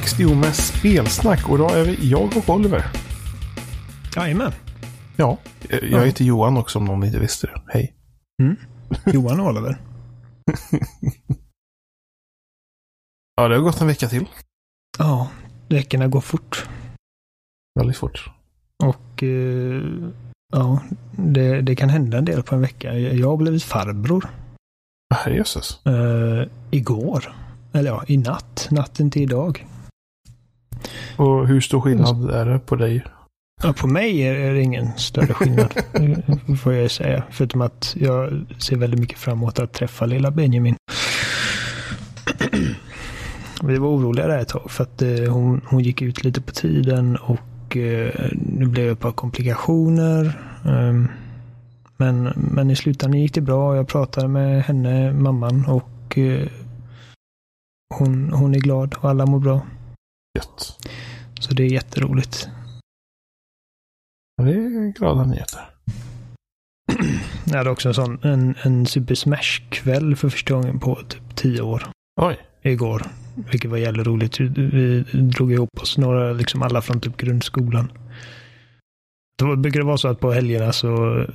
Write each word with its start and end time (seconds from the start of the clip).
lyssnar 0.00 0.26
på 0.26 0.30
avsnitt 0.30 0.30
260 0.30 0.34
med 0.34 0.54
spelsnack 0.54 1.48
och 1.48 1.54
idag 1.54 1.78
är 1.78 1.84
vi 1.84 2.10
jag 2.10 2.36
och 2.36 2.48
Oliver. 2.48 2.84
Jajamän. 4.16 4.52
Ja, 5.16 5.38
jag 5.82 6.06
heter 6.06 6.24
Johan 6.24 6.56
också 6.56 6.78
om 6.78 6.84
någon 6.84 7.04
inte 7.04 7.18
visste 7.18 7.46
det. 7.46 7.62
Hej. 7.66 7.94
Mm. 8.42 8.56
Johan 9.06 9.40
och 9.40 9.46
Oliver. 9.46 9.76
ja, 13.36 13.48
det 13.48 13.54
har 13.54 13.62
gått 13.62 13.80
en 13.80 13.86
vecka 13.86 14.08
till. 14.08 14.26
Ja, 14.98 15.30
veckorna 15.68 16.08
går 16.08 16.20
fort. 16.20 16.68
Väldigt 17.74 17.96
fort. 17.96 18.30
Och 18.82 19.22
eh, 19.22 19.82
ja, 20.52 20.80
det, 21.16 21.60
det, 21.60 21.76
kan 21.76 21.88
hända 21.88 22.18
en 22.18 22.24
del 22.24 22.42
på 22.42 22.54
en 22.54 22.60
vecka. 22.60 22.98
Jag 22.98 23.28
har 23.28 23.36
blivit 23.36 23.64
farbror. 23.64 24.28
Herrejösses. 25.14 25.86
Eh, 25.86 26.48
igår. 26.70 27.34
Eller 27.72 27.90
ja, 27.90 28.04
i 28.06 28.16
natt. 28.16 28.68
Natten 28.70 29.10
till 29.10 29.22
idag. 29.22 29.66
Och 31.16 31.48
hur 31.48 31.60
stor 31.60 31.80
skillnad 31.80 32.30
är 32.30 32.46
det 32.46 32.58
på 32.58 32.76
dig? 32.76 33.04
Ja, 33.62 33.72
på 33.72 33.86
mig 33.86 34.22
är 34.22 34.54
det 34.54 34.62
ingen 34.62 34.98
större 34.98 35.34
skillnad. 35.34 35.74
får 36.62 36.72
jag 36.72 36.90
säga. 36.90 37.22
Förutom 37.30 37.60
att 37.60 37.96
jag 38.00 38.46
ser 38.58 38.76
väldigt 38.76 39.00
mycket 39.00 39.18
fram 39.18 39.38
emot 39.38 39.58
att 39.58 39.72
träffa 39.72 40.06
lilla 40.06 40.30
Benjamin. 40.30 40.76
Vi 43.62 43.78
var 43.78 43.88
oroliga 43.88 44.26
där 44.26 44.38
ett 44.38 44.48
tag 44.48 44.70
för 44.70 44.84
att 44.84 45.02
eh, 45.02 45.32
hon, 45.32 45.60
hon 45.66 45.80
gick 45.80 46.02
ut 46.02 46.24
lite 46.24 46.40
på 46.40 46.52
tiden 46.52 47.16
och 47.16 47.76
eh, 47.76 48.12
det 48.32 48.66
blev 48.66 48.92
ett 48.92 49.00
par 49.00 49.12
komplikationer. 49.12 50.40
Um, 50.64 51.08
men, 51.96 52.22
men 52.36 52.70
i 52.70 52.76
slutändan 52.76 53.20
gick 53.20 53.34
det 53.34 53.40
bra. 53.40 53.76
Jag 53.76 53.88
pratade 53.88 54.28
med 54.28 54.62
henne, 54.62 55.12
mamman, 55.12 55.66
och 55.66 56.18
eh, 56.18 56.48
hon, 57.94 58.32
hon 58.32 58.54
är 58.54 58.58
glad 58.58 58.94
och 59.00 59.10
alla 59.10 59.26
mår 59.26 59.38
bra. 59.38 59.60
Gött. 60.40 60.88
Så 61.40 61.54
det 61.54 61.62
är 61.62 61.70
jätteroligt. 61.70 62.48
Det 64.42 64.52
är 64.52 64.92
glada 64.92 65.24
nyheter. 65.24 65.60
Jag 67.44 67.58
hade 67.58 67.70
också 67.70 67.88
en 67.88 67.94
sån 67.94 68.18
en, 68.22 68.54
en 68.62 68.86
Super 68.86 69.14
Smash-kväll 69.14 70.16
för 70.16 70.28
första 70.28 70.54
gången 70.54 70.80
på 70.80 70.94
typ 70.94 71.36
tio 71.36 71.62
år. 71.62 71.90
Oj. 72.20 72.38
Igår. 72.62 73.06
Vilket 73.50 73.70
var 73.70 73.78
jävligt 73.78 74.06
roligt. 74.06 74.40
Vi 74.40 75.04
drog 75.12 75.52
ihop 75.52 75.80
oss 75.80 75.98
några, 75.98 76.32
liksom 76.32 76.62
alla 76.62 76.82
från 76.82 77.00
typ 77.00 77.16
grundskolan. 77.16 77.92
Då 79.38 79.56
brukar 79.56 79.80
det 79.80 79.86
vara 79.86 79.96
så 79.96 80.08
att 80.08 80.20
på 80.20 80.32
helgerna 80.32 80.72
så, 80.72 81.26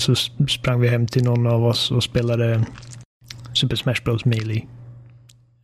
så 0.00 0.14
sprang 0.48 0.80
vi 0.80 0.88
hem 0.88 1.06
till 1.06 1.24
någon 1.24 1.46
av 1.46 1.64
oss 1.64 1.90
och 1.90 2.04
spelade 2.04 2.64
Super 3.54 3.76
Smash 3.76 4.04
Bros 4.04 4.24
Melee. 4.24 4.66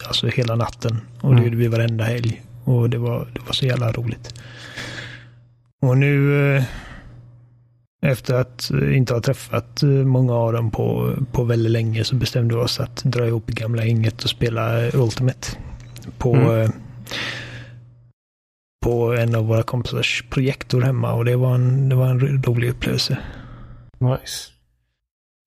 Alltså 0.06 0.26
hela 0.26 0.56
natten. 0.56 1.00
Och 1.20 1.30
det 1.30 1.36
mm. 1.36 1.44
gjorde 1.44 1.56
vi 1.56 1.68
varenda 1.68 2.04
helg. 2.04 2.42
Och 2.64 2.90
det 2.90 2.98
var, 2.98 3.28
det 3.34 3.40
var 3.46 3.52
så 3.52 3.66
jävla 3.66 3.92
roligt. 3.92 4.34
Och 5.82 5.98
nu 5.98 6.56
eh, 6.56 6.64
efter 8.04 8.34
att 8.34 8.70
inte 8.70 9.14
ha 9.14 9.20
träffat 9.20 9.82
eh, 9.82 9.88
många 9.88 10.34
av 10.34 10.52
dem 10.52 10.70
på, 10.70 11.14
på 11.32 11.44
väldigt 11.44 11.72
länge 11.72 12.04
så 12.04 12.14
bestämde 12.14 12.54
vi 12.54 12.60
oss 12.60 12.80
att 12.80 12.96
dra 13.04 13.26
ihop 13.26 13.46
gamla 13.46 13.84
gänget 13.84 14.24
och 14.24 14.30
spela 14.30 14.90
Ultimate. 14.92 15.48
På, 16.18 16.34
mm. 16.34 16.60
Eh, 16.60 16.70
på 18.84 19.14
en 19.14 19.34
av 19.34 19.46
våra 19.46 19.62
kompisars 19.62 20.24
projektor 20.30 20.82
hemma 20.82 21.12
och 21.12 21.24
det 21.24 21.36
var 21.36 21.54
en, 21.54 21.88
det 21.88 21.94
var 21.94 22.08
en 22.08 22.42
rolig 22.42 22.70
upplevelse. 22.70 23.18
Nice. 23.98 24.50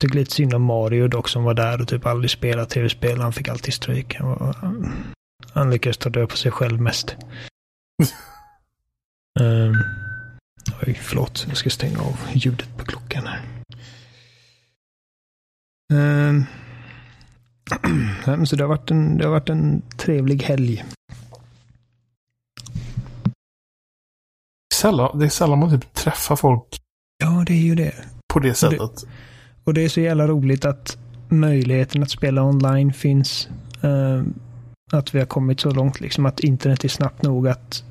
Tycker 0.02 0.16
lite 0.16 0.32
synd 0.32 0.54
om 0.54 0.64
Mario 0.64 1.08
dock 1.08 1.30
som 1.30 1.44
var 1.44 1.54
där 1.54 1.82
och 1.82 1.88
typ 1.88 2.06
aldrig 2.06 2.32
spelade 2.32 2.70
tv-spel. 2.70 3.20
Han 3.20 3.34
fick 3.34 3.48
alltid 3.48 3.74
stryk. 3.74 4.16
Han, 4.16 4.30
var, 4.30 4.56
han 5.58 5.70
lyckades 5.70 5.98
ta 5.98 6.10
död 6.10 6.30
på 6.30 6.38
sig 6.38 6.52
själv 6.52 6.82
mest. 6.82 7.16
um, 9.40 9.76
Oj, 10.88 11.00
förlåt. 11.02 11.46
Jag 11.48 11.58
ska 11.58 11.70
stänga 11.70 12.00
av 12.00 12.20
ljudet 12.34 12.78
på 12.78 12.86
klockan 12.86 13.24
här. 13.28 13.42
Um, 15.94 16.46
så 18.46 18.56
det 18.56 18.64
har, 18.64 18.70
varit 18.70 18.92
en, 18.92 19.18
det 19.18 19.24
har 19.24 19.32
varit 19.32 19.50
en 19.50 19.82
trevlig 19.98 20.44
helg. 20.44 20.86
Sällan, 24.74 25.20
det 25.20 25.26
är 25.26 25.30
sällan 25.30 25.60
man 25.60 25.70
typ 25.70 25.94
träffar 25.94 26.36
folk. 26.36 26.82
Ja, 27.18 27.44
det 27.48 27.54
är 27.54 27.64
ju 27.64 27.76
det. 27.76 27.94
På 28.34 28.40
det 28.40 28.54
sättet. 28.54 28.80
Och 28.80 28.94
det, 28.96 29.08
och 29.64 29.74
det 29.74 29.82
är 29.82 29.90
så 29.90 30.02
jävla 30.02 30.28
roligt 30.28 30.66
att 30.66 30.98
möjligheten 31.30 32.04
att 32.04 32.12
spela 32.12 32.44
online 32.44 32.94
finns. 32.94 33.50
Uh, 33.84 34.24
att 34.92 35.16
vi 35.16 35.20
har 35.20 35.26
kommit 35.26 35.60
så 35.60 35.72
långt, 35.72 36.00
liksom 36.00 36.26
att 36.26 36.40
internet 36.40 36.84
är 36.84 36.90
snabbt 36.90 37.22
nog 37.22 37.48
att 37.48 37.84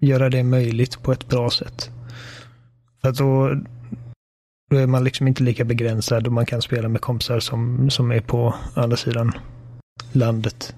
göra 0.00 0.30
det 0.30 0.42
möjligt 0.42 1.02
på 1.02 1.12
ett 1.12 1.28
bra 1.28 1.50
sätt. 1.50 1.90
För 3.00 3.08
att 3.08 3.16
då, 3.16 3.60
då 4.70 4.76
är 4.76 4.86
man 4.86 5.04
liksom 5.04 5.28
inte 5.28 5.42
lika 5.42 5.64
begränsad 5.64 6.26
och 6.26 6.32
man 6.32 6.46
kan 6.46 6.62
spela 6.62 6.88
med 6.88 7.00
kompisar 7.00 7.40
som, 7.40 7.90
som 7.90 8.12
är 8.12 8.20
på 8.20 8.54
andra 8.74 8.96
sidan 8.96 9.32
landet. 10.12 10.74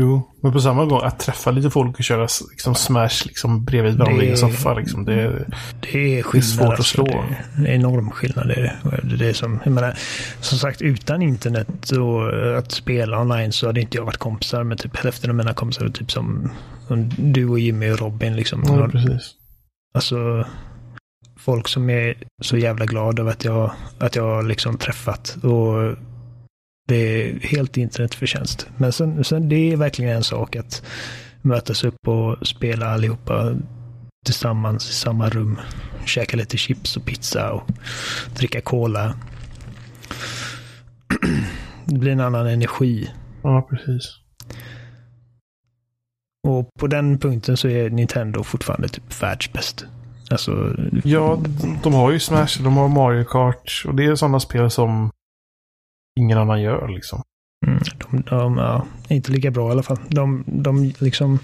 Jo, 0.00 0.22
men 0.42 0.52
på 0.52 0.60
samma 0.60 0.84
gång 0.84 1.00
att 1.04 1.18
träffa 1.18 1.50
lite 1.50 1.70
folk 1.70 1.98
och 1.98 2.04
köra 2.04 2.28
liksom 2.50 2.74
smash 2.74 3.24
liksom 3.24 3.64
bredvid 3.64 3.98
varandra 3.98 4.24
i 4.24 4.30
en 4.30 4.36
soffa. 4.36 4.74
Liksom, 4.74 5.04
det, 5.04 5.12
är, 5.12 5.46
det 5.80 6.18
är, 6.18 6.22
skillnad, 6.22 6.32
det 6.32 6.38
är 6.38 6.40
svårt 6.40 6.78
att 6.78 6.86
slå. 6.86 7.04
Alltså, 7.04 7.62
det 7.62 7.68
är 7.68 7.74
enorm 7.74 8.10
skillnad. 8.10 8.48
Det 8.48 8.54
är 8.54 8.78
det. 9.02 9.16
det 9.16 9.28
är 9.28 9.32
som, 9.32 9.60
jag 9.64 9.72
menar, 9.72 9.98
som 10.40 10.58
sagt, 10.58 10.82
utan 10.82 11.22
internet 11.22 11.90
och 11.90 12.58
att 12.58 12.72
spela 12.72 13.20
online 13.20 13.52
så 13.52 13.66
hade 13.66 13.80
inte 13.80 13.96
jag 13.96 14.04
varit 14.04 14.16
kompisar 14.16 14.64
med 14.64 14.78
typ 14.78 14.96
hälften 14.96 15.30
av 15.30 15.36
mina 15.36 15.54
kompisar. 15.54 15.88
Typ 15.88 16.12
som, 16.12 16.50
som 16.86 17.10
du 17.18 17.48
och 17.48 17.58
Jimmy 17.58 17.90
och 17.90 17.98
Robin. 17.98 18.36
Liksom. 18.36 18.62
Ja, 18.66 18.88
precis. 18.88 19.34
Alltså, 19.94 20.46
folk 21.38 21.68
som 21.68 21.90
är 21.90 22.14
så 22.42 22.56
jävla 22.56 22.86
glada 22.86 23.22
över 23.22 23.32
att 23.32 23.44
jag, 23.44 23.72
att 23.98 24.16
jag 24.16 24.46
liksom 24.46 24.78
träffat. 24.78 25.36
Och 25.42 25.96
det 26.88 26.96
är 26.96 27.40
helt 27.40 27.76
internetförtjänst. 27.76 28.66
Men 28.76 28.92
sen, 28.92 29.24
sen 29.24 29.48
det 29.48 29.72
är 29.72 29.76
verkligen 29.76 30.16
en 30.16 30.24
sak 30.24 30.56
att 30.56 30.82
mötas 31.42 31.84
upp 31.84 32.08
och 32.08 32.46
spela 32.46 32.86
allihopa 32.86 33.54
tillsammans 34.24 34.90
i 34.90 34.92
samma 34.92 35.28
rum. 35.28 35.58
Käka 36.04 36.36
lite 36.36 36.56
chips 36.56 36.96
och 36.96 37.04
pizza 37.04 37.52
och 37.52 37.70
dricka 38.36 38.60
cola. 38.60 39.14
Det 41.84 41.98
blir 41.98 42.12
en 42.12 42.20
annan 42.20 42.46
energi. 42.46 43.10
Ja, 43.42 43.62
precis. 43.70 44.18
Och 46.48 46.68
på 46.78 46.86
den 46.86 47.18
punkten 47.18 47.56
så 47.56 47.68
är 47.68 47.90
Nintendo 47.90 48.42
fortfarande 48.42 48.88
typ 48.88 49.22
världsbäst. 49.22 49.86
Alltså, 50.30 50.74
ja, 51.04 51.38
de 51.82 51.94
har 51.94 52.10
ju 52.10 52.20
Smash, 52.20 52.62
de 52.62 52.76
har 52.76 52.88
Mario 52.88 53.24
Kart 53.24 53.84
och 53.86 53.94
det 53.94 54.04
är 54.04 54.14
sådana 54.14 54.40
spel 54.40 54.70
som 54.70 55.10
ingen 56.18 56.38
annan 56.38 56.62
gör 56.62 56.88
liksom. 56.88 57.22
Mm, 57.66 57.78
de, 57.98 58.22
de 58.22 58.58
ja, 58.58 58.86
är 59.08 59.16
inte 59.16 59.32
lika 59.32 59.50
bra 59.50 59.68
i 59.68 59.72
alla 59.72 59.82
fall. 59.82 59.98
De, 60.08 60.44
de 60.46 60.92
liksom... 60.98 61.38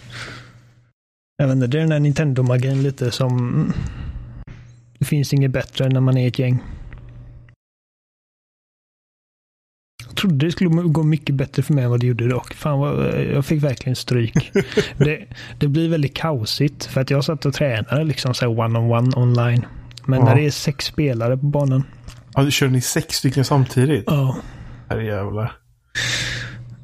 Jag 1.37 1.47
vet 1.47 1.55
inte, 1.55 1.67
det 1.67 1.79
är 1.79 1.81
den 1.81 1.91
där 1.91 2.01
Nintendo-magin 2.01 2.83
lite 2.83 3.11
som... 3.11 3.73
Det 4.99 5.05
finns 5.05 5.33
inget 5.33 5.51
bättre 5.51 5.89
när 5.89 6.01
man 6.01 6.17
är 6.17 6.29
ett 6.29 6.39
gäng. 6.39 6.63
Jag 10.07 10.17
trodde 10.17 10.47
det 10.47 10.53
skulle 10.53 10.71
gå 10.71 11.03
mycket 11.03 11.35
bättre 11.35 11.63
för 11.63 11.75
mig 11.75 11.85
än 11.85 11.91
vad 11.91 12.01
det 12.01 12.07
gjorde 12.07 12.29
dock. 12.29 12.55
Fan 12.55 12.79
vad, 12.79 13.23
jag 13.23 13.47
fick 13.47 13.63
verkligen 13.63 13.97
stryk. 13.97 14.53
det, 14.99 15.27
det 15.59 15.69
blir 15.69 15.89
väldigt 15.89 16.15
kaosigt 16.15 16.85
för 16.85 17.01
att 17.01 17.11
jag 17.11 17.25
satt 17.25 17.47
och 17.47 17.55
tränade 17.55 18.05
liksom 18.05 18.35
så 18.35 18.47
one-on-one 18.47 19.17
online. 19.17 19.67
Men 20.07 20.19
ja. 20.19 20.25
när 20.25 20.35
det 20.35 20.47
är 20.47 20.51
sex 20.51 20.85
spelare 20.85 21.37
på 21.37 21.47
banan. 21.47 21.85
Ja, 22.35 22.51
kör 22.51 22.69
ni 22.69 22.81
sex 22.81 23.17
stycken 23.17 23.45
samtidigt? 23.45 24.05
Ja. 24.07 24.37
Herrejävlar. 24.89 25.53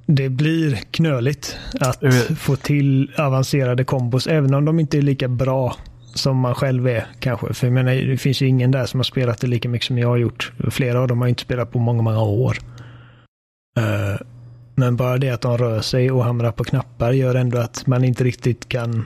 Det 0.07 0.29
blir 0.29 0.77
knöligt 0.77 1.59
att 1.81 2.03
få 2.39 2.57
till 2.57 3.13
avancerade 3.19 3.85
kombos, 3.85 4.27
även 4.27 4.55
om 4.55 4.65
de 4.65 4.81
inte 4.81 4.99
är 4.99 5.03
lika 5.03 5.29
bra 5.29 5.77
som 6.15 6.37
man 6.37 6.55
själv 6.55 6.89
är 6.89 7.07
kanske. 7.21 7.55
För 7.55 7.67
jag 7.67 7.75
menar, 7.75 7.93
det 7.93 8.17
finns 8.17 8.43
ju 8.43 8.47
ingen 8.47 8.71
där 8.71 8.87
som 8.87 9.01
har 9.01 9.05
spelat 9.05 9.41
det 9.41 9.47
lika 9.47 9.69
mycket 9.69 9.87
som 9.87 9.99
jag 9.99 10.09
har 10.09 10.17
gjort. 10.17 10.53
Flera 10.71 11.01
av 11.01 11.09
dem 11.09 11.21
har 11.21 11.29
inte 11.29 11.43
spelat 11.43 11.73
på 11.73 11.79
många, 11.79 12.03
många 12.03 12.23
år. 12.23 12.59
Uh, 13.79 14.21
men 14.75 14.97
bara 14.97 15.19
det 15.19 15.31
att 15.31 15.41
de 15.41 15.59
rör 15.59 15.81
sig 15.81 16.11
och 16.11 16.25
hamrar 16.25 16.53
på 16.53 16.65
knappar 16.65 17.13
gör 17.13 17.35
ändå 17.35 17.59
att 17.59 17.87
man 17.87 18.05
inte 18.05 18.25
riktigt 18.25 18.69
kan 18.69 19.05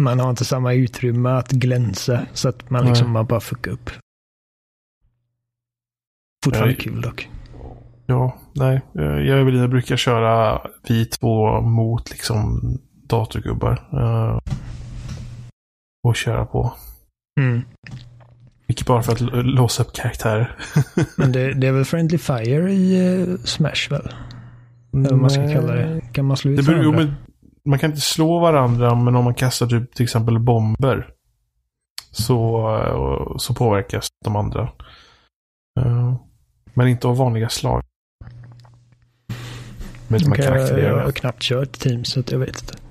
man 0.00 0.20
har 0.20 0.30
inte 0.30 0.44
samma 0.44 0.74
utrymme 0.74 1.30
att 1.30 1.50
glänsa 1.50 2.26
så 2.32 2.48
att 2.48 2.70
man 2.70 2.86
liksom 2.86 3.10
man 3.10 3.26
bara 3.26 3.40
fuckar 3.40 3.70
upp. 3.70 3.90
Fortfarande 6.44 6.74
kul 6.74 7.00
dock. 7.00 7.28
Ja, 8.06 8.38
nej. 8.52 8.80
Jag 8.92 9.34
och 9.34 9.40
Evelina 9.40 9.68
brukar 9.68 9.96
köra 9.96 10.60
vi 10.88 11.04
två 11.04 11.60
mot 11.60 12.10
liksom 12.10 12.60
datorgubbar. 13.08 13.88
Uh, 13.94 14.38
och 16.06 16.16
köra 16.16 16.44
på. 16.44 16.72
Mm. 17.40 17.62
Mycket 18.66 18.86
bara 18.86 19.02
för 19.02 19.12
att 19.12 19.20
låsa 19.46 19.82
upp 19.82 19.92
karaktärer. 19.92 20.56
Men 21.16 21.32
det, 21.32 21.54
det, 21.54 21.66
är 21.66 21.72
väl 21.72 21.84
Friendly 21.84 22.18
Fire 22.18 22.72
i 22.72 23.16
uh, 23.18 23.36
Smash 23.36 23.90
väl? 23.90 24.08
Eller 24.92 25.10
vad 25.10 25.18
man 25.18 25.30
ska 25.30 25.52
kalla 25.52 25.74
det. 25.74 26.00
Kan 26.12 26.24
man 26.24 26.36
slå 26.36 26.50
ut 26.50 26.66
beror, 26.66 26.78
varandra? 26.78 26.98
men 26.98 27.14
man 27.64 27.78
kan 27.78 27.90
inte 27.90 28.02
slå 28.02 28.38
varandra, 28.38 28.94
men 28.94 29.16
om 29.16 29.24
man 29.24 29.34
kastar 29.34 29.66
typ 29.66 29.94
till 29.94 30.04
exempel 30.04 30.38
bomber 30.38 31.08
så, 32.10 32.68
eh, 32.76 33.36
så 33.36 33.54
påverkas 33.54 34.08
de 34.24 34.36
andra. 34.36 34.62
Eh, 35.80 36.14
Men 36.74 36.88
inte 36.88 37.08
av 37.08 37.16
vanliga 37.16 37.48
slag. 37.48 37.82
De 40.08 40.14
här 40.14 40.30
Okej, 40.30 40.84
jag, 40.84 41.04
har 41.04 41.12
knappt 41.12 41.42
kört 41.42 41.72
Teams 41.72 42.08
så 42.08 42.20
att 42.20 42.32
jag 42.32 42.38
vet 42.38 42.60
inte. 42.62 42.74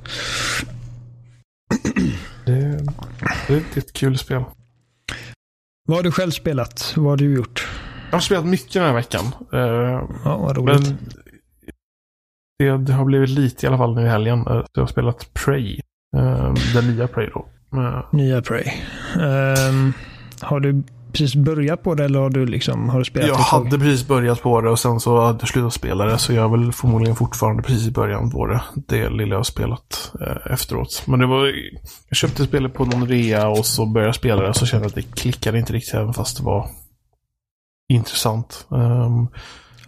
Det, 2.45 2.83
det 3.47 3.53
är 3.53 3.77
ett 3.77 3.93
kul 3.93 4.17
spel. 4.17 4.43
Vad 5.87 5.97
har 5.97 6.03
du 6.03 6.11
själv 6.11 6.31
spelat? 6.31 6.93
Vad 6.97 7.05
har 7.05 7.17
du 7.17 7.35
gjort? 7.35 7.67
Jag 8.09 8.15
har 8.15 8.21
spelat 8.21 8.45
mycket 8.45 8.73
den 8.73 8.83
här 8.83 8.93
veckan. 8.93 9.25
Eh, 9.53 9.59
Ja, 10.23 10.37
vad 10.37 10.57
roligt. 10.57 10.81
Men 10.81 10.97
det, 12.59 12.77
det 12.85 12.93
har 12.93 13.05
blivit 13.05 13.29
lite 13.29 13.65
i 13.65 13.67
alla 13.67 13.77
fall 13.77 13.95
nu 13.95 14.05
i 14.05 14.09
helgen. 14.09 14.39
Eh, 14.47 14.63
Jag 14.73 14.81
har 14.81 14.87
spelat 14.87 15.33
Prey. 15.33 15.79
Eh, 16.17 16.53
Den 16.73 16.87
nya 16.95 17.07
Prey 17.07 17.29
då. 17.29 17.45
Nya 18.11 18.41
Prey. 18.41 18.63
Ehm, 19.21 19.93
har 20.41 20.59
du 20.59 20.83
precis 21.13 21.35
börjat 21.35 21.83
på 21.83 21.95
det 21.95 22.05
eller 22.05 22.19
har 22.19 22.29
du 22.29 22.45
liksom 22.45 22.89
har 22.89 22.99
du 22.99 23.05
spelat 23.05 23.27
Jag 23.27 23.35
hade 23.35 23.79
precis 23.79 24.07
börjat 24.07 24.41
på 24.41 24.61
det 24.61 24.69
och 24.69 24.79
sen 24.79 24.99
så 24.99 25.21
hade 25.21 25.39
jag 25.41 25.49
slutat 25.49 25.73
spela 25.73 26.05
det. 26.05 26.17
Så 26.17 26.33
jag 26.33 26.45
är 26.45 26.57
väl 26.57 26.71
förmodligen 26.71 27.15
fortfarande 27.15 27.63
precis 27.63 27.87
i 27.87 27.91
början 27.91 28.31
på 28.31 28.45
det. 28.47 28.61
Det 28.87 29.09
lilla 29.09 29.29
jag 29.31 29.39
har 29.39 29.43
spelat 29.43 30.11
eh, 30.21 30.53
efteråt. 30.53 31.03
Men 31.07 31.19
det 31.19 31.25
var... 31.25 31.45
Jag 32.09 32.17
köpte 32.17 32.43
spelet 32.45 32.73
på 32.73 32.85
någon 32.85 33.07
rea 33.07 33.47
och 33.47 33.65
så 33.65 33.85
började 33.85 34.07
jag 34.07 34.15
spela 34.15 34.41
det. 34.41 34.49
Och 34.49 34.55
så 34.55 34.65
kände 34.65 34.85
jag 34.85 34.89
att 34.89 34.95
det 34.95 35.15
klickade 35.21 35.59
inte 35.59 35.73
riktigt 35.73 35.93
även 35.93 36.13
fast 36.13 36.37
det 36.37 36.43
var 36.43 36.69
intressant. 37.93 38.67
Ehm, 38.71 39.27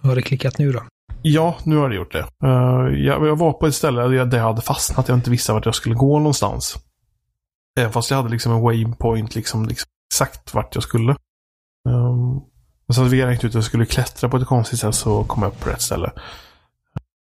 Har 0.01 0.16
det 0.16 0.21
klickat 0.21 0.57
nu 0.57 0.71
då? 0.71 0.83
Ja, 1.21 1.56
nu 1.63 1.75
har 1.75 1.89
det 1.89 1.95
gjort 1.95 2.13
det. 2.13 2.25
Eh, 2.44 3.06
jag, 3.06 3.28
jag 3.28 3.36
var 3.36 3.54
på 3.54 3.68
ett 3.68 3.75
ställe 3.75 4.01
där 4.01 4.38
jag 4.38 4.45
hade 4.45 4.62
fastnat. 4.62 5.07
Jag 5.07 5.18
inte 5.18 5.30
visste 5.30 5.54
vart 5.54 5.66
jag 5.66 5.75
skulle 5.75 5.95
gå 5.95 6.19
någonstans. 6.19 6.78
Även 7.80 7.92
fast 7.92 8.10
jag 8.10 8.18
hade 8.18 8.30
liksom 8.30 8.51
en 8.51 8.62
waypoint, 8.62 9.36
liksom, 9.36 9.66
liksom 9.66 9.88
exakt 10.15 10.53
vart 10.53 10.75
jag 10.75 10.83
skulle. 10.83 11.15
Um, 11.89 12.38
och 12.88 12.95
så 12.95 13.01
hade 13.01 13.15
vi 13.15 13.25
räknat 13.25 13.44
ut 13.44 13.50
att 13.50 13.53
jag 13.53 13.63
skulle 13.63 13.85
klättra 13.85 14.29
på 14.29 14.38
ett 14.38 14.47
konstigt 14.47 14.79
sätt 14.79 14.95
så 14.95 15.23
kom 15.23 15.44
jag 15.44 15.51
upp 15.51 15.59
på 15.59 15.69
rätt 15.69 15.81
ställe. 15.81 16.12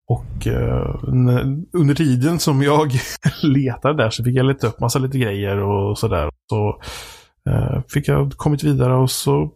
Och 0.08 0.46
eh, 0.46 0.96
under 1.72 1.94
tiden 1.94 2.38
som 2.38 2.62
jag 2.62 2.92
letade 3.42 4.02
där 4.02 4.10
så 4.10 4.24
fick 4.24 4.36
jag 4.36 4.46
leta 4.46 4.66
upp 4.66 4.80
massa 4.80 4.98
lite 4.98 5.18
grejer 5.18 5.58
och 5.58 5.98
sådär. 5.98 6.30
Så 6.50 6.80
eh, 7.50 7.82
fick 7.88 8.08
jag 8.08 8.32
kommit 8.32 8.62
vidare 8.62 8.94
och 8.94 9.10
så 9.10 9.50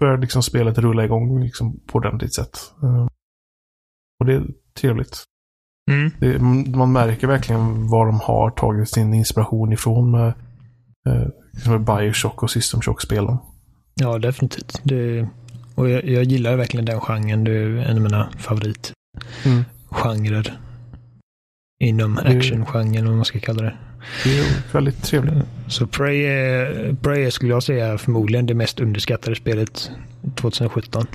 började 0.00 0.20
liksom 0.20 0.42
spelet 0.42 0.78
rulla 0.78 1.04
igång 1.04 1.40
liksom 1.40 1.80
på 1.86 1.96
ordentligt 1.96 2.34
sätt. 2.34 2.58
Eh, 2.82 3.06
och 4.20 4.26
det 4.26 4.34
är 4.34 4.46
trevligt. 4.80 5.24
Mm. 5.90 6.10
Det, 6.20 6.38
man 6.76 6.92
märker 6.92 7.26
verkligen 7.26 7.88
var 7.88 8.06
de 8.06 8.20
har 8.20 8.50
tagit 8.50 8.88
sin 8.88 9.14
inspiration 9.14 9.72
ifrån 9.72 10.10
med, 10.10 10.34
eh, 11.08 11.78
Bioshock 11.78 12.42
och 12.42 12.50
System 12.50 12.80
Shock-spelen. 12.80 13.36
Ja, 13.94 14.18
definitivt. 14.18 14.80
Det, 14.82 15.28
och 15.74 15.88
jag, 15.90 16.04
jag 16.04 16.24
gillar 16.24 16.56
verkligen 16.56 16.84
den 16.84 17.00
genren. 17.00 17.44
Det 17.44 17.52
är 17.52 17.76
en 17.76 17.96
av 17.96 18.02
mina 18.02 18.28
favoritgenrer. 18.38 18.94
Mm. 19.44 20.60
Inom 21.80 22.14
Det- 22.14 22.36
actiongenren, 22.36 23.06
om 23.06 23.16
man 23.16 23.24
ska 23.24 23.40
kalla 23.40 23.62
det. 23.62 23.74
Det 24.24 24.38
är 24.38 24.72
väldigt 24.72 25.02
trevligt. 25.02 25.34
Så 25.68 25.86
Prey 25.86 26.26
Prey 26.96 27.30
skulle 27.30 27.50
jag 27.52 27.62
säga, 27.62 27.98
förmodligen 27.98 28.46
det 28.46 28.54
mest 28.54 28.80
underskattade 28.80 29.36
spelet 29.36 29.90
2017. 30.36 31.06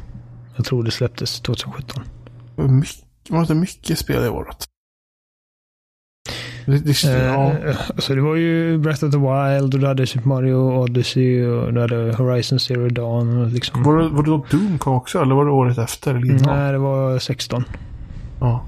Jag 0.56 0.66
tror 0.66 0.84
det 0.84 0.92
släpptes 0.92 1.40
2017. 1.42 2.04
Det 2.56 2.62
var 2.62 2.70
mycket, 2.70 2.96
det 3.28 3.34
var 3.34 3.42
inte 3.42 3.56
mycket 3.56 4.00
spel 4.00 4.24
i 4.26 4.28
året. 4.30 4.66
Det, 6.70 6.80
det, 6.80 7.04
ja, 7.04 7.52
Eh, 7.52 7.90
alltså 7.90 8.16
det 8.16 8.22
var 8.22 8.36
ju 8.36 8.78
Breath 8.78 9.06
of 9.06 9.12
the 9.12 9.18
Wild 9.18 9.74
och 9.74 9.80
du 9.80 9.88
hade 9.88 10.08
Super 10.08 10.28
Mario 10.28 10.56
Odyssey 10.84 11.46
och 11.46 11.74
du 11.74 11.82
hade 11.82 12.14
Horizon 12.16 12.60
Zero 12.60 12.90
Dawn. 12.90 13.38
Och 13.38 13.48
liksom. 13.52 13.84
var, 13.84 13.98
det, 13.98 14.10
var 14.10 14.24
det 14.24 14.30
då 14.30 14.46
Doom 14.52 14.78
kom 14.80 14.94
också? 14.94 15.22
Eller 15.22 15.36
var 15.36 15.46
det 15.46 15.52
året 15.52 15.78
efter? 15.78 16.16
Eller 16.16 16.26
innan? 16.26 16.58
Nej, 16.58 16.72
det 16.72 16.78
var 16.78 17.20
16. 17.20 17.64
Ja. 18.40 18.66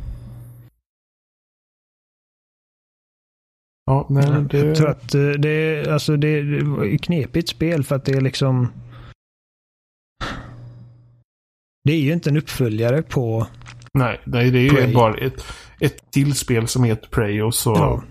Ja, 3.86 4.08
nej, 4.10 4.30
men 4.30 4.50
Jag 4.52 4.76
tror 4.76 4.88
det... 4.88 4.92
att 4.92 5.16
eh, 5.16 5.22
det 5.22 5.50
är, 5.50 5.92
alltså 5.92 6.18
det, 6.18 6.42
det 6.42 6.96
ett 6.96 7.02
knepigt 7.02 7.50
spel 7.50 7.84
för 7.84 7.96
att 7.96 8.06
det 8.06 8.12
är 8.12 8.22
liksom... 8.22 8.68
Det 11.84 11.94
är 11.94 12.00
ju 12.00 12.14
inte 12.14 12.30
en 12.30 12.38
uppföljare 12.38 13.02
på... 13.02 13.48
Nej, 13.94 14.22
nej, 14.24 14.52
det 14.52 14.60
är 14.60 14.64
ju 14.64 14.70
Prey. 14.70 14.94
bara 14.94 15.14
ett, 15.14 15.44
ett 15.82 16.12
till 16.12 16.36
spel 16.36 16.68
som 16.68 16.84
heter 16.84 17.08
Prey 17.08 17.42
och 17.42 17.56
så... 17.56 17.74
Ja. 17.76 18.04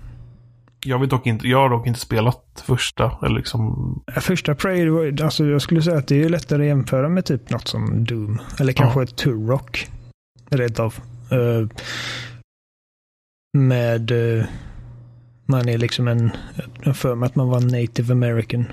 Jag, 0.86 0.98
vet 0.98 1.10
dock 1.10 1.26
inte, 1.26 1.48
jag 1.48 1.58
har 1.58 1.70
dock 1.70 1.86
inte 1.86 2.00
spelat 2.00 2.64
första. 2.66 3.12
Eller 3.22 3.36
liksom... 3.36 4.02
Första 4.20 4.54
Prey, 4.54 4.88
alltså 5.22 5.44
jag 5.46 5.62
skulle 5.62 5.82
säga 5.82 5.98
att 5.98 6.08
det 6.08 6.22
är 6.22 6.28
lättare 6.28 6.62
att 6.62 6.68
jämföra 6.68 7.08
med 7.08 7.24
typ 7.24 7.50
något 7.50 7.68
som 7.68 8.04
Doom. 8.04 8.40
Eller 8.60 8.72
kanske 8.72 9.02
ett 9.02 9.16
Turrock. 9.16 9.88
Rent 10.50 10.78
av. 10.80 10.94
Eh, 11.30 11.68
med... 13.58 14.10
eh, 14.38 14.44
man 15.46 15.68
är 15.68 15.78
liksom 15.78 16.08
en... 16.08 16.30
Jag 16.82 16.96
för 16.96 17.14
mig 17.14 17.26
att 17.26 17.34
man 17.36 17.48
var 17.48 17.60
native 17.60 18.12
american. 18.12 18.64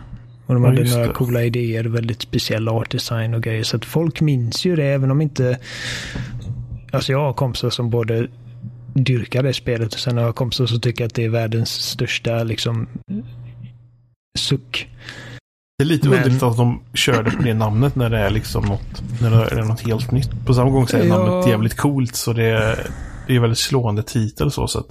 Och 0.45 0.53
de 0.53 0.63
Ja, 0.63 0.69
hade 0.69 0.91
några 0.91 1.07
det. 1.07 1.13
coola 1.13 1.43
idéer, 1.43 1.83
väldigt 1.83 2.21
speciell 2.21 2.67
art 2.69 2.91
design 2.91 3.33
och 3.33 3.43
grejer. 3.43 3.63
Så 3.63 3.77
att 3.77 3.85
folk 3.85 4.21
minns 4.21 4.65
ju 4.65 4.75
det 4.75 4.85
även 4.85 5.11
om 5.11 5.21
inte... 5.21 5.59
Alltså 6.91 7.11
jag 7.11 7.19
har 7.19 7.33
kompisar 7.33 7.69
som 7.69 7.89
både 7.89 8.27
dyrkar 9.03 9.43
det 9.43 9.53
spelet 9.53 9.93
och 9.93 9.99
sen 9.99 10.17
har 10.17 10.23
jag 10.23 10.35
kompisar 10.35 10.65
som 10.65 10.79
tycker 10.81 11.05
att 11.05 11.13
det 11.13 11.25
är 11.25 11.29
världens 11.29 11.69
största 11.71 12.43
liksom 12.43 12.87
suck. 14.39 14.89
Det 15.77 15.83
är 15.83 15.87
lite 15.87 16.09
Men- 16.09 16.17
underligt 16.17 16.43
att 16.43 16.57
de 16.57 16.79
körde 16.93 17.31
på 17.31 17.43
det 17.43 17.53
namnet 17.53 17.95
när 17.95 18.09
det 18.09 18.17
är 18.19 18.29
liksom 18.29 18.65
något, 18.65 19.03
när 19.21 19.29
det 19.31 19.51
är 19.51 19.63
något 19.63 19.87
helt 19.87 20.11
nytt. 20.11 20.45
På 20.45 20.53
samma 20.53 20.69
gång 20.69 20.87
så 20.87 20.97
är 20.97 21.05
Ja. 21.05 21.17
namnet 21.17 21.47
jävligt 21.47 21.77
coolt 21.77 22.15
så 22.15 22.33
det 22.33 22.43
är, 22.45 22.87
det 23.27 23.35
är 23.35 23.39
väldigt 23.39 23.57
slående 23.59 24.03
titel 24.03 24.51
så 24.51 24.67
sett. 24.67 24.85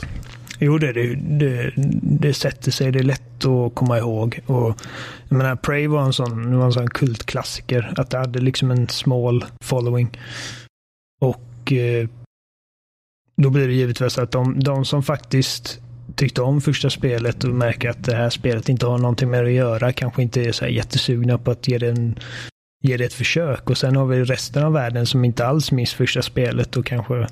Jo, 0.58 0.78
det, 0.78 0.92
det, 0.92 1.14
det, 1.14 1.72
det 2.02 2.34
sätter 2.34 2.70
sig. 2.70 2.92
Det 2.92 2.98
är 2.98 3.02
lätt 3.02 3.44
att 3.44 3.74
komma 3.74 3.98
ihåg. 3.98 4.40
Och, 4.46 4.76
jag 5.28 5.36
menar, 5.38 5.56
Prey 5.56 5.86
var 5.86 6.02
en 6.02 6.12
sån, 6.12 6.50
det 6.50 6.56
var 6.56 6.64
en 6.66 6.72
sån 6.72 6.90
kultklassiker. 6.90 7.92
Att 7.96 8.10
det 8.10 8.18
hade 8.18 8.38
liksom 8.40 8.70
en 8.70 8.88
small 8.88 9.44
following. 9.64 10.18
Och 11.20 11.72
eh, 11.72 12.08
då 13.42 13.50
blir 13.50 13.68
det 13.68 13.74
givetvis 13.74 14.18
att 14.18 14.30
de, 14.32 14.60
de 14.60 14.84
som 14.84 15.02
faktiskt 15.02 15.80
tyckte 16.16 16.42
om 16.42 16.60
första 16.60 16.90
spelet 16.90 17.44
och 17.44 17.50
märker 17.54 17.90
att 17.90 18.04
det 18.04 18.14
här 18.16 18.30
spelet 18.30 18.68
inte 18.68 18.86
har 18.86 18.98
någonting 18.98 19.30
med 19.30 19.44
det 19.44 19.48
att 19.48 19.54
göra 19.54 19.92
kanske 19.92 20.22
inte 20.22 20.40
är 20.42 20.52
så 20.52 20.64
här 20.64 20.72
jättesugna 20.72 21.38
på 21.38 21.50
att 21.50 21.68
ge 21.68 21.78
det, 21.78 21.88
en, 21.88 22.18
ge 22.84 22.96
det 22.96 23.04
ett 23.04 23.12
försök. 23.12 23.70
Och 23.70 23.78
sen 23.78 23.96
har 23.96 24.06
vi 24.06 24.24
resten 24.24 24.64
av 24.64 24.72
världen 24.72 25.06
som 25.06 25.24
inte 25.24 25.46
alls 25.46 25.72
minns 25.72 25.94
första 25.94 26.22
spelet 26.22 26.76
och 26.76 26.86
kanske 26.86 27.26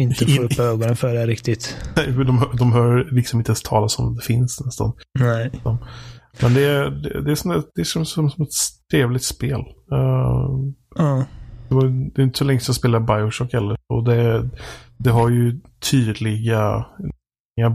inte 0.00 0.26
får 0.26 0.44
upp 0.44 0.58
ögonen 0.58 0.96
för 0.96 1.14
det 1.14 1.26
riktigt. 1.26 1.76
De, 2.06 2.44
de 2.58 2.72
hör 2.72 3.08
liksom 3.14 3.40
inte 3.40 3.50
ens 3.50 3.62
talas 3.62 3.98
om 3.98 4.14
det 4.16 4.22
finns 4.22 4.60
nästan. 4.64 4.92
Nej. 5.18 5.50
Men 6.42 6.54
det 6.54 6.64
är, 6.64 6.90
det, 6.90 7.22
det 7.24 7.30
är, 7.30 7.34
som, 7.34 7.50
ett- 7.50 7.70
det 7.74 7.80
är 7.80 7.84
som, 7.84 8.06
som, 8.06 8.30
som 8.30 8.42
ett 8.42 8.48
trevligt 8.90 9.24
spel. 9.24 9.60
Eh, 9.92 10.48
Ja. 10.96 11.24
Det, 11.68 11.74
var, 11.74 12.12
det 12.14 12.22
är 12.22 12.24
inte 12.24 12.38
så 12.38 12.44
länge 12.44 12.60
sedan 12.60 12.66
jag 12.72 12.76
spelade 12.76 13.04
Bioshock 13.04 13.52
heller. 13.52 13.76
Och 13.88 14.04
det, 14.04 14.48
det 14.96 15.10
har 15.10 15.28
ju 15.28 15.60
tydliga 15.90 16.84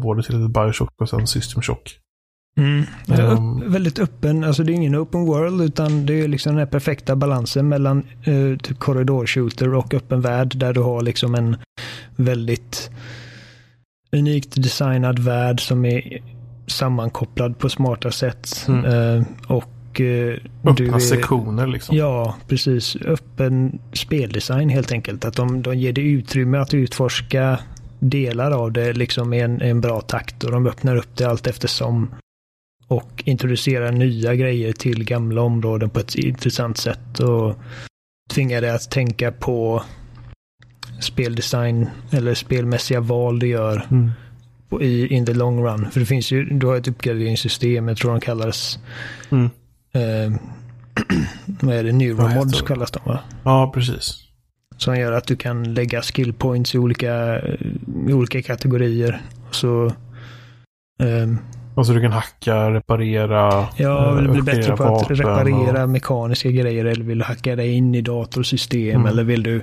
både 0.03 0.23
till 0.23 0.49
Bioshock 0.49 1.01
och 1.01 1.09
sen 1.09 1.27
System 1.27 1.61
Shock. 1.61 1.99
Mm. 2.57 2.85
Det 3.05 3.13
är 3.13 3.31
upp, 3.31 3.63
väldigt 3.63 3.99
öppen, 3.99 4.43
alltså 4.43 4.63
det 4.63 4.71
är 4.71 4.75
ingen 4.75 4.95
open 4.95 5.25
world 5.25 5.61
utan 5.61 6.05
det 6.05 6.13
är 6.13 6.27
liksom 6.27 6.53
den 6.53 6.59
här 6.59 6.65
perfekta 6.65 7.15
balansen 7.15 7.69
mellan 7.69 8.03
eh, 8.23 8.57
typ 8.57 8.79
korridorshooter 8.79 9.73
och 9.73 9.93
öppen 9.93 10.21
värld 10.21 10.57
där 10.57 10.73
du 10.73 10.81
har 10.81 11.01
liksom 11.01 11.35
en 11.35 11.57
väldigt 12.15 12.91
unikt 14.11 14.63
designad 14.63 15.19
värld 15.19 15.67
som 15.67 15.85
är 15.85 16.21
sammankopplad 16.67 17.59
på 17.59 17.69
smarta 17.69 18.11
sätt. 18.11 18.65
Mm. 18.67 18.85
Eh, 18.85 19.25
och 19.47 19.72
eh, 20.01 20.05
du 20.05 20.39
Öppna 20.69 20.95
är, 20.95 20.99
sektioner 20.99 21.67
liksom. 21.67 21.97
Ja, 21.97 22.35
precis. 22.47 22.95
Öppen 22.95 23.79
speldesign 23.93 24.69
helt 24.69 24.91
enkelt. 24.91 25.25
Att 25.25 25.35
de, 25.35 25.61
de 25.61 25.75
ger 25.77 25.93
dig 25.93 26.11
utrymme 26.11 26.57
att 26.57 26.73
utforska 26.73 27.59
delar 27.99 28.51
av 28.51 28.71
det 28.71 28.93
liksom 28.93 29.33
i 29.33 29.39
en, 29.39 29.61
en 29.61 29.81
bra 29.81 30.01
takt 30.01 30.43
och 30.43 30.51
de 30.51 30.67
öppnar 30.67 30.95
upp 30.95 31.15
det 31.17 31.25
allt 31.25 31.47
eftersom 31.47 32.11
och 32.87 33.23
introducerar 33.25 33.91
nya 33.91 34.35
grejer 34.35 34.73
till 34.73 35.03
gamla 35.03 35.41
områden 35.41 35.89
på 35.89 35.99
ett 35.99 36.15
intressant 36.15 36.77
sätt 36.77 37.19
och 37.19 37.55
tvingar 38.33 38.61
dig 38.61 38.69
att 38.69 38.91
tänka 38.91 39.31
på 39.31 39.83
speldesign 40.99 41.89
eller 42.11 42.33
spelmässiga 42.33 42.99
val 42.99 43.39
du 43.39 43.47
gör 43.47 43.87
Mm. 43.91 44.11
på- 44.69 44.81
i 44.81 45.07
in 45.07 45.25
the 45.25 45.33
long 45.33 45.63
run. 45.65 45.91
För 45.91 45.99
det 45.99 46.05
finns 46.05 46.31
ju, 46.31 46.45
du 46.45 46.67
har 46.67 46.75
ett 46.77 46.87
uppgraderingssystem, 46.87 47.87
jag 47.87 47.97
tror 47.97 48.11
de 48.11 48.19
kallas 48.21 48.79
Mm. 49.31 49.49
Eh, 49.93 50.33
vad 51.61 51.75
är 51.75 51.83
det, 51.83 51.91
neuromods 51.91 52.61
kallas 52.61 52.91
de 52.91 52.99
va? 53.05 53.19
Ja, 53.43 53.71
precis. 53.73 54.19
Som 54.77 54.95
gör 54.95 55.11
att 55.11 55.27
du 55.27 55.35
kan 55.35 55.73
lägga 55.73 56.01
skill 56.01 56.33
points 56.33 56.75
i 56.75 56.77
olika, 56.77 57.41
i 58.07 58.13
olika 58.13 58.41
kategorier. 58.41 59.21
Så 59.51 59.91
um, 61.03 61.39
Alltså 61.75 61.93
du 61.93 62.01
kan 62.01 62.11
hacka, 62.11 62.71
reparera, 62.71 63.67
Ja, 63.77 64.11
vill 64.11 64.23
du 64.23 64.31
bli 64.31 64.41
bättre 64.41 64.77
på 64.77 64.83
att 64.83 65.11
reparera 65.11 65.83
och... 65.83 65.89
mekaniska 65.89 66.51
grejer 66.51 66.85
eller 66.85 67.03
vill 67.03 67.17
du 67.17 67.23
hacka 67.23 67.55
dig 67.55 67.71
in 67.71 67.95
i 67.95 68.01
datorsystem 68.01 68.95
mm. 68.95 69.05
eller 69.05 69.23
vill 69.23 69.43
du 69.43 69.61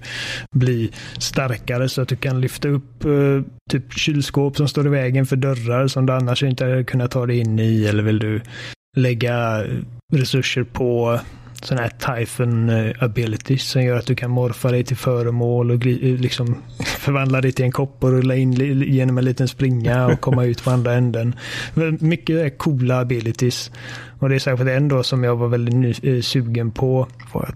bli 0.51 0.91
starkare 1.19 1.89
så 1.89 2.03
att 2.03 2.09
du 2.09 2.17
kan 2.17 2.41
lyfta 2.41 2.69
upp 2.69 3.05
uh, 3.05 3.43
typ 3.71 3.93
kylskåp 3.93 4.57
som 4.57 4.69
står 4.69 4.87
i 4.87 4.91
vägen 4.91 5.27
för 5.27 5.37
dörrar 5.37 5.87
som 5.87 6.07
du 6.07 6.13
annars 6.13 6.43
inte 6.43 6.65
hade 6.65 6.85
kunnat 6.85 7.11
ta 7.11 7.27
dig 7.27 7.39
in 7.39 7.59
i 7.59 7.87
eller 7.87 8.03
vill 8.03 8.19
du 8.19 8.41
lägga 8.97 9.65
resurser 10.13 10.63
på 10.63 11.21
sådana 11.63 11.83
här 11.83 12.17
Typhon 12.17 12.69
eh, 12.69 12.93
abilities 13.01 13.63
som 13.63 13.83
gör 13.83 13.97
att 13.97 14.07
du 14.07 14.15
kan 14.15 14.31
morfa 14.31 14.71
dig 14.71 14.85
till 14.85 14.97
föremål 14.97 15.71
och 15.71 15.87
liksom 15.87 16.63
förvandla 16.85 17.41
dig 17.41 17.53
till 17.53 17.65
en 17.65 17.73
kopp 17.73 18.05
och 18.05 18.11
rulla 18.11 18.37
in 18.37 18.53
genom 18.83 19.19
en 19.19 19.25
liten 19.25 19.49
springa 19.49 20.07
och 20.07 20.21
komma 20.21 20.45
ut 20.45 20.65
på 20.65 20.71
andra 20.71 20.95
änden. 20.95 21.35
Mycket 22.01 22.37
är 22.37 22.51
coola 22.51 23.01
abilities. 23.01 23.71
Och 24.19 24.29
det 24.29 24.35
är 24.35 24.39
särskilt 24.39 24.71
en 24.71 24.89
då 24.89 25.03
som 25.03 25.25
jag 25.25 25.37
var 25.37 25.49
väldigt 25.49 26.05
eh, 26.05 26.21
sugen 26.21 26.71
på. 26.71 27.09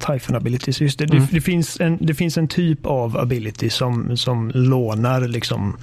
Typhon 0.07 0.37
abilities, 0.37 0.81
just 0.81 0.99
det. 0.99 1.05
Mm. 1.05 1.19
Det, 1.19 1.29
det, 1.31 1.41
finns 1.41 1.81
en, 1.81 1.99
det 2.01 2.15
finns 2.15 2.39
en 2.39 2.49
typ 2.49 2.87
av 2.87 3.19
ability 3.19 3.71
som, 3.71 4.17
som 4.17 4.51
lånar 4.55 5.21
liksom 5.21 5.77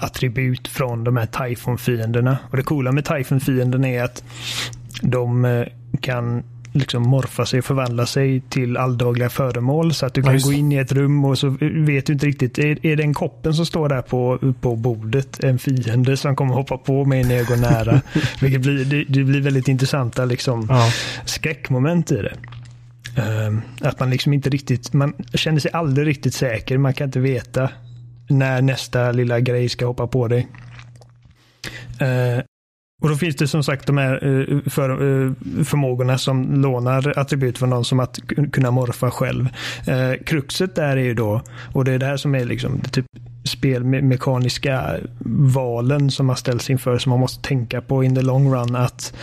attribut 0.00 0.68
från 0.68 1.04
de 1.04 1.16
här 1.16 1.26
Typhon-fienderna. 1.26 2.36
Och 2.50 2.56
det 2.56 2.62
coola 2.62 2.92
med 2.92 3.04
Typhon-fienderna 3.04 3.88
är 3.88 4.02
att 4.02 4.24
de 5.02 5.44
eh, 5.44 5.66
kan 6.00 6.42
liksom 6.74 7.02
morfa 7.02 7.46
sig 7.46 7.58
och 7.58 7.64
förvandla 7.64 8.06
sig 8.06 8.40
till 8.40 8.76
alldagliga 8.76 9.30
föremål. 9.30 9.94
Så 9.94 10.06
att 10.06 10.14
du 10.14 10.22
kan 10.22 10.32
nice. 10.32 10.46
gå 10.46 10.52
in 10.52 10.72
i 10.72 10.76
ett 10.76 10.92
rum 10.92 11.24
och 11.24 11.38
så 11.38 11.56
vet 11.60 12.06
du 12.06 12.12
inte 12.12 12.26
riktigt. 12.26 12.58
Är, 12.58 12.86
är 12.86 12.96
det 12.96 13.02
en 13.02 13.14
koppen 13.14 13.54
som 13.54 13.66
står 13.66 13.88
där 13.88 14.02
på, 14.02 14.38
på 14.60 14.76
bordet 14.76 15.44
en 15.44 15.58
fiende 15.58 16.16
som 16.16 16.36
kommer 16.36 16.54
hoppa 16.54 16.78
på 16.78 17.04
mig 17.04 17.24
när 17.24 17.34
jag 17.34 17.46
går 17.46 17.56
nära? 17.56 18.00
Vilket 18.40 18.60
blir, 18.60 18.84
det, 18.84 19.04
det, 19.04 19.24
blir 19.24 19.40
väldigt 19.40 19.68
intressanta 19.68 20.24
liksom, 20.24 20.66
ja. 20.68 20.90
skräckmoment 21.24 22.12
i 22.12 22.16
det. 22.16 22.36
Uh, 23.18 23.58
att 23.80 24.00
man 24.00 24.10
liksom 24.10 24.32
inte 24.32 24.50
riktigt, 24.50 24.92
man 24.92 25.14
känner 25.34 25.60
sig 25.60 25.70
aldrig 25.72 26.06
riktigt 26.06 26.34
säker. 26.34 26.78
Man 26.78 26.94
kan 26.94 27.04
inte 27.04 27.20
veta 27.20 27.70
när 28.28 28.62
nästa 28.62 29.12
lilla 29.12 29.40
grej 29.40 29.68
ska 29.68 29.86
hoppa 29.86 30.06
på 30.06 30.28
dig. 30.28 30.48
Uh, 32.02 32.42
och 33.02 33.08
då 33.08 33.16
finns 33.16 33.36
det 33.36 33.48
som 33.48 33.62
sagt 33.62 33.86
de 33.86 33.98
här 33.98 34.14
eh, 34.14 34.70
för, 34.70 34.90
eh, 34.90 35.32
förmågorna 35.64 36.18
som 36.18 36.62
lånar 36.62 37.18
attribut 37.18 37.58
från 37.58 37.70
någon 37.70 37.84
som 37.84 38.00
att 38.00 38.18
kunna 38.52 38.70
morfa 38.70 39.10
själv. 39.10 39.48
Eh, 39.86 40.24
kruxet 40.26 40.74
där 40.74 40.96
är 40.96 41.04
ju 41.04 41.14
då, 41.14 41.42
och 41.72 41.84
det 41.84 41.92
är 41.92 41.98
det 41.98 42.06
här 42.06 42.16
som 42.16 42.34
är 42.34 42.44
liksom 42.44 42.80
det 42.82 42.90
typ 42.90 43.06
spelmekaniska 43.44 44.96
valen 45.54 46.10
som 46.10 46.26
man 46.26 46.36
ställs 46.36 46.70
inför 46.70 46.98
som 46.98 47.10
man 47.10 47.20
måste 47.20 47.48
tänka 47.48 47.80
på 47.80 48.04
in 48.04 48.14
the 48.14 48.22
long 48.22 48.54
run. 48.54 48.76
att 48.76 49.14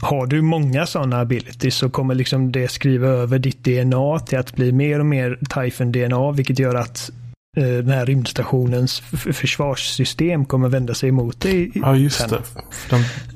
har 0.00 0.26
du 0.26 0.42
många 0.42 0.86
sådana 0.86 1.20
abilities 1.20 1.74
så 1.74 1.90
kommer 1.90 2.14
liksom 2.14 2.52
det 2.52 2.68
skriva 2.68 3.08
över 3.08 3.38
ditt 3.38 3.64
DNA 3.64 4.18
till 4.18 4.38
att 4.38 4.54
bli 4.54 4.72
mer 4.72 4.98
och 4.98 5.06
mer 5.06 5.38
Typhon 5.54 5.92
DNA, 5.92 6.32
vilket 6.32 6.58
gör 6.58 6.74
att 6.74 7.10
den 7.56 7.88
här 7.88 8.06
rymdstationens 8.06 9.00
försvarssystem 9.32 10.44
kommer 10.44 10.68
vända 10.68 10.94
sig 10.94 11.08
emot 11.08 11.40
dig. 11.40 11.70
Ja, 11.74 11.96
just 11.96 12.20
sen. 12.20 12.30
det. 12.30 12.42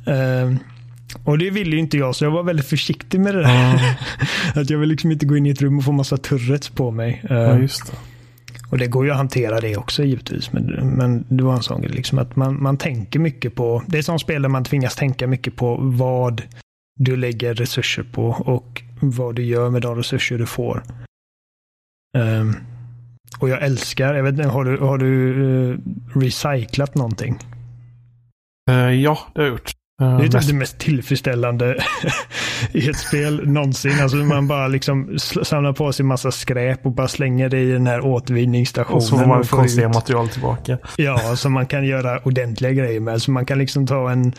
De... 0.05 0.13
Uh, 0.13 0.57
och 1.25 1.39
det 1.39 1.51
ville 1.51 1.71
ju 1.71 1.79
inte 1.79 1.99
jag, 1.99 2.17
så 2.17 2.25
jag 2.25 2.31
var 2.31 2.43
väldigt 2.43 2.67
försiktig 2.67 3.21
med 3.21 3.35
det 3.35 3.43
där. 3.43 3.71
Mm. 3.71 3.95
att 4.55 4.71
jag 4.71 4.79
vill 4.79 4.89
liksom 4.89 5.13
inte 5.13 5.27
gå 5.27 5.37
in 5.37 5.47
i 5.47 5.51
ett 5.51 5.63
rum 5.63 5.79
och 5.79 5.85
få 5.85 5.93
massa 5.93 6.17
turrets 6.17 6.69
på 6.69 6.91
mig. 6.91 7.23
Ja, 7.29 7.59
just 7.59 7.87
det. 7.87 7.97
Och 8.71 8.79
det 8.79 8.87
går 8.87 9.05
ju 9.05 9.11
att 9.11 9.17
hantera 9.17 9.61
det 9.61 9.77
också 9.77 10.05
givetvis. 10.05 10.53
Men, 10.53 10.65
men 10.65 11.25
det 11.29 11.45
var 11.45 11.55
en 11.55 11.63
sån 11.63 11.83
grej, 11.83 11.93
liksom 11.93 12.19
att 12.19 12.37
man, 12.37 12.63
man 12.63 12.77
tänker 12.77 13.19
mycket 13.19 13.55
på, 13.55 13.83
det 13.87 13.99
är 13.99 14.03
som 14.03 14.19
spel 14.19 14.43
där 14.43 14.49
man 14.49 14.65
tvingas 14.65 14.97
tänka 14.97 15.27
mycket 15.27 15.57
på 15.57 15.77
vad 15.81 16.43
du 16.99 17.17
lägger 17.17 17.55
resurser 17.55 18.03
på 18.03 18.27
och 18.29 18.83
vad 19.01 19.35
du 19.35 19.45
gör 19.45 19.71
med 19.71 19.83
de 19.83 19.97
resurser 19.97 20.39
du 20.39 20.47
får. 20.47 20.83
Um, 22.19 22.57
och 23.38 23.49
jag 23.49 23.62
älskar, 23.62 24.14
jag 24.14 24.23
vet 24.23 24.33
inte, 24.33 24.49
har 24.49 24.64
du, 24.64 24.78
har 24.78 24.99
du 24.99 25.35
uh, 25.35 25.78
recyclat 26.14 26.95
någonting? 26.95 27.38
Uh, 28.71 28.95
ja, 28.95 29.18
det 29.35 29.40
har 29.40 29.47
jag 29.47 29.52
gjort. 29.52 29.73
Uh, 30.02 30.18
det 30.18 30.25
är 30.25 30.28
typ 30.28 30.47
det 30.47 30.54
mest 30.54 30.78
tillfredsställande 30.78 31.85
i 32.73 32.88
ett 32.88 32.97
spel 32.97 33.49
någonsin. 33.49 34.02
Alltså 34.02 34.16
man 34.16 34.49
bara 34.49 34.68
liksom 34.68 35.18
samlar 35.42 35.73
på 35.73 35.92
sig 35.92 36.04
massa 36.04 36.30
skräp 36.30 36.87
och 36.87 36.92
bara 36.92 37.09
slänger 37.09 37.49
det 37.49 37.59
i 37.59 37.71
den 37.71 37.87
här 37.87 38.00
återvinningsstationen. 38.00 38.97
Och 38.97 39.02
så 39.02 39.18
får 39.18 39.26
man 39.26 39.45
konstiga 39.45 39.88
ut. 39.88 39.95
material 39.95 40.28
tillbaka. 40.28 40.78
Ja, 40.97 41.37
som 41.37 41.52
man 41.52 41.66
kan 41.66 41.85
göra 41.85 42.18
ordentliga 42.18 42.73
grejer 42.73 43.00
med. 43.00 43.23
Så 43.23 43.30
man 43.30 43.47
kan 43.47 43.59
liksom 43.59 43.87
ta 43.87 44.11
en... 44.11 44.33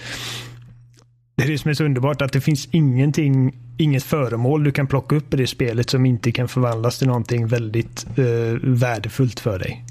Det 1.38 1.44
är 1.44 1.48
det 1.48 1.58
som 1.58 1.70
är 1.70 1.74
så 1.74 1.84
underbart, 1.84 2.22
att 2.22 2.34
det 2.34 2.42
finns 2.42 2.68
ingenting 2.72 3.56
inget 3.78 4.04
föremål 4.04 4.64
du 4.64 4.72
kan 4.72 4.88
plocka 4.88 5.16
upp 5.16 5.34
i 5.34 5.38
det 5.38 5.48
spelet 5.48 5.90
som 5.90 6.06
inte 6.06 6.32
kan 6.32 6.48
förvandlas 6.48 6.98
till 6.98 7.08
någonting 7.08 7.48
väldigt 7.48 8.06
eh, 8.18 8.60
värdefullt 8.62 9.40
för 9.40 9.60
dig. 9.60 9.86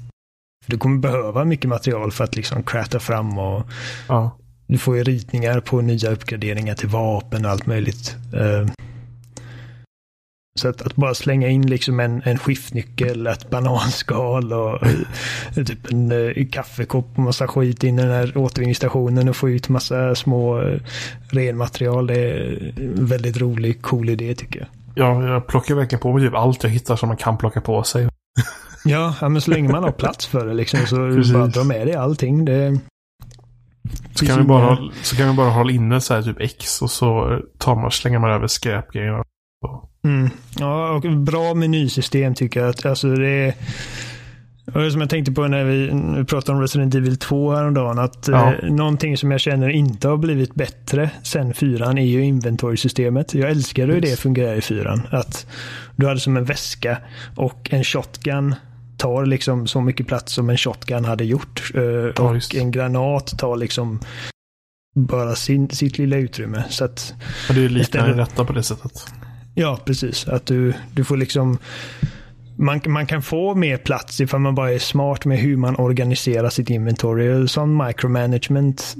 du 0.65 0.77
kommer 0.77 0.97
behöva 0.97 1.45
mycket 1.45 1.69
material 1.69 2.11
för 2.11 2.23
att 2.23 2.35
liksom 2.35 2.63
crafta 2.63 2.99
fram 2.99 3.37
och 3.37 3.67
ja. 4.07 4.37
du 4.67 4.77
får 4.77 4.97
ju 4.97 5.03
ritningar 5.03 5.59
på 5.59 5.81
nya 5.81 6.11
uppgraderingar 6.11 6.75
till 6.75 6.89
vapen 6.89 7.45
och 7.45 7.51
allt 7.51 7.65
möjligt. 7.65 8.15
Eh, 8.33 8.69
så 10.59 10.67
att, 10.67 10.81
att, 10.81 10.95
bara 10.95 11.13
slänga 11.13 11.47
in 11.47 11.67
liksom 11.67 11.99
en, 11.99 12.21
en 12.25 12.37
skiftnyckel, 12.37 13.27
ett 13.27 13.49
bananskal 13.49 14.53
och 14.53 14.83
eh, 14.83 14.93
typ 15.65 15.91
en 15.91 16.11
uh, 16.11 16.47
kaffekopp 16.47 17.07
och 17.15 17.19
massa 17.19 17.47
skit 17.47 17.83
in 17.83 17.99
i 17.99 18.01
den 18.01 18.11
här 18.11 18.37
återvinningsstationen 18.37 19.29
och 19.29 19.35
få 19.35 19.49
ut 19.49 19.69
massa 19.69 20.15
små 20.15 20.61
uh, 20.61 20.79
renmaterial. 21.29 22.07
Det 22.07 22.19
är 22.19 22.73
en 22.77 23.05
väldigt 23.05 23.37
rolig, 23.37 23.81
cool 23.81 24.09
idé 24.09 24.35
tycker 24.35 24.59
jag. 24.59 24.67
Ja, 24.95 25.27
jag 25.27 25.47
plockar 25.47 25.75
verkligen 25.75 26.01
på 26.01 26.13
mig 26.13 26.23
typ 26.23 26.35
allt 26.35 26.63
jag 26.63 26.69
hittar 26.69 26.95
som 26.95 27.07
man 27.07 27.17
kan 27.17 27.37
plocka 27.37 27.61
på 27.61 27.83
sig. 27.83 28.07
ja, 28.85 29.15
men 29.21 29.41
så 29.41 29.51
länge 29.51 29.71
man 29.71 29.83
har 29.83 29.91
plats 29.91 30.27
för 30.27 30.47
det 30.47 30.53
liksom 30.53 30.79
så 30.87 30.95
bara 31.33 31.47
dra 31.47 31.63
med 31.63 31.87
dig 31.87 31.95
allting. 31.95 32.45
Det, 32.45 32.79
så 34.13 34.25
kan, 34.25 34.37
vi 34.37 34.43
bara, 34.43 34.77
så 35.03 35.15
kan 35.15 35.29
vi 35.29 35.33
bara 35.33 35.49
hålla 35.49 35.71
inne 35.71 36.01
så 36.01 36.13
här 36.13 36.21
typ 36.21 36.41
X 36.41 36.81
och 36.81 36.91
så 36.91 37.39
tar 37.57 37.75
man, 37.75 37.91
slänger 37.91 38.19
man 38.19 38.31
över 38.31 38.47
skräpgrejerna. 38.47 39.23
Mm. 40.03 40.29
Ja, 40.59 40.91
och 40.91 41.17
bra 41.17 41.53
menysystem 41.53 42.35
tycker 42.35 42.59
jag. 42.59 42.69
Att, 42.69 42.85
alltså 42.85 43.07
det 43.15 43.29
är, 43.29 43.53
och 44.73 44.91
som 44.91 45.01
jag 45.01 45.09
tänkte 45.09 45.31
på 45.31 45.47
när 45.47 45.63
vi 45.63 45.89
pratade 46.25 46.55
om 46.55 46.61
Resident 46.61 46.95
Evil 46.95 47.17
2 47.17 47.55
häromdagen. 47.55 47.99
Att 47.99 48.27
ja. 48.27 48.53
eh, 48.53 48.69
någonting 48.69 49.17
som 49.17 49.31
jag 49.31 49.39
känner 49.39 49.69
inte 49.69 50.07
har 50.07 50.17
blivit 50.17 50.55
bättre 50.55 51.09
sen 51.23 51.53
fyran 51.53 51.97
är 51.97 52.05
ju 52.05 52.23
inventory-systemet. 52.23 53.33
Jag 53.33 53.49
älskar 53.49 53.87
hur 53.87 54.01
det 54.01 54.19
fungerar 54.19 54.55
i 54.55 54.61
fyran. 54.61 55.01
Att 55.11 55.47
du 55.95 56.07
hade 56.07 56.19
som 56.19 56.37
en 56.37 56.45
väska 56.45 56.97
och 57.35 57.69
en 57.73 57.83
shotgun 57.83 58.55
tar 58.97 59.25
liksom 59.25 59.67
så 59.67 59.81
mycket 59.81 60.07
plats 60.07 60.33
som 60.33 60.49
en 60.49 60.57
shotgun 60.57 61.05
hade 61.05 61.25
gjort. 61.25 61.71
Eh, 61.75 61.81
ja, 61.83 62.11
och 62.29 62.35
just. 62.35 62.53
en 62.53 62.71
granat 62.71 63.37
tar 63.37 63.57
liksom 63.57 63.99
bara 64.95 65.35
sin, 65.35 65.69
sitt 65.69 65.97
lilla 65.97 66.17
utrymme. 66.17 66.63
Så 66.69 66.85
att, 66.85 67.13
ja, 67.49 67.55
det 67.55 67.65
är 67.65 67.69
liknande 67.69 68.13
detta 68.15 68.45
på 68.45 68.53
det 68.53 68.63
sättet. 68.63 69.05
Ja, 69.59 69.79
precis. 69.85 70.27
Att 70.27 70.45
du, 70.45 70.73
du 70.93 71.03
får 71.03 71.17
liksom... 71.17 71.57
Man, 72.57 72.81
man 72.87 73.07
kan 73.07 73.21
få 73.21 73.55
mer 73.55 73.77
plats 73.77 74.21
ifall 74.21 74.39
man 74.39 74.55
bara 74.55 74.71
är 74.71 74.79
smart 74.79 75.25
med 75.25 75.37
hur 75.37 75.57
man 75.57 75.75
organiserar 75.75 76.49
sitt 76.49 76.69
inventory. 76.69 77.47
Sån 77.47 77.85
micromanagement 77.85 78.95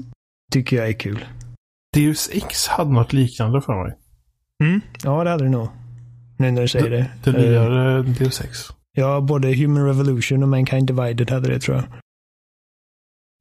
tycker 0.52 0.76
jag 0.76 0.88
är 0.88 0.92
kul. 0.92 1.24
Deus 1.94 2.30
X 2.32 2.68
hade 2.68 2.92
något 2.92 3.12
liknande 3.12 3.60
för 3.60 3.84
mig. 3.84 3.96
Mm, 4.64 4.80
ja, 5.04 5.24
det 5.24 5.30
hade 5.30 5.44
det 5.44 5.50
nog. 5.50 5.68
Nu 6.38 6.50
när 6.50 6.62
du 6.62 6.68
säger 6.68 6.90
det. 6.90 7.10
Det, 7.24 7.32
det 7.32 7.38
nyare 7.38 7.98
uh, 7.98 8.04
Deus 8.04 8.40
Ex. 8.40 8.58
Ja, 8.92 9.20
både 9.20 9.54
Human 9.54 9.86
Revolution 9.86 10.42
och 10.42 10.48
Mankind 10.48 10.86
Divided 10.86 11.30
hade 11.30 11.48
det 11.48 11.60
tror 11.60 11.76
jag. 11.76 11.84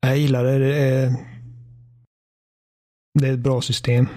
Jag 0.01 0.17
gillar 0.17 0.43
det. 0.43 0.59
Det 0.59 0.77
är, 0.77 1.15
det 3.19 3.27
är 3.27 3.33
ett 3.33 3.39
bra 3.39 3.61
system. 3.61 4.07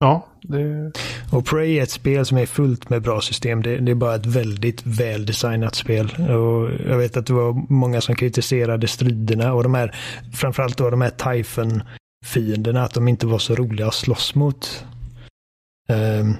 Ja, 0.00 0.26
det... 0.42 0.92
Och 1.32 1.46
Prey 1.46 1.78
är 1.78 1.82
ett 1.82 1.90
spel 1.90 2.26
som 2.26 2.38
är 2.38 2.46
fullt 2.46 2.90
med 2.90 3.02
bra 3.02 3.20
system. 3.20 3.62
Det, 3.62 3.76
det, 3.76 3.90
är 3.90 3.94
bara 3.94 4.14
ett 4.14 4.26
väldigt 4.26 4.86
väldesignat 4.86 5.74
spel. 5.74 6.10
Och 6.18 6.70
jag 6.88 6.98
vet 6.98 7.16
att 7.16 7.26
det 7.26 7.32
var 7.32 7.72
många 7.72 8.00
som 8.00 8.14
kritiserade 8.14 8.88
striderna 8.88 9.52
och 9.52 9.62
de 9.62 9.74
här, 9.74 9.94
framförallt 10.32 10.76
då 10.76 10.90
de 10.90 11.00
här 11.00 11.10
Typhon-fienderna, 11.10 12.84
att 12.84 12.94
de 12.94 13.08
inte 13.08 13.26
var 13.26 13.38
så 13.38 13.54
roliga 13.54 13.86
att 13.86 13.94
slåss 13.94 14.34
mot. 14.34 14.84
Um, 15.88 16.36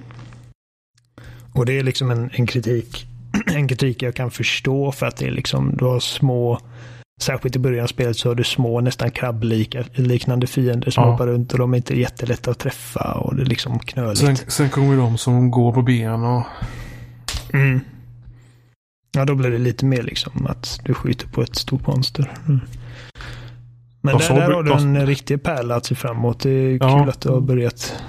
och 1.53 1.67
det 1.67 1.79
är 1.79 1.83
liksom 1.83 2.11
en, 2.11 2.31
en 2.33 2.47
kritik 2.47 3.07
en 3.47 3.69
kritik 3.69 4.03
jag 4.03 4.15
kan 4.15 4.31
förstå 4.31 4.93
för 4.93 5.07
att 5.07 5.17
det 5.17 5.27
är 5.27 5.31
liksom, 5.31 5.77
du 5.77 5.85
har 5.85 6.01
små 6.01 6.61
Särskilt 7.21 7.57
i 7.57 7.59
början 7.59 7.83
av 7.83 7.87
spelet 7.87 8.17
så 8.17 8.29
har 8.29 8.35
du 8.35 8.45
små, 8.45 8.81
nästan 8.81 9.11
krabbliknande 9.11 10.47
fiender 10.47 10.91
som 10.91 11.05
ja. 11.05 11.11
hoppar 11.11 11.27
runt 11.27 11.53
och 11.53 11.59
de 11.59 11.73
är 11.73 11.77
inte 11.77 12.01
jättelätta 12.01 12.51
att 12.51 12.59
träffa 12.59 13.13
och 13.15 13.37
det 13.37 13.43
är 13.43 13.47
liksom 13.47 13.79
knöligt. 13.79 14.19
Sen, 14.19 14.37
sen 14.37 14.71
kommer 14.71 14.97
de 14.97 15.19
som 15.19 15.51
går 15.51 15.73
på 15.73 15.83
ben 15.83 16.25
och... 16.25 16.43
Mm. 17.53 17.81
Ja, 19.13 19.25
då 19.25 19.35
blir 19.35 19.51
det 19.51 19.59
lite 19.59 19.85
mer 19.85 20.03
liksom 20.03 20.47
att 20.47 20.81
du 20.85 20.95
skjuter 20.95 21.29
på 21.29 21.43
ett 21.43 21.57
stort 21.57 21.87
monster. 21.87 22.33
Mm. 22.49 22.61
Men 24.01 24.19
där, 24.19 24.35
där 24.35 24.51
har 24.51 24.63
du 24.63 24.73
en 24.73 25.07
riktig 25.07 25.43
pärla 25.43 25.77
att 25.77 25.87
se 25.87 25.95
fram 25.95 26.17
emot. 26.17 26.41
Det 26.41 26.51
är 26.51 26.79
ja. 26.81 26.99
kul 26.99 27.09
att 27.09 27.21
du 27.21 27.29
har 27.29 27.41
börjat. 27.41 28.03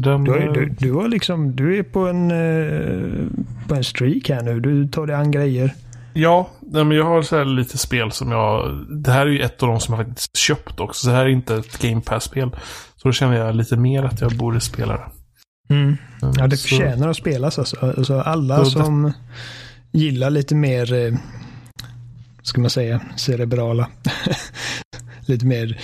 Den, 0.00 0.24
du, 0.24 0.52
du, 0.54 0.68
du, 0.78 0.92
har 0.92 1.08
liksom, 1.08 1.56
du 1.56 1.78
är 1.78 1.82
på 1.82 2.08
en, 2.08 2.30
eh, 2.30 3.26
på 3.68 3.74
en 3.74 3.84
streak 3.84 4.28
här 4.28 4.42
nu. 4.42 4.60
Du 4.60 4.88
tar 4.88 5.06
dig 5.06 5.16
an 5.16 5.30
grejer. 5.30 5.74
Ja, 6.14 6.50
men 6.60 6.90
jag 6.90 7.04
har 7.04 7.22
så 7.22 7.44
lite 7.44 7.78
spel 7.78 8.12
som 8.12 8.30
jag... 8.30 8.84
Det 8.90 9.12
här 9.12 9.26
är 9.26 9.30
ju 9.30 9.40
ett 9.40 9.62
av 9.62 9.68
de 9.68 9.80
som 9.80 9.94
jag 9.94 10.06
faktiskt 10.06 10.36
köpt 10.36 10.80
också. 10.80 11.04
Så 11.04 11.10
det 11.10 11.16
här 11.16 11.24
är 11.24 11.28
inte 11.28 11.54
ett 11.54 11.78
Game 11.78 12.00
Pass-spel. 12.00 12.50
Så 12.96 13.08
då 13.08 13.12
känner 13.12 13.36
jag 13.36 13.54
lite 13.54 13.76
mer 13.76 14.02
att 14.02 14.20
jag 14.20 14.36
borde 14.36 14.60
spela 14.60 14.92
det. 14.92 15.10
Mm. 15.74 15.96
Ja, 16.38 16.46
det 16.46 16.56
förtjänar 16.56 17.08
att 17.08 17.16
spelas 17.16 17.58
alltså. 17.58 17.76
alltså 17.96 18.20
alla 18.20 18.64
som 18.64 19.02
det... 19.02 19.98
gillar 19.98 20.30
lite 20.30 20.54
mer, 20.54 20.92
eh, 20.92 21.14
ska 22.42 22.60
man 22.60 22.70
säga, 22.70 23.00
cerebrala. 23.16 23.88
lite 25.26 25.46
mer 25.46 25.80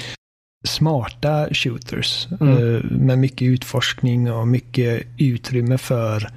smarta 0.66 1.48
shooters. 1.52 2.28
Mm. 2.40 2.74
Eh, 2.74 2.82
med 2.84 3.18
mycket 3.18 3.48
utforskning 3.48 4.32
och 4.32 4.48
mycket 4.48 5.06
utrymme 5.18 5.78
för, 5.78 6.30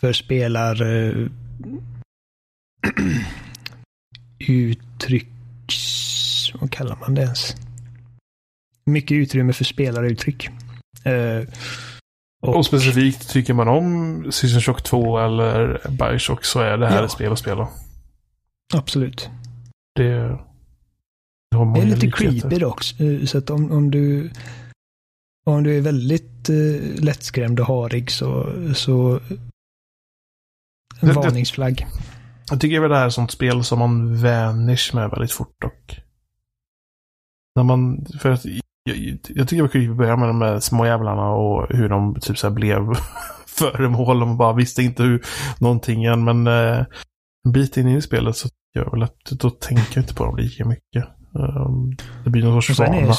för 0.00 0.12
spelar 0.12 0.82
uttrycks... 4.48 5.32
Vad 6.60 6.70
kallar 6.70 6.96
man 6.96 7.14
det 7.14 7.22
ens? 7.22 7.56
Mycket 8.84 9.14
utrymme 9.14 9.52
för 9.52 9.64
spelaruttryck. 9.64 10.48
Uh, 11.06 11.48
och, 12.42 12.56
och, 12.56 12.66
specifikt 12.66 13.30
tycker 13.30 13.54
man 13.54 13.68
om 13.68 14.26
System 14.32 14.60
Shock 14.60 14.82
2 14.82 15.18
eller 15.18 15.80
Bioshock 15.90 16.44
så 16.44 16.60
är 16.60 16.78
det 16.78 16.88
här 16.88 16.98
ja. 16.98 17.04
ett 17.04 17.10
spel 17.10 17.32
att 17.32 17.38
spela. 17.38 17.68
Absolut. 18.74 19.30
Det, 19.94 20.02
det, 20.04 20.38
det 21.50 21.80
är 21.80 21.86
lite 21.86 22.06
likheter. 22.06 22.40
creepy 22.40 22.64
också. 22.64 23.04
Eh, 23.04 23.24
så 23.24 23.38
att 23.38 23.50
om, 23.50 23.72
om 23.72 23.90
du 23.90 24.30
om 25.44 25.62
du 25.62 25.76
är 25.76 25.80
väldigt 25.80 26.50
uh, 26.50 26.94
lättskrämd 27.00 27.60
och 27.60 27.66
harig 27.66 28.10
så, 28.10 28.52
så 28.74 29.20
en 31.00 31.14
varningsflagg. 31.14 31.86
Jag 32.52 32.60
tycker 32.60 32.80
väl 32.80 32.90
det 32.90 32.96
här 32.96 33.02
är 33.02 33.08
ett 33.08 33.14
sånt 33.14 33.30
spel 33.30 33.64
som 33.64 33.78
man 33.78 34.16
vänjer 34.22 34.94
med 34.94 35.10
väldigt 35.10 35.32
fort 35.32 35.60
dock. 35.62 36.00
När 37.56 37.62
man, 37.62 38.06
för 38.20 38.30
att, 38.30 38.44
jag, 38.84 38.96
jag 39.28 39.48
tycker 39.48 39.56
det 39.56 39.62
var 39.62 39.68
kul 39.68 39.90
att 39.90 39.96
börja 39.96 40.16
med 40.16 40.28
de 40.28 40.42
här 40.42 40.60
små 40.60 40.86
jävlarna 40.86 41.30
och 41.30 41.76
hur 41.76 41.88
de 41.88 42.20
typ 42.20 42.38
så 42.38 42.50
blev 42.50 42.80
föremål 43.46 44.22
och 44.22 44.28
man 44.28 44.36
bara 44.36 44.52
visste 44.52 44.82
inte 44.82 45.02
hur 45.02 45.24
någonting 45.58 46.04
än. 46.04 46.24
Men 46.24 46.46
eh, 46.46 46.86
en 47.44 47.52
bit 47.52 47.76
in 47.76 47.88
i 47.88 48.02
spelet 48.02 48.36
så 48.36 48.48
gör 48.74 48.90
väl 48.90 49.02
att 49.02 49.24
då 49.24 49.50
tänker 49.50 49.92
jag 49.94 50.02
inte 50.02 50.14
på 50.14 50.24
dem 50.24 50.36
lika 50.36 50.64
mycket. 50.64 51.04
Um, 51.34 51.96
det 52.24 52.30
blir 52.30 52.42
någon 52.42 52.62
sorts 52.62 52.78
vana. 52.78 53.14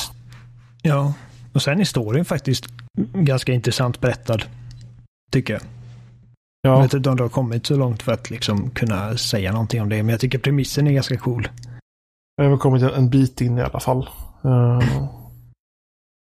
Ja, 0.82 1.14
och 1.54 1.62
sen 1.62 1.80
är 1.80 1.86
storyn 1.86 2.26
faktiskt 2.26 2.66
ganska 3.14 3.54
intressant 3.54 4.02
berättad. 4.02 4.40
Tycker 5.32 5.54
jag. 5.54 5.62
Ja. 6.66 6.70
Jag 6.70 6.82
vet 6.82 6.94
inte 6.94 7.10
om 7.10 7.16
du 7.16 7.24
har 7.24 7.30
kommit 7.30 7.66
så 7.66 7.76
långt 7.76 8.04
för 8.04 8.12
att 8.12 8.30
liksom 8.30 8.70
kunna 8.70 9.18
säga 9.18 9.52
någonting 9.52 9.82
om 9.82 9.90
det, 9.90 10.04
men 10.04 10.10
jag 10.10 10.20
tycker 10.20 10.40
premissen 10.40 10.88
är 10.88 10.92
ganska 10.92 11.18
cool. 11.18 11.48
Jag 12.36 12.50
har 12.50 12.58
kommit 12.58 12.84
en 12.84 13.10
bit 13.10 13.42
in 13.42 13.58
i 13.58 13.62
alla 13.62 13.80
fall. 13.80 14.10
Uh, 14.46 14.80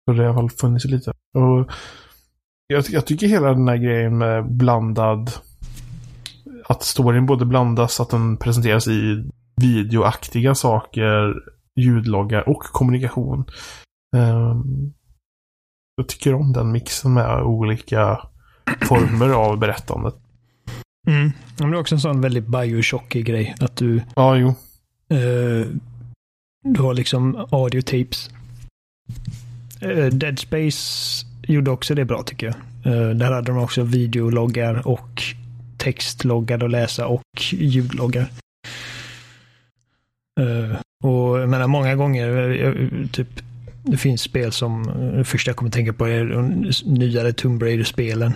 så 0.06 0.12
det 0.12 0.26
har 0.26 0.34
fall 0.34 0.50
funnits 0.50 0.84
lite. 0.84 1.10
Och 1.10 1.70
jag, 2.66 2.84
jag, 2.90 3.06
tycker 3.06 3.26
hela 3.26 3.48
den 3.48 3.68
här 3.68 3.76
grejen 3.76 4.18
med 4.18 4.52
blandad... 4.52 5.30
Att 6.64 6.82
storyn 6.82 7.26
både 7.26 7.44
blandas, 7.44 8.00
att 8.00 8.10
den 8.10 8.36
presenteras 8.36 8.88
i 8.88 9.30
videoaktiga 9.62 10.54
saker, 10.54 11.34
ljudloggar 11.80 12.48
och 12.48 12.62
kommunikation. 12.62 13.44
Uh, 14.16 14.62
jag 15.96 16.08
tycker 16.08 16.34
om 16.34 16.52
den 16.52 16.72
mixen 16.72 17.14
med 17.14 17.42
olika 17.42 18.20
former 18.80 19.28
av 19.28 19.58
berättandet. 19.58 20.14
Mm. 21.06 21.32
Men 21.58 21.70
det 21.70 21.76
är 21.76 21.80
också 21.80 21.94
en 21.94 22.00
sån 22.00 22.20
väldigt 22.20 22.46
Bioshock-grej. 22.46 23.54
Att 23.60 23.76
du... 23.76 24.02
Ja, 24.16 24.36
jo. 24.36 24.54
Uh, 25.12 25.66
du 26.64 26.82
har 26.82 26.94
liksom 26.94 27.46
audiotapes. 27.50 28.30
Uh, 29.82 30.06
Dead 30.06 30.38
Space 30.38 31.26
gjorde 31.42 31.70
också 31.70 31.94
det 31.94 32.04
bra 32.04 32.22
tycker 32.22 32.46
jag. 32.46 32.56
Uh, 32.92 33.10
där 33.10 33.32
hade 33.32 33.52
de 33.52 33.58
också 33.58 33.82
videologgar 33.82 34.88
och 34.88 35.22
textloggar 35.76 36.64
att 36.64 36.70
läsa 36.70 37.06
och 37.06 37.22
ljudloggar. 37.50 38.30
Uh, 40.40 40.76
och 41.04 41.40
jag 41.40 41.48
menar 41.48 41.66
många 41.66 41.94
gånger, 41.94 43.08
typ 43.12 43.28
det 43.82 43.96
finns 43.96 44.20
spel 44.20 44.52
som, 44.52 44.82
det 45.16 45.24
första 45.24 45.48
jag 45.48 45.56
kommer 45.56 45.68
att 45.68 45.74
tänka 45.74 45.92
på 45.92 46.06
är 46.06 46.24
de 46.24 46.72
nyare 46.84 47.32
Tomb 47.32 47.62
Raider-spelen. 47.62 48.32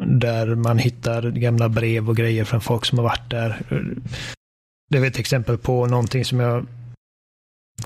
Där 0.00 0.54
man 0.54 0.78
hittar 0.78 1.30
gamla 1.30 1.68
brev 1.68 2.08
och 2.08 2.16
grejer 2.16 2.44
från 2.44 2.60
folk 2.60 2.84
som 2.84 2.98
har 2.98 3.02
varit 3.04 3.30
där. 3.30 3.62
Det 4.90 4.98
är 4.98 5.04
ett 5.04 5.18
exempel 5.18 5.58
på 5.58 5.86
någonting 5.86 6.24
som 6.24 6.40
jag 6.40 6.66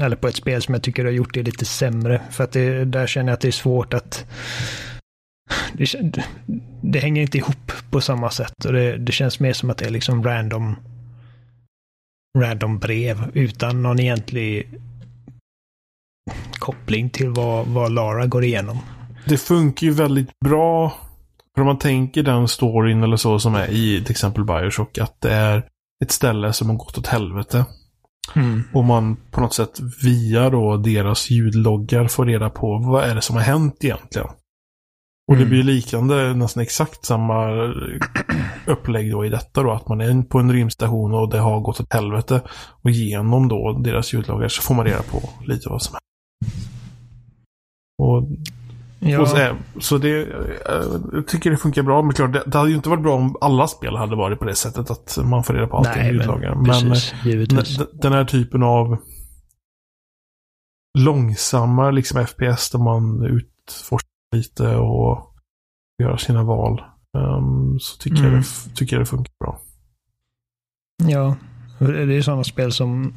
eller 0.01 0.16
på 0.16 0.29
ett 0.29 0.37
spel 0.37 0.62
som 0.62 0.75
jag 0.75 0.83
tycker 0.83 1.05
har 1.05 1.12
gjort 1.12 1.35
det 1.35 1.42
lite 1.42 1.64
sämre. 1.64 2.23
För 2.31 2.44
att 2.44 2.53
det, 2.53 2.85
där 2.85 3.07
känner 3.07 3.29
jag 3.29 3.35
att 3.35 3.40
det 3.40 3.49
är 3.49 3.53
svårt 3.53 3.94
att 3.94 4.27
det, 5.73 6.25
det 6.83 6.99
hänger 6.99 7.23
inte 7.23 7.38
ihop 7.38 7.73
på 7.90 8.01
samma 8.01 8.31
sätt. 8.31 8.64
Och 8.64 8.73
det, 8.73 8.96
det, 8.96 9.12
känns 9.12 9.40
mer 9.40 9.53
som 9.53 9.70
att 9.70 9.79
det 9.79 9.87
är 9.87 9.90
liksom 9.90 10.25
random 10.25 10.77
random 12.38 12.79
brev 12.79 13.31
utan 13.35 13.83
någon 13.83 14.01
egentlig 14.01 14.68
koppling 16.53 17.11
till 17.11 17.29
vad, 17.29 17.66
vad 17.66 17.92
Lara 17.92 18.27
går 18.27 18.44
igenom. 18.44 18.79
Det 19.25 19.38
funkar 19.38 19.87
ju 19.87 19.92
väldigt 19.92 20.40
bra 20.44 20.99
för 21.61 21.62
om 21.62 21.66
man 21.66 21.79
tänker 21.79 22.23
den 22.23 22.49
storyn 22.49 23.03
eller 23.03 23.16
så 23.16 23.38
som 23.38 23.55
är 23.55 23.70
i 23.70 24.03
till 24.03 24.11
exempel 24.11 24.44
Bioshock, 24.44 24.99
att 24.99 25.20
det 25.20 25.33
är 25.33 25.66
ett 26.05 26.11
ställe 26.11 26.53
som 26.53 26.70
har 26.70 26.77
gått 26.77 26.99
åt 26.99 27.07
helvete. 27.07 27.64
Mm. 28.37 28.62
Och 28.75 28.85
man 28.85 29.16
på 29.31 29.40
något 29.40 29.55
sätt 29.55 29.81
via 30.03 30.51
då 30.51 30.77
deras 30.77 31.31
ljudloggar 31.31 32.09
får 32.09 32.27
reda 32.27 32.51
på 32.51 32.79
vad 32.79 33.05
är 33.05 33.14
det 33.14 33.23
som 33.23 33.37
har 33.37 33.42
hänt 33.42 33.85
egentligen. 33.85 34.29
Och 35.29 35.35
mm. 35.35 35.44
det 35.44 35.51
blir 35.51 35.62
liknande, 35.62 36.35
nästan 36.35 36.62
exakt 36.62 37.05
samma 37.05 37.51
upplägg 38.66 39.12
då 39.12 39.25
i 39.25 39.29
detta 39.29 39.62
då. 39.62 39.73
Att 39.73 39.88
man 39.88 40.01
är 40.01 40.23
på 40.23 40.38
en 40.38 40.53
rymdstation 40.53 41.14
och 41.14 41.31
det 41.31 41.38
har 41.38 41.61
gått 41.61 41.81
åt 41.81 41.92
helvete. 41.92 42.42
Och 42.83 42.90
genom 42.90 43.49
då 43.49 43.73
deras 43.85 44.12
ljudloggar 44.12 44.49
så 44.49 44.62
får 44.62 44.75
man 44.75 44.87
reda 44.87 45.03
på 45.03 45.29
lite 45.46 45.68
vad 45.68 45.83
som 45.83 45.94
händer. 45.94 46.01
Och 47.99 48.29
Ja. 49.03 49.27
Så, 49.27 49.57
så 49.81 49.99
det, 49.99 50.29
jag 51.13 51.27
tycker 51.27 51.51
det 51.51 51.57
funkar 51.57 51.83
bra. 51.83 52.03
Men 52.03 52.15
klart, 52.15 52.33
det, 52.33 52.43
det, 52.47 52.59
hade 52.59 52.71
ju 52.71 52.77
inte 52.77 52.89
varit 52.89 53.03
bra 53.03 53.15
om 53.15 53.37
alla 53.41 53.69
spel 53.69 53.97
hade 53.97 54.17
varit 54.17 54.39
på 54.39 54.45
det 54.45 54.55
sättet. 54.55 54.91
Att 54.91 55.19
man 55.25 55.45
får 55.45 55.55
reda 55.55 55.67
på 55.67 55.77
allt 55.77 55.97
i 55.97 56.09
utlagaren. 56.09 56.63
Men, 56.63 56.89
men 56.89 57.87
den 57.93 58.13
här 58.13 58.25
typen 58.25 58.63
av 58.63 58.97
långsamma 60.99 61.91
liksom 61.91 62.27
FPS 62.27 62.71
där 62.71 62.79
man 62.79 63.25
utforskar 63.25 64.37
lite 64.37 64.77
och 64.77 65.35
gör 66.03 66.17
sina 66.17 66.45
val. 66.45 66.83
Um, 67.19 67.79
så 67.81 67.99
tycker, 67.99 68.19
mm. 68.19 68.33
jag 68.33 68.43
det, 68.43 68.75
tycker 68.75 68.97
jag 68.97 69.03
det 69.03 69.07
funkar 69.07 69.33
bra. 69.41 69.61
Ja, 71.03 71.37
det 71.79 72.15
är 72.15 72.23
sådana 72.23 72.45
spel 72.45 72.73
som 72.73 73.15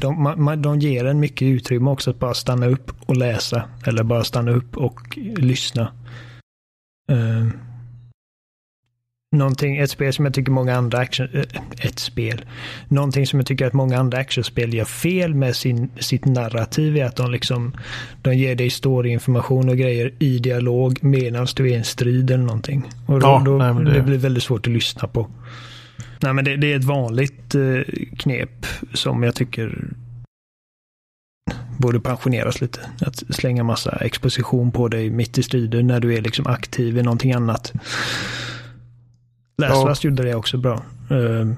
de, 0.00 0.22
man, 0.44 0.62
de 0.62 0.78
ger 0.78 1.04
en 1.04 1.20
mycket 1.20 1.46
utrymme 1.46 1.90
också 1.90 2.10
att 2.10 2.18
bara 2.18 2.34
stanna 2.34 2.66
upp 2.66 2.92
och 3.06 3.16
läsa. 3.16 3.62
Eller 3.86 4.02
bara 4.02 4.24
stanna 4.24 4.50
upp 4.50 4.76
och 4.76 5.18
lyssna. 5.36 5.92
Uh, 7.12 7.48
någonting, 9.36 9.76
ett 9.76 9.90
spel 9.90 10.12
som 10.12 10.24
jag 10.24 10.34
tycker 10.34 10.52
många 10.52 10.76
andra 10.76 10.98
action... 10.98 11.28
Uh, 11.28 11.42
ett 11.78 11.98
spel. 11.98 12.44
Någonting 12.88 13.26
som 13.26 13.38
jag 13.38 13.46
tycker 13.46 13.66
att 13.66 13.72
många 13.72 13.98
andra 13.98 14.18
actionspel 14.18 14.74
gör 14.74 14.84
fel 14.84 15.34
med 15.34 15.56
sin, 15.56 15.90
sitt 15.98 16.24
narrativ 16.24 16.96
är 16.96 17.04
att 17.04 17.16
de 17.16 17.30
liksom... 17.30 17.76
De 18.22 18.34
ger 18.34 18.54
dig 18.54 18.70
storyinformation 18.70 19.68
och 19.68 19.76
grejer 19.76 20.12
i 20.18 20.38
dialog 20.38 20.98
medan 21.00 21.46
du 21.56 21.64
är 21.64 21.72
i 21.72 21.74
en 21.74 21.84
strid 21.84 22.30
eller 22.30 22.44
någonting. 22.44 22.90
Och 23.06 23.20
då, 23.20 23.26
ja, 23.26 23.42
då 23.44 23.58
nej, 23.58 23.84
det... 23.84 23.92
det 23.92 24.02
blir 24.02 24.18
väldigt 24.18 24.42
svårt 24.42 24.66
att 24.66 24.72
lyssna 24.72 25.08
på. 25.08 25.30
Nej, 26.24 26.32
men 26.32 26.44
det, 26.44 26.56
det 26.56 26.72
är 26.72 26.76
ett 26.76 26.84
vanligt 26.84 27.54
eh, 27.54 27.80
knep 28.18 28.66
som 28.92 29.22
jag 29.22 29.34
tycker 29.34 29.88
borde 31.78 32.00
pensioneras 32.00 32.60
lite. 32.60 32.80
Att 33.00 33.16
slänga 33.16 33.64
massa 33.64 33.96
exposition 33.96 34.72
på 34.72 34.88
dig 34.88 35.10
mitt 35.10 35.38
i 35.38 35.42
striden 35.42 35.86
när 35.86 36.00
du 36.00 36.14
är 36.14 36.22
liksom 36.22 36.46
aktiv 36.46 36.98
i 36.98 37.02
någonting 37.02 37.32
annat. 37.32 37.72
Last 39.58 40.04
ja. 40.04 40.08
gjorde 40.10 40.22
det 40.22 40.34
också 40.34 40.58
bra. 40.58 40.82
Uh, 41.10 41.54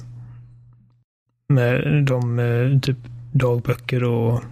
med 1.48 2.04
de 2.04 2.38
uh, 2.38 2.80
typ 2.80 2.98
dagböcker 3.32 4.04
och 4.04 4.42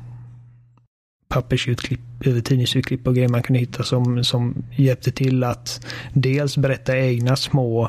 pappersutklipp 1.28 2.00
eller 2.24 2.40
tidningsutklipp 2.40 3.06
och 3.06 3.14
grejer 3.14 3.28
man 3.28 3.42
kunde 3.42 3.60
hitta 3.60 3.82
som, 3.82 4.24
som 4.24 4.64
hjälpte 4.76 5.12
till 5.12 5.44
att 5.44 5.86
dels 6.12 6.56
berätta 6.56 6.98
egna 6.98 7.36
små 7.36 7.88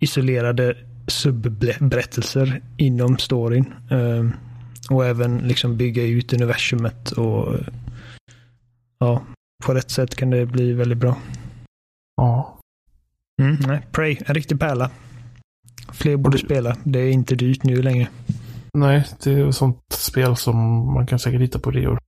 isolerade 0.00 0.76
subberättelser 1.06 2.62
inom 2.76 3.18
storyn. 3.18 3.74
Uh, 3.92 4.30
och 4.90 5.06
även 5.06 5.38
liksom 5.38 5.76
bygga 5.76 6.02
ut 6.02 6.32
universumet 6.32 7.10
och 7.10 7.54
ja, 8.98 9.22
på 9.64 9.74
rätt 9.74 9.90
sätt 9.90 10.14
kan 10.14 10.30
det 10.30 10.46
bli 10.46 10.72
väldigt 10.72 10.98
bra. 10.98 11.16
Ja. 12.16 12.58
Mm, 13.42 13.56
nej, 13.66 13.82
Prey, 13.92 14.18
en 14.26 14.34
riktig 14.34 14.60
pärla. 14.60 14.90
Fler 15.92 16.16
borde 16.16 16.38
spela. 16.38 16.76
Det 16.84 16.98
är 16.98 17.10
inte 17.10 17.34
dyrt 17.34 17.64
nu 17.64 17.82
längre. 17.82 18.08
Nej, 18.72 19.06
det 19.22 19.32
är 19.32 19.48
ett 19.48 19.54
sånt 19.54 19.78
spel 19.90 20.36
som 20.36 20.56
man 20.94 21.06
kan 21.06 21.18
säkert 21.18 21.40
hitta 21.40 21.58
på 21.58 21.70
reor. 21.70 21.98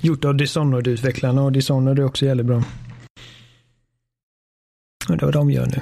Gjort 0.00 0.24
av 0.24 0.34
Dishonored-utvecklarna 0.34 1.42
och 1.42 1.52
Dishonored 1.52 1.98
är 1.98 2.04
också 2.04 2.24
jävligt 2.24 2.46
bra. 2.46 2.56
Och 5.08 5.16
det 5.16 5.22
är 5.22 5.26
vad 5.26 5.34
de 5.34 5.50
gör 5.50 5.66
nu. 5.66 5.80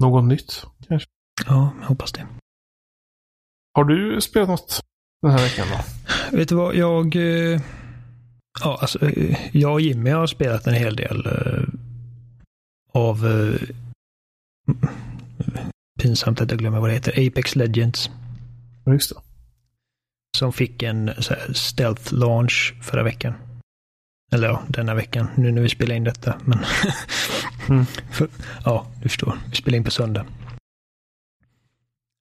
Något 0.00 0.24
nytt 0.24 0.64
kanske? 0.88 1.08
Ja, 1.46 1.72
jag 1.80 1.86
hoppas 1.86 2.12
det. 2.12 2.26
Har 3.74 3.84
du 3.84 4.20
spelat 4.20 4.48
något 4.48 4.80
den 5.22 5.30
här 5.30 5.38
veckan 5.42 5.66
då? 5.70 6.36
Vet 6.36 6.48
du 6.48 6.54
vad, 6.54 6.74
jag... 6.74 7.16
eh, 7.16 7.60
Ja, 8.60 8.78
alltså, 8.80 9.10
eh, 9.10 9.38
jag 9.56 9.72
och 9.72 9.80
Jimmy 9.80 10.10
har 10.10 10.26
spelat 10.26 10.66
en 10.66 10.74
hel 10.74 10.96
del 10.96 11.26
eh, 11.26 11.64
av... 12.92 13.26
eh, 13.26 13.60
Pinsamt 16.00 16.40
att 16.40 16.50
jag 16.50 16.58
glömmer 16.58 16.80
vad 16.80 16.88
det 16.90 16.94
heter. 16.94 17.26
Apex 17.28 17.56
Legends. 17.56 18.10
Ja, 18.84 18.92
Just 18.92 19.10
det. 19.14 19.20
Som 20.38 20.52
fick 20.52 20.82
en 20.82 21.10
stealth 21.52 22.14
launch 22.14 22.74
förra 22.82 23.02
veckan. 23.02 23.34
Eller 24.32 24.48
ja, 24.48 24.62
denna 24.68 24.94
veckan. 24.94 25.26
Nu 25.36 25.52
när 25.52 25.62
vi 25.62 25.68
spelar 25.68 25.94
in 25.94 26.04
detta. 26.04 26.40
Men 26.44 26.58
Mm. 27.68 27.84
För, 28.10 28.28
ja, 28.64 28.86
du 29.02 29.08
förstår. 29.08 29.34
Vi 29.50 29.56
spelar 29.56 29.76
in 29.76 29.84
på 29.84 29.90
söndag. 29.90 30.26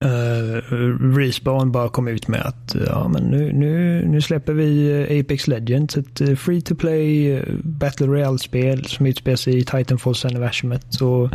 Eh, 0.05 0.73
uh, 0.73 1.15
Respawn 1.15 1.71
bara 1.71 1.89
kom 1.89 2.07
ut 2.07 2.27
med 2.27 2.41
att 2.41 2.75
ja, 2.87 3.07
men 3.07 3.23
nu, 3.23 3.53
nu, 3.53 4.05
nu 4.05 4.21
släpper 4.21 4.53
vi 4.53 4.91
eh, 4.91 5.19
Apex 5.19 5.47
Legends, 5.47 5.97
ett 5.97 6.21
eh, 6.21 6.35
free 6.35 6.61
to 6.61 6.75
play 6.75 7.41
Battle 7.63 8.07
Royale-spel 8.07 8.85
som 8.85 9.05
utspelar 9.05 9.35
sig 9.35 9.57
i 9.57 9.63
Titanfalls-universumet. 9.63 10.85
Så 10.89 11.29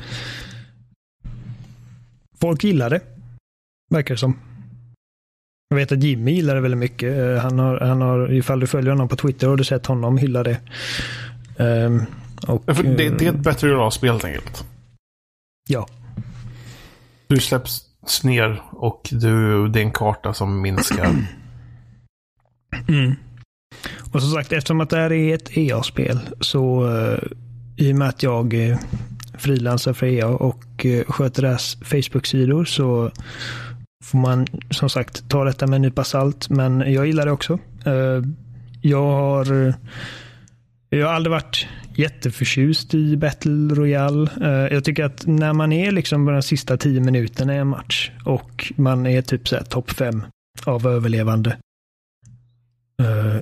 folk 2.41 2.65
gillar 2.65 2.91
det, 2.91 3.01
verkar 3.91 4.15
det 4.15 4.19
som. 4.19 4.39
Jag 5.69 5.77
vet 5.77 5.93
att 5.93 6.03
Jimmy 6.03 6.33
gillar 6.33 6.55
det 6.55 6.61
väldigt 6.61 6.79
mycket. 6.79 7.43
Han 7.43 7.59
har, 7.59 7.81
han 7.81 8.01
har, 8.01 8.33
ifall 8.33 8.61
du 8.61 8.67
följer 8.67 8.91
honom 8.91 9.09
på 9.09 9.17
Twitter 9.17 9.49
har 9.49 9.57
du 9.57 9.65
sett 9.65 9.87
honom 9.87 10.19
hylla 10.19 10.43
det. 10.43 10.61
Ehm, 11.59 12.03
och, 12.49 12.63
Ja, 12.67 12.75
för 12.75 12.83
det, 12.83 12.95
det 12.95 13.05
är 13.05 13.23
eh, 13.23 13.29
ett 13.29 13.41
bättre 13.45 13.69
rollspel 13.69 14.11
helt 14.11 14.25
enkelt. 14.25 14.65
Ja, 15.69 15.87
Du 17.27 17.41
släpps 17.41 18.25
ner 18.25 18.63
och 18.71 19.09
du, 19.11 19.69
det 19.69 19.81
är 19.81 19.85
en 19.85 19.93
karta 19.93 20.35
som 20.35 20.63
minskar. 20.63 21.17
Mm. 22.89 23.15
Och 24.13 24.23
som 24.23 24.31
sagt, 24.31 24.53
eftersom 24.53 24.81
att 24.81 24.91
det 24.91 24.97
här 24.97 25.13
är 25.13 25.35
ett 25.35 25.57
EA-spel 25.57 26.21
så 26.41 26.87
uh, 26.87 27.19
i 27.77 27.93
och 27.93 27.97
med 27.97 28.09
att 28.09 28.23
jag 28.23 28.55
uh, 28.55 28.77
frilansar 29.39 29.93
för 29.93 30.07
EA 30.07 30.29
och 30.29 30.85
uh, 30.85 31.05
sköter 31.05 31.43
deras 31.43 31.77
Facebook-sidor 31.83 32.65
så 32.65 33.11
får 34.05 34.19
man 34.19 34.47
som 34.71 34.89
sagt 34.89 35.29
ta 35.29 35.45
detta 35.45 35.67
med 35.67 35.77
en 35.77 35.83
nypa 35.83 36.05
salt. 36.05 36.49
Men 36.49 36.93
jag 36.93 37.07
gillar 37.07 37.27
det 37.27 37.33
också. 37.33 37.59
Uh, 37.87 38.23
jag 38.83 39.03
har 39.03 39.75
jag 40.91 41.07
har 41.07 41.15
aldrig 41.15 41.31
varit 41.31 41.67
jätteförtjust 41.99 42.95
i 42.95 43.17
Battle 43.17 43.75
Royale. 43.75 44.31
Eh, 44.43 44.75
Jag 44.75 44.85
tycker 44.85 45.05
att 45.05 45.27
när 45.27 45.53
man 45.53 45.73
är 45.73 45.91
liksom 45.93 46.27
på 46.27 46.33
de 46.33 46.43
sista 46.43 46.77
tio 46.77 47.01
minuterna 47.01 47.55
i 47.55 47.59
en 47.59 47.67
match 47.67 48.11
och 48.25 48.73
man 48.77 49.07
är 49.07 49.23
typ 49.23 49.49
så 49.49 49.57
här 49.57 49.63
topp 49.65 49.91
fem 49.91 50.23
av 50.65 50.87
överlevande. 50.87 51.57
eh, 53.03 53.37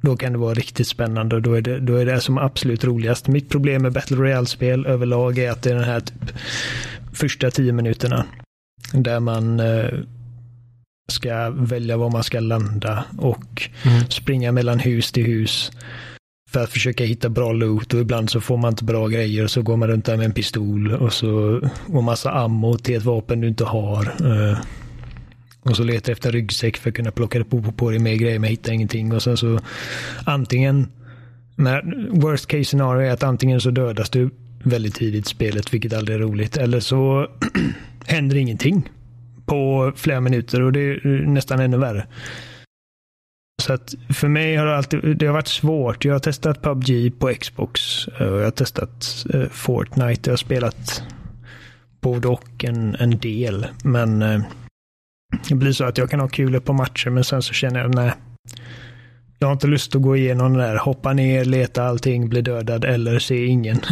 Då 0.00 0.16
kan 0.16 0.32
det 0.32 0.38
vara 0.38 0.54
riktigt 0.54 0.88
spännande 0.88 1.36
och 1.36 1.42
då 1.42 1.54
är 1.54 1.60
det, 1.60 1.78
då 1.80 1.96
är 1.96 2.06
det 2.06 2.20
som 2.20 2.38
absolut 2.38 2.84
roligast. 2.84 3.28
Mitt 3.28 3.48
problem 3.48 3.82
med 3.82 3.92
Battle 3.92 4.16
Royale-spel 4.16 4.86
överlag 4.86 5.38
är 5.38 5.50
att 5.50 5.62
det 5.62 5.70
är 5.70 5.74
den 5.74 5.84
här 5.84 6.00
typ 6.00 6.32
första 7.12 7.50
tio 7.50 7.72
minuterna 7.72 8.24
där 8.92 9.20
man 9.20 9.60
eh, 9.60 9.90
ska 11.12 11.50
välja 11.50 11.96
var 11.96 12.10
man 12.10 12.24
ska 12.24 12.40
landa 12.40 13.04
och 13.18 13.70
Mm. 13.84 14.04
springa 14.10 14.52
mellan 14.52 14.78
hus 14.78 15.12
till 15.12 15.26
hus 15.26 15.72
för 16.50 16.62
att 16.62 16.70
försöka 16.70 17.04
hitta 17.04 17.28
bra 17.28 17.52
loot 17.52 17.94
och 17.94 18.00
ibland 18.00 18.30
så 18.30 18.40
får 18.40 18.56
man 18.56 18.72
inte 18.72 18.84
bra 18.84 19.08
grejer 19.08 19.44
och 19.44 19.50
så 19.50 19.62
går 19.62 19.76
man 19.76 19.88
runt 19.88 20.04
där 20.04 20.16
med 20.16 20.26
en 20.26 20.32
pistol 20.32 20.92
och 20.92 21.12
så 21.12 21.60
och 21.86 22.04
massa 22.04 22.30
ammo 22.32 22.78
till 22.78 22.96
ett 22.96 23.04
vapen 23.04 23.40
du 23.40 23.48
inte 23.48 23.64
har. 23.64 24.02
Eh, 24.02 24.58
och 25.62 25.76
så 25.76 25.84
letar 25.84 26.12
efter 26.12 26.32
ryggsäck 26.32 26.76
för 26.76 26.90
att 26.90 26.96
kunna 26.96 27.10
plocka 27.10 27.44
på, 27.44 27.62
på, 27.62 27.72
på 27.72 27.90
dig 27.90 27.98
mer 27.98 28.14
grejer 28.14 28.38
men 28.38 28.50
hittar 28.50 28.72
ingenting 28.72 29.12
och 29.12 29.22
sen 29.22 29.36
så 29.36 29.58
antingen 30.24 30.88
när 31.56 32.08
worst 32.20 32.46
case 32.46 32.64
scenario 32.64 33.08
är 33.08 33.10
att 33.10 33.22
antingen 33.22 33.60
så 33.60 33.70
dödas 33.70 34.10
du 34.10 34.30
väldigt 34.62 34.94
tidigt 34.94 35.26
i 35.26 35.28
spelet 35.28 35.74
vilket 35.74 35.92
aldrig 35.92 36.16
är 36.16 36.20
roligt 36.20 36.56
eller 36.56 36.80
så 36.80 37.30
händer 38.06 38.36
ingenting 38.36 38.90
på 39.46 39.92
flera 39.96 40.20
minuter 40.20 40.62
och 40.62 40.72
det 40.72 40.80
är 40.80 41.26
nästan 41.26 41.60
ännu 41.60 41.76
värre. 41.76 42.06
Så 43.62 43.72
att 43.72 43.94
för 44.08 44.28
mig 44.28 44.56
har 44.56 44.66
det 44.66 44.76
alltid 44.76 45.16
det 45.16 45.26
har 45.26 45.32
varit 45.32 45.48
svårt. 45.48 46.04
Jag 46.04 46.14
har 46.14 46.18
testat 46.18 46.62
PubG 46.62 47.18
på 47.18 47.34
Xbox. 47.34 48.08
Eh, 48.08 48.26
och 48.26 48.38
Jag 48.38 48.44
har 48.44 48.50
testat 48.50 49.26
eh, 49.34 49.48
Fortnite. 49.50 50.30
Jag 50.30 50.32
har 50.32 50.36
spelat 50.36 51.02
både 52.00 52.28
och 52.28 52.64
en, 52.64 52.94
en 52.94 53.18
del. 53.18 53.66
Men 53.84 54.22
eh, 54.22 54.40
det 55.48 55.54
blir 55.54 55.72
så 55.72 55.84
att 55.84 55.98
jag 55.98 56.10
kan 56.10 56.20
ha 56.20 56.28
kul 56.28 56.60
på 56.60 56.72
matcher 56.72 57.10
men 57.10 57.24
sen 57.24 57.42
så 57.42 57.52
känner 57.52 57.80
jag 57.80 57.94
nej. 57.94 58.12
Jag 59.38 59.48
har 59.48 59.52
inte 59.52 59.66
lust 59.66 59.96
att 59.96 60.02
gå 60.02 60.16
igenom 60.16 60.52
det 60.52 60.62
där. 60.62 60.76
Hoppa 60.76 61.12
ner, 61.12 61.44
leta 61.44 61.84
allting, 61.84 62.28
bli 62.28 62.42
dödad 62.42 62.84
eller 62.84 63.18
se 63.18 63.44
ingen. 63.44 63.80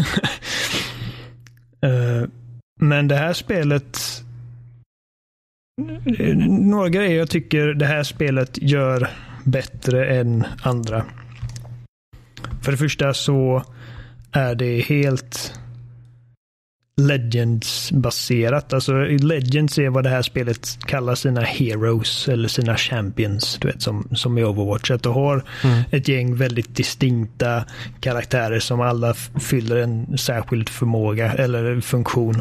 Eh, 1.84 2.28
men 2.80 3.08
det 3.08 3.16
här 3.16 3.32
spelet 3.32 3.98
några 6.48 6.88
grejer 6.88 7.18
jag 7.18 7.30
tycker 7.30 7.66
det 7.66 7.86
här 7.86 8.02
spelet 8.02 8.58
gör 8.62 9.08
bättre 9.44 10.06
än 10.16 10.44
andra. 10.62 11.04
För 12.62 12.72
det 12.72 12.78
första 12.78 13.14
så 13.14 13.62
är 14.32 14.54
det 14.54 14.80
helt 14.80 15.52
Legends-baserat. 16.96 18.72
Alltså 18.72 18.92
Legends 19.04 19.78
är 19.78 19.90
vad 19.90 20.04
det 20.04 20.10
här 20.10 20.22
spelet 20.22 20.78
kallar 20.86 21.14
sina 21.14 21.40
heroes 21.40 22.28
eller 22.28 22.48
sina 22.48 22.76
champions. 22.76 23.58
Du 23.60 23.68
vet 23.68 23.82
som, 23.82 24.08
som 24.12 24.38
i 24.38 24.44
Overwatch. 24.44 24.90
Att 24.90 25.02
du 25.02 25.08
har 25.08 25.44
Mm. 25.64 25.82
ett 25.90 26.08
gäng 26.08 26.36
väldigt 26.36 26.76
distinkta 26.76 27.64
karaktärer 28.00 28.58
som 28.58 28.80
alla 28.80 29.14
fyller 29.40 29.76
en 29.76 30.18
särskild 30.18 30.68
förmåga 30.68 31.32
eller 31.32 31.80
funktion. 31.80 32.40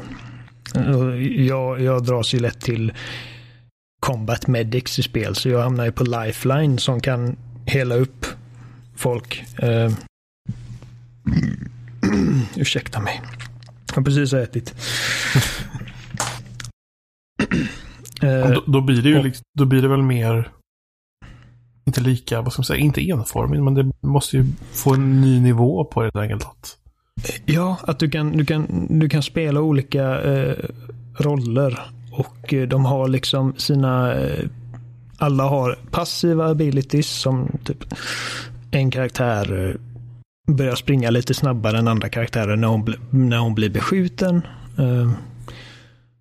Jag, 1.37 1.81
jag 1.81 2.03
dras 2.05 2.33
ju 2.33 2.39
lätt 2.39 2.61
till 2.61 2.93
combat 4.03 4.47
medics 4.47 4.99
i 4.99 5.03
spel 5.03 5.35
så 5.35 5.49
jag 5.49 5.63
hamnar 5.63 5.85
ju 5.85 5.91
på 5.91 6.03
lifeline 6.03 6.77
som 6.77 6.99
kan 6.99 7.35
hela 7.65 7.95
upp 7.95 8.25
folk. 8.95 9.43
Uh, 9.63 9.91
ursäkta 12.55 12.99
mig. 12.99 13.21
Jag 13.87 13.95
har 13.95 14.03
precis 14.03 14.33
ätit. 14.33 14.75
Eh, 18.21 18.49
då, 18.49 18.63
då 18.67 18.81
blir 18.81 19.01
det 19.01 19.09
ju 19.09 19.17
och- 19.17 19.23
liksom, 19.23 19.43
då 19.57 19.65
blir 19.65 19.81
det 19.81 19.87
väl 19.87 20.01
mer 20.01 20.51
inte 21.85 22.01
lika, 22.01 22.41
vad 22.41 22.53
ska 22.53 22.59
man 22.59 22.65
säga, 22.65 22.79
inte 22.79 23.09
enformigt, 23.09 23.63
men 23.63 23.73
det 23.73 23.91
måste 24.01 24.37
ju 24.37 24.45
få 24.71 24.93
en 24.93 25.21
ny 25.21 25.39
nivå 25.39 25.85
på 25.85 26.01
det 26.01 26.05
helt 26.05 26.15
enkelt. 26.15 26.77
Ja, 27.45 27.77
att 27.83 27.99
du 27.99 28.09
kan, 28.09 28.37
du 28.37 28.45
kan, 28.45 28.87
du 28.99 29.09
kan 29.09 29.23
spela 29.23 29.61
olika 29.61 30.21
eh, 30.21 30.55
roller. 31.17 31.79
Och 32.13 32.53
eh, 32.53 32.67
de 32.67 32.85
har 32.85 33.07
liksom 33.07 33.53
sina... 33.57 34.13
Eh, 34.13 34.45
alla 35.17 35.43
har 35.43 35.77
passiva 35.91 36.47
abilities 36.47 37.09
som 37.09 37.57
typ 37.63 37.93
en 38.71 38.91
karaktär 38.91 39.69
eh, 39.69 39.75
börjar 40.55 40.75
springa 40.75 41.09
lite 41.09 41.33
snabbare 41.33 41.77
än 41.77 41.87
andra 41.87 42.09
karaktärer 42.09 42.55
när 42.55 42.67
hon, 42.67 42.95
när 43.09 43.37
hon 43.37 43.55
blir 43.55 43.69
beskjuten. 43.69 44.41
Eh, 44.77 45.11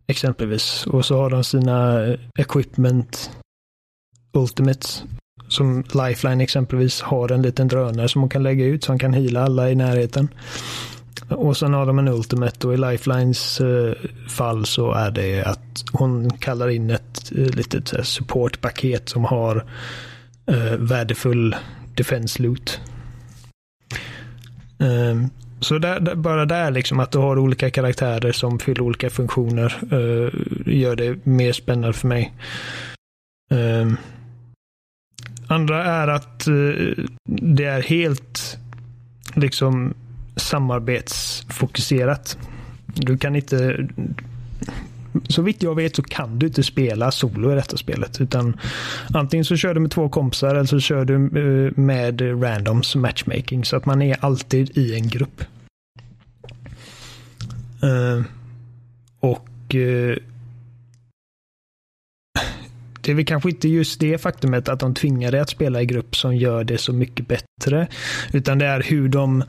exempelvis. 0.07 0.87
Och 0.87 1.05
så 1.05 1.17
har 1.17 1.31
de 1.31 1.45
sina 1.45 2.07
equipment 2.39 3.31
ultimates. 4.33 5.05
Som 5.49 5.85
Lifeline 5.95 6.43
exempelvis 6.43 7.01
har 7.01 7.33
en 7.33 7.43
liten 7.43 7.69
drönare 7.69 8.09
som 8.09 8.21
hon 8.21 8.29
kan 8.29 8.43
lägga 8.43 8.65
ut 8.65 8.85
så 8.85 8.93
hon 8.93 8.99
kan 8.99 9.13
hila 9.13 9.43
alla 9.43 9.71
i 9.71 9.75
närheten. 9.75 10.29
Och 11.29 11.57
sen 11.57 11.75
har 11.75 11.87
de 11.87 11.99
en 11.99 12.09
Ultimate 12.09 12.67
och 12.67 12.75
i 12.75 12.77
Lifelines 12.77 13.61
eh, 13.61 13.95
fall 14.29 14.67
så 14.67 14.93
är 14.93 15.11
det 15.11 15.43
att 15.43 15.85
hon 15.93 16.31
kallar 16.31 16.69
in 16.69 16.91
ett 16.91 17.33
eh, 17.33 17.47
litet 17.47 18.07
supportpaket 18.07 19.09
som 19.09 19.25
har 19.25 19.65
eh, 20.47 20.77
värdefull 20.79 21.57
defense 21.97 22.43
loot. 22.43 22.81
Eh, 24.79 25.27
Så 25.61 25.79
där, 25.79 26.15
bara 26.15 26.45
där 26.45 26.71
liksom 26.71 27.01
att 27.01 27.13
du 27.13 27.19
har 27.19 27.39
olika 27.39 27.71
karaktärer 27.71 28.33
som 28.33 28.59
fyller 28.59 28.81
olika 28.83 29.11
funktioner 29.11 29.75
eh, 29.91 30.29
gör 30.75 30.97
det 30.97 31.27
mer 31.27 31.53
spännande 31.53 31.93
för 31.93 32.09
mig. 32.09 32.33
Ehm, 33.51 33.97
andra 35.47 35.85
är 35.85 36.09
att 36.09 36.47
eh, 36.47 37.05
det 37.25 37.65
är 37.65 37.83
helt 37.83 38.59
liksom 39.35 39.95
samarbetsfokuserat. 40.37 42.39
Du 42.87 43.19
kan 43.19 43.37
inte 43.37 43.89
så 45.29 45.43
vitt 45.43 45.63
jag 45.63 45.75
vet 45.75 45.97
så 45.97 46.03
kan 46.03 46.39
du 46.39 46.47
inte 46.47 46.63
spela 46.63 47.11
solo 47.11 47.53
i 47.53 47.55
detta 47.55 47.77
spelet. 47.77 48.21
Utan 48.21 48.61
antingen 49.15 49.45
så 49.45 49.57
kör 49.57 49.75
du 49.75 49.81
med 49.81 49.91
två 49.91 50.09
kompisar 50.09 50.55
eller 50.55 50.65
så 50.65 50.81
kör 50.81 51.05
du 51.05 51.15
eh, 51.15 51.73
med 51.77 52.43
randoms 52.43 52.95
matchmaking. 52.95 53.65
Så 53.65 53.77
att 53.77 53.87
man 53.87 54.03
är 54.03 54.25
alltid 54.25 54.79
i 54.79 54.95
en 54.95 55.09
grupp. 55.09 55.45
Uh, 57.85 58.23
och 59.21 59.75
uh, 59.75 60.17
det 63.01 63.11
är 63.11 63.15
väl 63.15 63.25
kanske 63.25 63.51
inte 63.51 63.69
just 63.69 64.01
det 64.01 64.19
faktumet 64.19 64.69
att 64.69 64.81
de 64.81 64.95
tvingar 64.95 65.31
dig 65.31 65.41
att 65.41 65.51
spela 65.51 65.83
i 65.83 65.87
grupp 65.87 66.17
som 66.17 66.37
gör 66.37 66.65
det 66.65 66.79
så 66.79 66.93
mycket 66.93 67.29
bättre. 67.29 67.89
Utan 68.33 68.59
det 68.59 68.67
är 68.67 68.83
hur 68.83 69.09
de 69.09 69.45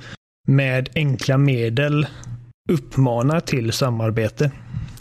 med 0.47 0.89
enkla 0.95 1.37
medel 1.37 2.07
uppmanar 2.69 3.39
till 3.39 3.71
samarbete. 3.71 4.51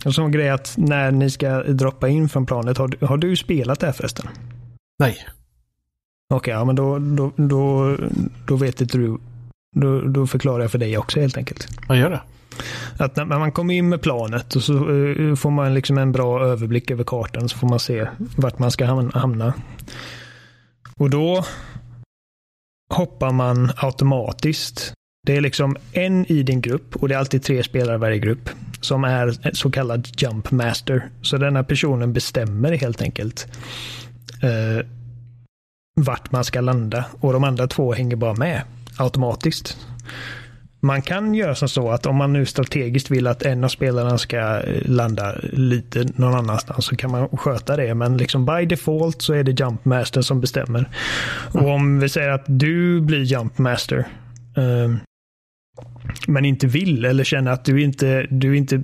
En 0.05 0.13
sån 0.13 0.33
grej 0.33 0.51
att 0.51 0.75
när 0.77 1.11
ni 1.11 1.31
ska 1.31 1.63
droppa 1.63 2.09
in 2.09 2.29
från 2.29 2.47
planet, 2.47 2.79
har 2.79 2.89
du, 2.89 3.07
har 3.07 3.17
du 3.17 3.37
spelat 3.37 3.81
det 3.81 3.87
här 3.87 3.93
förresten? 3.93 4.29
Nej. 4.99 5.17
Okej, 6.35 6.37
okay, 6.37 6.55
ja 6.55 6.65
men 6.65 6.77
då, 6.77 6.99
då, 6.99 7.33
då, 7.37 7.97
då 8.47 8.57
vet 8.57 8.81
inte 8.81 8.99
du. 8.99 9.19
Då, 9.77 10.01
då 10.01 10.27
förklarar 10.27 10.61
jag 10.61 10.71
för 10.71 10.79
dig 10.79 10.99
också 10.99 11.21
helt 11.21 11.37
enkelt. 11.37 11.69
Vad 11.89 11.99
gör 11.99 12.11
det? 12.11 12.21
Att 12.99 13.17
när 13.17 13.25
man 13.25 13.53
kommer 13.53 13.75
in 13.75 13.89
med 13.89 14.03
planet 14.03 14.57
och 14.57 14.63
så 14.63 14.73
uh, 14.73 15.35
får 15.35 15.51
man 15.51 15.75
liksom 15.75 15.99
en 15.99 16.13
bra 16.13 16.45
överblick 16.45 16.91
över 16.91 17.05
kartan 17.05 17.49
så 17.49 17.59
får 17.59 17.69
man 17.69 17.81
se 17.81 18.09
vart 18.37 18.59
man 18.59 18.71
ska 18.71 18.85
hamna. 19.15 19.55
Och 20.97 21.11
då 21.11 21.45
hoppar 22.95 23.33
man 23.33 23.71
automatiskt 23.77 24.95
det 25.27 25.37
är 25.37 25.41
liksom 25.41 25.77
en 25.93 26.33
i 26.33 26.43
din 26.43 26.61
grupp 26.61 26.97
och 26.97 27.09
det 27.09 27.15
är 27.15 27.19
alltid 27.19 27.43
tre 27.43 27.63
spelare 27.63 27.95
i 27.95 27.99
varje 27.99 28.19
grupp 28.19 28.51
som 28.81 29.05
är 29.05 29.55
så 29.55 29.71
kallad 29.71 30.09
jump 30.17 30.51
master. 30.51 31.09
Så 31.23 31.37
denna 31.37 31.65
personen 31.65 32.13
bestämmer 32.13 32.73
helt 32.73 33.03
enkelt 33.03 33.47
eh, 34.43 34.87
vart 35.95 36.33
man 36.33 36.45
ska 36.45 36.61
landa 36.61 37.05
och 37.21 37.33
de 37.33 37.45
andra 37.45 37.67
två 37.67 37.93
hänger 37.93 38.17
bara 38.17 38.35
med 38.35 38.63
automatiskt. 38.97 39.77
Man 40.81 41.03
kan 41.03 41.35
göra 41.35 41.55
som 41.55 41.69
så 41.69 41.91
att 41.91 42.07
om 42.07 42.17
man 42.17 42.33
nu 42.33 42.47
strategiskt 42.47 43.11
vill 43.11 43.27
att 43.27 43.43
en 43.43 43.65
av 43.65 43.69
spelarna 43.69 44.19
ska 44.19 44.39
eh, 44.39 44.83
landa 44.85 45.35
lite 45.43 46.05
någon 46.17 46.35
annanstans 46.35 46.85
så 46.87 46.97
kan 46.97 47.11
man 47.11 47.29
sköta 47.29 47.77
det. 47.77 47.95
Men 47.95 48.17
liksom 48.17 48.47
by 48.47 48.67
default 48.67 49.23
så 49.23 49.33
är 49.33 49.45
det 49.45 49.61
Jump 49.61 49.85
Master 49.85 50.23
som 50.23 50.41
bestämmer. 50.41 50.89
Och 51.53 51.69
om 51.69 52.01
vi 52.01 52.09
säger 52.09 52.29
att 52.29 52.45
du 52.47 53.01
blir 53.01 53.23
Jump 53.23 53.59
Master 53.59 53.99
eh, 54.57 54.97
men 56.29 56.45
inte 56.45 56.67
vill 56.67 57.05
eller 57.05 57.25
känner 57.25 57.51
att 57.51 57.65
du 57.65 57.83
inte, 57.83 58.27
du 58.31 58.57
inte 58.57 58.83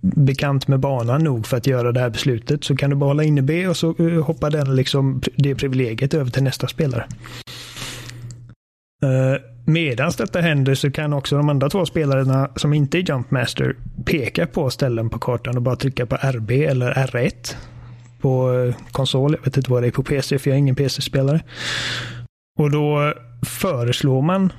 bekant 0.00 0.68
med 0.68 0.80
banan 0.80 1.24
nog 1.24 1.46
för 1.46 1.56
att 1.56 1.66
göra 1.66 1.92
det 1.92 2.00
här 2.00 2.10
beslutet 2.10 2.64
så 2.64 2.76
kan 2.76 2.90
du 2.90 2.96
bara 2.96 3.10
hålla 3.10 3.24
inne 3.24 3.42
B 3.42 3.68
och 3.68 3.76
så 3.76 3.94
eh, 3.98 4.24
hoppar 4.24 4.50
den 4.50 4.76
liksom 4.76 5.22
det 5.36 5.54
privilegiet 5.54 6.14
över 6.14 6.30
till 6.30 6.42
nästa 6.42 6.68
spelare. 6.68 7.06
Eh, 9.02 9.10
uh, 9.10 9.36
Medan 9.66 10.12
detta 10.18 10.40
händer 10.40 10.74
så 10.74 10.90
kan 10.90 11.12
också 11.12 11.36
de 11.36 11.48
andra 11.48 11.70
två 11.70 11.86
spelarna 11.86 12.50
som 12.56 12.72
inte 12.72 12.98
är 12.98 13.08
Jumpmaster 13.08 13.76
peka 14.04 14.46
på 14.46 14.70
ställen 14.70 15.10
på 15.10 15.18
kartan 15.18 15.56
och 15.56 15.62
bara 15.62 15.76
trycka 15.76 16.06
på 16.06 16.16
RB 16.16 16.50
eller 16.50 16.92
R1 16.92 17.56
på 18.20 18.52
eh, 18.52 18.74
konsol. 18.92 19.32
Jag 19.32 19.44
vet 19.44 19.56
inte 19.56 19.70
vad 19.70 19.82
det 19.82 19.86
är 19.86 19.90
på 19.90 20.02
PC 20.02 20.38
för 20.38 20.50
jag 20.50 20.54
är 20.54 20.58
ingen 20.58 20.74
PC-spelare. 20.74 21.40
Och 22.58 22.70
då 22.70 23.14
föreslår 23.46 24.22
man 24.22 24.52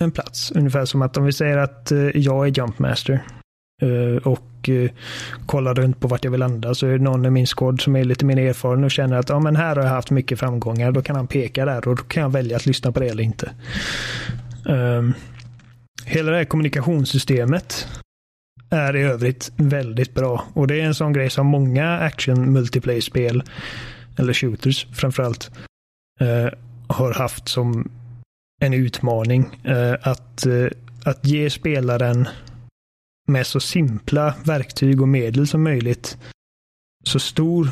en 0.00 0.10
plats. 0.10 0.50
Ungefär 0.50 0.84
som 0.84 1.02
att 1.02 1.16
om 1.16 1.24
vi 1.24 1.32
säger 1.32 1.56
att 1.58 1.92
eh, 1.92 1.98
jag 1.98 2.46
är 2.46 2.50
Jumpmaster 2.50 3.24
eh, 3.82 4.26
och 4.26 4.68
eh, 4.68 4.90
kollar 5.46 5.74
runt 5.74 6.00
på 6.00 6.08
vart 6.08 6.24
jag 6.24 6.30
vill 6.30 6.40
landa 6.40 6.74
så 6.74 6.86
är 6.86 6.90
det 6.90 7.04
någon 7.04 7.26
i 7.26 7.30
min 7.30 7.46
squad 7.46 7.80
som 7.80 7.96
är 7.96 8.04
lite 8.04 8.24
mer 8.24 8.38
erfaren 8.38 8.84
och 8.84 8.90
känner 8.90 9.16
att 9.16 9.28
ja, 9.28 9.40
men 9.40 9.56
här 9.56 9.76
har 9.76 9.82
jag 9.82 9.90
haft 9.90 10.10
mycket 10.10 10.38
framgångar. 10.38 10.92
Då 10.92 11.02
kan 11.02 11.16
han 11.16 11.26
peka 11.26 11.64
där 11.64 11.88
och 11.88 11.96
då 11.96 12.02
kan 12.02 12.22
jag 12.22 12.30
välja 12.30 12.56
att 12.56 12.66
lyssna 12.66 12.92
på 12.92 13.00
det 13.00 13.08
eller 13.08 13.22
inte. 13.22 13.52
Ehm, 14.68 15.14
hela 16.04 16.30
det 16.30 16.36
här 16.36 16.44
kommunikationssystemet 16.44 17.88
är 18.70 18.96
i 18.96 19.02
övrigt 19.02 19.52
väldigt 19.56 20.14
bra. 20.14 20.44
Och 20.54 20.66
det 20.66 20.80
är 20.80 20.84
en 20.84 20.94
sån 20.94 21.12
grej 21.12 21.30
som 21.30 21.46
många 21.46 21.98
action 21.98 22.52
multiplayer-spel, 22.52 23.42
eller 24.16 24.32
shooters 24.32 24.86
framförallt, 24.92 25.50
har 26.88 27.12
haft 27.14 27.48
som 27.48 27.90
en 28.60 28.74
utmaning. 28.74 29.58
Eh, 29.64 29.94
att, 30.02 30.46
eh, 30.46 30.66
att 31.04 31.26
ge 31.26 31.50
spelaren 31.50 32.28
med 33.28 33.46
så 33.46 33.60
simpla 33.60 34.34
verktyg 34.44 35.00
och 35.02 35.08
medel 35.08 35.46
som 35.46 35.62
möjligt 35.62 36.18
så 37.04 37.18
stor 37.18 37.68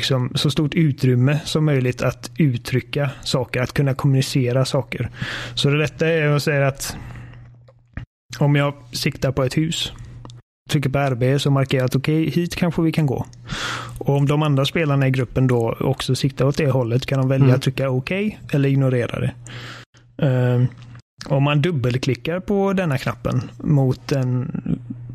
liksom, 0.00 0.32
så 0.34 0.50
stort 0.50 0.74
utrymme 0.74 1.40
som 1.44 1.64
möjligt 1.64 2.02
att 2.02 2.30
uttrycka 2.38 3.10
saker, 3.24 3.62
att 3.62 3.72
kunna 3.72 3.94
kommunicera 3.94 4.64
saker. 4.64 5.10
Så 5.54 5.70
det 5.70 5.78
rätta 5.78 6.08
är 6.08 6.28
att 6.28 6.42
säga 6.42 6.66
att 6.66 6.96
om 8.38 8.56
jag 8.56 8.74
siktar 8.92 9.32
på 9.32 9.44
ett 9.44 9.56
hus 9.56 9.92
trycker 10.68 10.90
på 10.90 10.98
RB 10.98 11.40
så 11.40 11.50
markerar 11.50 11.84
att 11.84 11.96
okej, 11.96 12.28
okay, 12.28 12.42
hit 12.42 12.56
kanske 12.56 12.82
vi 12.82 12.92
kan 12.92 13.06
gå. 13.06 13.26
Och 13.98 14.16
om 14.16 14.26
de 14.26 14.42
andra 14.42 14.64
spelarna 14.64 15.08
i 15.08 15.10
gruppen 15.10 15.46
då 15.46 15.76
också 15.80 16.14
siktar 16.14 16.44
åt 16.44 16.56
det 16.56 16.70
hållet 16.70 17.06
kan 17.06 17.18
de 17.18 17.28
välja 17.28 17.44
mm. 17.44 17.56
att 17.56 17.62
trycka 17.62 17.90
okej 17.90 18.26
okay, 18.26 18.56
eller 18.56 18.68
ignorera 18.68 19.20
det. 19.20 19.32
Uh, 20.26 20.64
om 21.26 21.42
man 21.42 21.62
dubbelklickar 21.62 22.40
på 22.40 22.72
denna 22.72 22.98
knappen 22.98 23.42
mot 23.58 24.12
en 24.12 24.62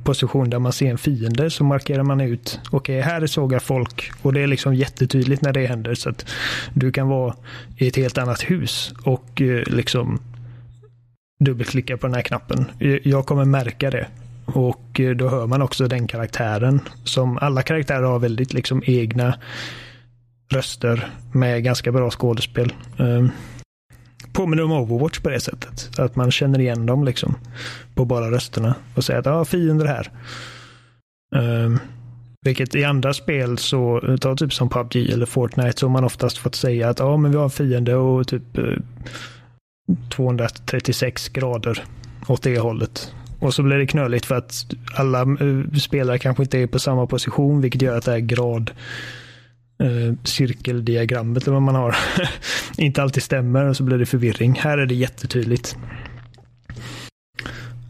position 0.04 0.50
där 0.50 0.60
man 0.60 0.74
ser 0.74 0.90
en 0.92 0.98
fiende 0.98 1.50
så 1.50 1.64
markerar 1.64 2.04
man 2.04 2.22
ut, 2.22 2.60
okej 2.72 3.00
okay, 3.00 3.12
här 3.12 3.28
såg 3.28 3.54
jag 3.54 3.64
folk 3.64 4.12
och 4.22 4.34
det 4.34 4.42
är 4.42 4.48
liksom 4.48 4.76
jättetydligt 4.76 5.42
när 5.42 5.54
det 5.54 5.66
händer 5.66 5.96
så 5.96 6.10
att 6.10 6.26
du 6.74 6.92
kan 6.92 7.08
vara 7.08 7.36
i 7.78 7.88
ett 7.88 7.96
helt 7.96 8.18
annat 8.18 8.42
hus 8.42 8.94
och 9.04 9.42
uh, 9.42 9.64
liksom 9.68 10.20
dubbelklicka 11.40 11.98
på 11.98 12.08
den 12.08 12.14
här 12.14 12.22
knappen. 12.22 12.66
Jag 13.04 13.26
kommer 13.26 13.46
märka 13.46 13.90
det 13.90 14.08
och 14.46 15.00
eh, 15.00 15.16
då 15.16 15.30
hör 15.30 15.48
man 15.48 15.62
också 15.62 15.88
den 15.88 16.08
karaktären. 16.08 16.80
Som 17.04 17.38
alla 17.38 17.62
karaktärer 17.62 18.04
har 18.04 18.20
väldigt 18.20 18.54
liksom 18.54 18.84
egna 18.86 19.34
röster 20.54 21.10
med 21.32 21.64
ganska 21.64 21.92
bra 21.92 22.12
skådespel. 22.12 22.74
Ehm, 22.98 23.30
påminner 24.34 24.64
om 24.64 24.72
Overwatch 24.72 25.20
på 25.20 25.30
det 25.30 25.40
sättet. 25.40 26.00
Att 26.00 26.16
man 26.16 26.32
känner 26.32 26.60
igen 26.60 26.86
dem 26.86 27.06
liksom 27.06 27.36
på 27.96 28.06
bara 28.06 28.32
rösterna 28.32 28.76
och 28.96 29.04
säger 29.04 29.20
att 29.20 29.26
ja, 29.26 29.46
fiender 29.46 29.86
här. 29.86 30.12
Um, 31.36 31.80
vilket 32.46 32.76
i 32.76 32.84
andra 32.84 33.14
spel 33.14 33.58
så, 33.58 34.02
eh, 34.08 34.18
ta 34.18 34.36
typ 34.36 34.54
som 34.54 34.70
PubG 34.70 34.96
eller 34.96 35.26
Fortnite, 35.26 35.80
så 35.80 35.86
har 35.86 35.92
man 35.92 36.04
oftast 36.04 36.38
fått 36.38 36.56
säga 36.56 36.90
att 36.90 37.00
ja, 37.00 37.18
men 37.18 37.32
vi 37.32 37.38
har 37.38 37.44
en 37.44 37.50
fiende 37.50 37.96
och 37.96 38.28
typ 38.28 38.58
eh, 38.58 38.64
236 40.16 41.30
grader 41.30 41.84
åt 42.28 42.42
det 42.42 42.60
hållet. 42.60 43.14
Och 43.42 43.54
så 43.54 43.64
blir 43.64 43.78
det 43.78 43.88
knöligt 43.88 44.26
för 44.26 44.36
att 44.36 44.66
alla 44.94 45.22
eh, 45.22 45.78
spelare 45.80 46.20
kanske 46.20 46.44
inte 46.44 46.60
är 46.60 46.68
på 46.68 46.80
samma 46.80 47.08
position, 47.08 47.62
vilket 47.62 47.82
gör 47.82 47.98
att 47.98 48.06
det 48.06 48.12
här 48.12 48.20
grad 48.20 48.72
eh, 49.80 50.14
cirkeldiagrammet 50.24 51.44
eller 51.44 51.54
vad 51.54 51.62
man 51.62 51.76
har 51.76 51.96
inte 52.78 53.02
alltid 53.02 53.24
stämmer 53.24 53.66
och 53.66 53.78
så 53.78 53.84
blir 53.84 53.98
det 53.98 54.06
förvirring. 54.06 54.54
Här 54.54 54.78
är 54.78 54.86
det 54.86 54.96
jättetydligt. 54.96 55.78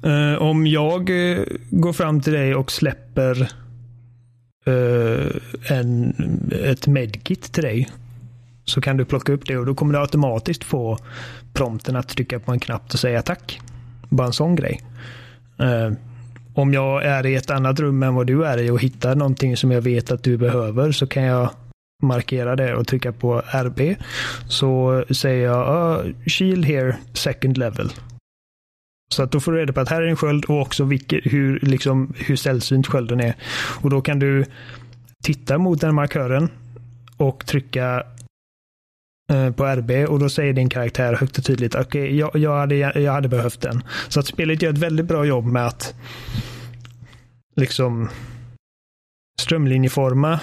Eh, 0.04 0.42
om 0.42 0.68
jag 0.68 1.10
eh, 1.10 1.44
går 1.70 1.94
fram 1.94 2.22
till 2.22 2.34
dig 2.34 2.56
och 2.56 2.72
släpper 2.72 3.42
eh, 4.66 5.28
en, 5.78 6.14
ett 6.64 6.88
medkit 6.88 7.54
till 7.54 7.64
dig 7.64 7.90
så 8.66 8.82
kan 8.82 8.98
du 8.98 9.06
plocka 9.06 9.34
upp 9.34 9.46
det 9.46 9.58
och 9.58 9.66
då 9.66 9.76
kommer 9.76 9.94
du 9.94 10.00
automatiskt 10.00 10.64
få 10.64 10.98
prompten 11.54 11.96
att 11.96 12.10
trycka 12.10 12.40
på 12.40 12.52
en 12.52 12.60
knapp 12.60 12.94
och 12.94 13.00
säga 13.00 13.22
tack. 13.22 13.62
Bara 14.10 14.28
en 14.28 14.34
sån 14.34 14.56
grej. 14.56 14.82
Eh, 15.62 15.92
om 16.54 16.74
jag 16.74 17.06
är 17.06 17.26
i 17.26 17.36
ett 17.36 17.52
annat 17.52 17.80
rum 17.80 18.04
än 18.04 18.16
vad 18.16 18.28
du 18.28 18.46
är 18.46 18.58
i 18.58 18.70
och 18.70 18.82
hittar 18.82 19.16
någonting 19.16 19.58
som 19.58 19.72
jag 19.72 19.82
vet 19.82 20.12
att 20.12 20.24
du 20.24 20.38
behöver 20.38 20.92
så 20.92 21.08
kan 21.08 21.24
jag 21.24 21.50
markera 22.04 22.56
det 22.56 22.76
och 22.76 22.88
trycka 22.88 23.12
på 23.12 23.42
RB. 23.54 23.96
Så 24.48 25.04
säger 25.10 25.46
jag 25.46 26.06
uh, 26.06 26.14
Shield 26.26 26.66
here 26.66 26.98
second 27.14 27.58
level. 27.58 27.90
Så 29.14 29.24
att 29.24 29.32
då 29.32 29.40
får 29.40 29.52
du 29.52 29.58
reda 29.58 29.74
på 29.74 29.80
att 29.80 29.90
här 29.90 30.02
är 30.02 30.08
en 30.08 30.16
sköld 30.16 30.46
och 30.46 30.62
också 30.62 30.84
vilket, 30.84 31.20
hur, 31.24 31.60
liksom, 31.62 32.14
hur 32.18 32.36
sällsynt 32.36 32.88
skölden 32.88 33.20
är. 33.20 33.36
Och 33.82 33.90
då 33.90 34.02
kan 34.02 34.20
du 34.20 34.46
titta 35.24 35.58
mot 35.58 35.82
den 35.82 35.96
markören 35.96 36.50
och 37.18 37.46
trycka 37.46 38.04
Eh, 39.32 39.52
på 39.52 39.66
RB 39.66 39.92
och 39.92 40.20
då 40.20 40.30
säger 40.30 40.54
din 40.54 40.70
karaktär 40.70 41.14
högt 41.14 41.38
och 41.38 41.44
tydligt 41.44 41.76
okej, 41.76 42.04
okay, 42.04 42.18
jag, 42.18 42.36
jag, 42.36 42.60
hade, 42.60 42.76
jag 42.76 43.12
hade 43.12 43.28
behövt 43.28 43.62
den. 43.62 43.84
Så 44.08 44.20
att 44.20 44.26
spelet 44.26 44.62
gör 44.62 44.72
ett 44.72 44.78
väldigt 44.78 45.06
bra 45.06 45.26
jobb 45.26 45.46
med 45.46 45.68
att 45.68 45.96
liksom 47.56 48.10
strömlinjeforma 49.42 50.40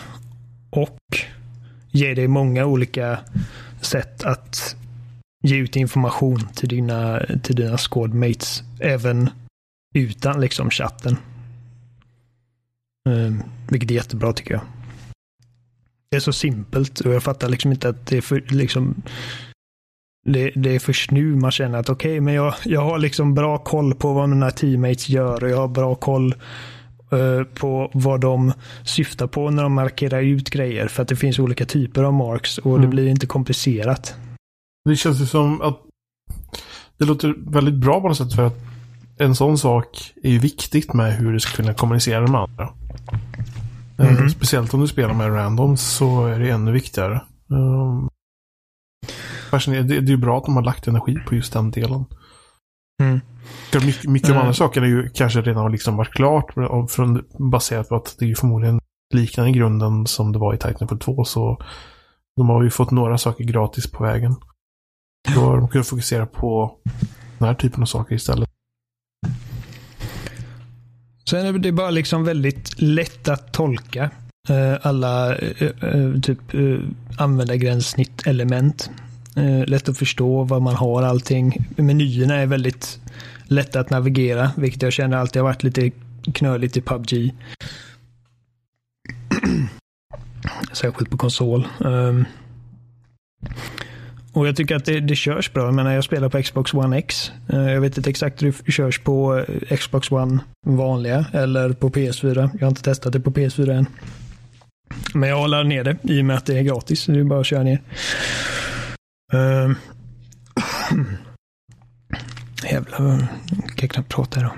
och 0.70 0.98
ge 1.90 2.14
dig 2.14 2.28
många 2.28 2.66
olika 2.66 3.18
sätt 3.80 4.24
att 4.24 4.76
ge 5.42 5.56
ut 5.56 5.76
information 5.76 6.48
till 6.54 6.68
dina, 6.68 7.22
till 7.42 7.56
dina 7.56 7.78
squadmates. 7.78 8.62
Även 8.80 9.30
utan 9.94 10.40
liksom 10.40 10.70
chatten. 10.70 11.16
Um, 13.08 13.42
vilket 13.68 13.90
är 13.90 13.94
jättebra 13.94 14.32
tycker 14.32 14.54
jag. 14.54 14.62
Det 16.10 16.16
är 16.16 16.20
så 16.20 16.32
simpelt 16.32 17.00
och 17.00 17.12
jag 17.12 17.22
fattar 17.22 17.48
liksom 17.48 17.72
inte 17.72 17.88
att 17.88 18.06
det 18.06 18.16
är 18.16 18.20
för 18.20 18.44
liksom 18.48 19.02
det, 20.26 20.50
det 20.54 20.74
är 20.74 20.78
först 20.78 21.10
nu 21.10 21.36
man 21.36 21.50
känner 21.50 21.78
att 21.78 21.88
okej, 21.88 22.10
okay, 22.10 22.20
men 22.20 22.34
jag, 22.34 22.54
jag 22.64 22.80
har 22.80 22.98
liksom 22.98 23.34
bra 23.34 23.58
koll 23.58 23.94
på 23.94 24.12
vad 24.12 24.28
mina 24.28 24.50
teammates 24.50 25.08
gör 25.08 25.44
och 25.44 25.50
jag 25.50 25.56
har 25.56 25.68
bra 25.68 25.94
koll 25.94 26.34
uh, 27.12 27.42
på 27.42 27.90
vad 27.94 28.20
de 28.20 28.52
syftar 28.84 29.26
på 29.26 29.50
när 29.50 29.62
de 29.62 29.72
markerar 29.72 30.22
ut 30.22 30.50
grejer. 30.50 30.88
För 30.88 31.02
att 31.02 31.08
det 31.08 31.16
finns 31.16 31.38
olika 31.38 31.66
typer 31.66 32.02
av 32.02 32.12
marks 32.12 32.58
och 32.58 32.70
mm. 32.70 32.82
det 32.82 32.88
blir 32.88 33.08
inte 33.08 33.26
komplicerat. 33.26 34.14
Det 34.84 34.96
känns 34.96 35.20
ju 35.20 35.26
som 35.26 35.60
att 35.60 35.78
det 36.98 37.04
låter 37.04 37.34
väldigt 37.50 37.74
bra 37.74 38.00
på 38.00 38.08
något 38.08 38.16
sätt 38.16 38.34
för 38.34 38.46
att 38.46 38.58
en 39.18 39.34
sån 39.34 39.58
sak 39.58 40.12
är 40.22 40.30
ju 40.30 40.38
viktigt 40.38 40.92
med 40.92 41.16
hur 41.16 41.32
du 41.32 41.40
ska 41.40 41.56
kunna 41.56 41.74
kommunicera 41.74 42.26
med 42.26 42.40
andra. 42.40 42.68
Mm. 43.98 44.30
Speciellt 44.30 44.74
om 44.74 44.80
du 44.80 44.88
spelar 44.88 45.14
med 45.14 45.34
randoms 45.34 45.82
så 45.82 46.26
är 46.26 46.38
det 46.38 46.50
ännu 46.50 46.72
viktigare. 46.72 47.22
Um, 47.48 48.08
det, 49.50 49.96
är 49.96 50.02
ju 50.02 50.16
bra 50.16 50.38
att 50.38 50.44
de 50.44 50.56
har 50.56 50.62
lagt 50.62 50.88
energi 50.88 51.16
på 51.26 51.34
just 51.34 51.52
den 51.52 51.70
delen. 51.70 52.04
Mm. 53.02 53.20
Mycket, 53.86 54.10
mycket 54.10 54.28
mm. 54.28 54.38
av 54.38 54.42
andra 54.42 54.54
saker 54.54 54.82
är 54.82 54.86
ju 54.86 55.10
kanske 55.10 55.40
redan 55.40 55.72
liksom 55.72 55.96
varit 55.96 56.12
klart. 56.12 56.54
Från, 56.90 57.24
baserat 57.50 57.88
på 57.88 57.96
att 57.96 58.16
det 58.18 58.30
är 58.30 58.34
förmodligen 58.34 58.80
liknande 59.14 59.52
grunden 59.52 60.06
som 60.06 60.32
det 60.32 60.38
var 60.38 60.54
i 60.54 60.58
Titanfall 60.58 60.98
2. 60.98 61.24
Så 61.24 61.62
de 62.36 62.48
har 62.48 62.62
ju 62.62 62.70
fått 62.70 62.90
några 62.90 63.18
saker 63.18 63.44
gratis 63.44 63.90
på 63.90 64.04
vägen. 64.04 64.36
Då 65.34 65.40
har 65.40 65.56
de 65.56 65.68
kunnat 65.68 65.88
fokusera 65.88 66.26
på 66.26 66.78
den 67.38 67.48
här 67.48 67.54
typen 67.54 67.82
av 67.82 67.86
saker 67.86 68.14
istället. 68.14 68.48
Sen 71.28 71.46
är 71.46 71.52
det 71.52 71.72
bara 71.72 71.90
liksom 71.90 72.24
väldigt 72.24 72.80
lätt 72.80 73.28
att 73.28 73.52
tolka 73.52 74.10
eh, 74.48 74.74
alla 74.82 75.36
eh, 75.36 75.68
eh, 75.82 76.20
typ 76.22 76.54
eh, 76.54 76.78
användargränssnitt-element. 77.18 78.90
Eh, 79.36 79.66
lätt 79.66 79.88
att 79.88 79.98
förstå 79.98 80.42
vad 80.42 80.62
man 80.62 80.74
har 80.74 81.02
allting. 81.02 81.66
Menyerna 81.76 82.34
är 82.34 82.46
väldigt 82.46 83.00
lätta 83.44 83.80
att 83.80 83.90
navigera, 83.90 84.50
vilket 84.56 84.82
jag 84.82 84.92
känner 84.92 85.16
alltid 85.16 85.42
har 85.42 85.48
varit 85.48 85.62
lite 85.62 85.90
knöligt 86.34 86.76
i 86.76 86.80
PubG. 86.80 87.12
Särskilt 90.72 91.10
på 91.10 91.16
konsol. 91.16 91.68
Ehm. 91.84 92.24
Och 94.38 94.48
jag 94.48 94.56
tycker 94.56 94.76
att 94.76 94.84
det, 94.84 95.00
det 95.00 95.16
körs 95.16 95.52
bra. 95.52 95.64
Jag 95.64 95.74
menar, 95.74 95.92
jag 95.92 96.04
spelar 96.04 96.28
på 96.28 96.42
Xbox 96.42 96.74
One 96.74 96.98
X. 96.98 97.32
Eh, 97.48 97.72
jag 97.72 97.80
vet 97.80 97.96
inte 97.96 98.10
exakt 98.10 98.42
hur 98.42 98.54
det 98.64 98.72
körs 98.72 98.98
på 98.98 99.38
eh, 99.38 99.76
Xbox 99.76 100.10
One 100.10 100.38
vanliga 100.66 101.26
eller 101.32 101.72
på 101.72 101.90
PS4. 101.90 102.50
Jag 102.52 102.60
har 102.60 102.68
inte 102.68 102.82
testat 102.82 103.12
det 103.12 103.20
på 103.20 103.30
PS4 103.30 103.70
än. 103.70 103.86
Men 105.14 105.28
jag 105.28 105.50
laddar 105.50 105.64
ner 105.64 105.84
det 105.84 105.96
i 106.02 106.20
och 106.20 106.24
med 106.24 106.36
att 106.36 106.46
det 106.46 106.58
är 106.58 106.62
gratis. 106.62 107.06
Det 107.06 107.20
är 107.20 107.24
bara 107.24 107.40
att 107.40 107.46
köra 107.46 107.62
ner. 107.62 107.82
Uh, 109.34 109.76
jävlar, 112.70 113.28
jag 113.66 113.76
kan 113.76 113.88
knappt 113.88 114.08
prata 114.08 114.40
här. 114.40 114.50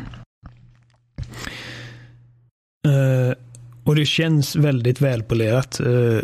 Uh, 2.88 3.34
och 3.84 3.96
det 3.96 4.06
känns 4.06 4.56
väldigt 4.56 5.00
välpolerat. 5.00 5.80
Uh, 5.80 6.22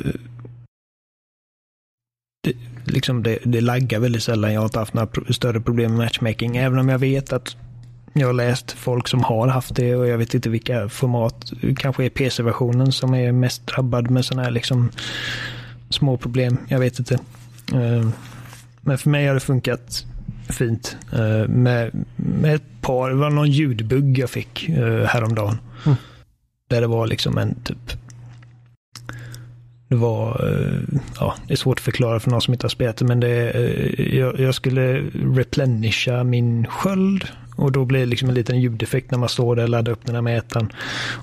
det, 2.42 2.56
liksom 2.86 3.22
det, 3.22 3.38
det 3.44 3.60
laggar 3.60 4.00
väldigt 4.00 4.22
sällan. 4.22 4.52
Jag 4.52 4.60
har 4.60 4.64
inte 4.64 4.78
haft 4.78 4.94
några 4.94 5.32
större 5.32 5.60
problem 5.60 5.90
med 5.90 6.04
matchmaking. 6.04 6.56
Även 6.56 6.78
om 6.78 6.88
jag 6.88 6.98
vet 6.98 7.32
att 7.32 7.56
jag 8.12 8.26
har 8.26 8.32
läst 8.32 8.72
folk 8.72 9.08
som 9.08 9.22
har 9.22 9.48
haft 9.48 9.76
det 9.76 9.96
och 9.96 10.06
jag 10.08 10.18
vet 10.18 10.34
inte 10.34 10.48
vilka 10.48 10.88
format. 10.88 11.52
Kanske 11.76 12.04
är 12.04 12.08
PC-versionen 12.08 12.92
som 12.92 13.14
är 13.14 13.32
mest 13.32 13.66
drabbad 13.66 14.10
med 14.10 14.24
sådana 14.24 14.42
här 14.42 14.50
liksom 14.50 14.90
små 15.90 16.16
problem. 16.16 16.56
Jag 16.68 16.78
vet 16.78 16.98
inte. 16.98 17.14
Eh, 17.72 18.08
men 18.80 18.98
för 18.98 19.10
mig 19.10 19.26
har 19.26 19.34
det 19.34 19.40
funkat 19.40 20.04
fint. 20.48 20.96
Eh, 21.12 21.48
med, 21.48 22.04
med 22.16 22.54
ett 22.54 22.80
par, 22.80 23.10
det 23.10 23.16
var 23.16 23.30
någon 23.30 23.50
ljudbugg 23.50 24.18
jag 24.18 24.30
fick 24.30 24.68
eh, 24.68 25.04
häromdagen. 25.04 25.58
Mm. 25.86 25.96
Där 26.68 26.80
det 26.80 26.86
var 26.86 27.06
liksom 27.06 27.38
en 27.38 27.54
typ 27.54 27.92
det 29.88 29.96
var, 29.96 30.48
eh, 30.48 30.98
ja, 31.20 31.34
det 31.46 31.54
är 31.54 31.56
svårt 31.56 31.78
att 31.78 31.84
förklara 31.84 32.20
för 32.20 32.30
någon 32.30 32.40
som 32.40 32.54
inte 32.54 32.64
har 32.64 32.70
spelat 32.70 32.96
det, 32.96 33.04
men 33.04 33.20
det, 33.20 33.50
eh, 33.50 34.16
jag, 34.16 34.40
jag 34.40 34.54
skulle 34.54 35.02
replenisha 35.34 36.24
min 36.24 36.66
sköld 36.66 37.24
och 37.56 37.72
då 37.72 37.84
blir 37.84 38.00
det 38.00 38.06
liksom 38.06 38.28
en 38.28 38.34
liten 38.34 38.60
ljudeffekt 38.60 39.10
när 39.10 39.18
man 39.18 39.28
står 39.28 39.56
där 39.56 39.62
och 39.62 39.68
laddar 39.68 39.92
upp 39.92 40.06
den 40.06 40.14
här 40.14 40.22
mätaren. 40.22 40.72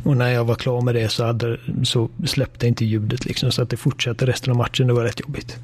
Och 0.03 0.17
när 0.17 0.29
jag 0.29 0.45
var 0.45 0.55
klar 0.55 0.81
med 0.81 0.95
det 0.95 1.09
så, 1.09 1.25
hade, 1.25 1.57
så 1.83 2.09
släppte 2.25 2.67
inte 2.67 2.85
ljudet 2.85 3.25
liksom, 3.25 3.51
så 3.51 3.61
att 3.61 3.69
det 3.69 3.77
fortsatte 3.77 4.25
resten 4.25 4.51
av 4.51 4.57
matchen. 4.57 4.87
Det 4.87 4.93
var 4.93 5.03
rätt 5.03 5.19
jobbigt. 5.19 5.57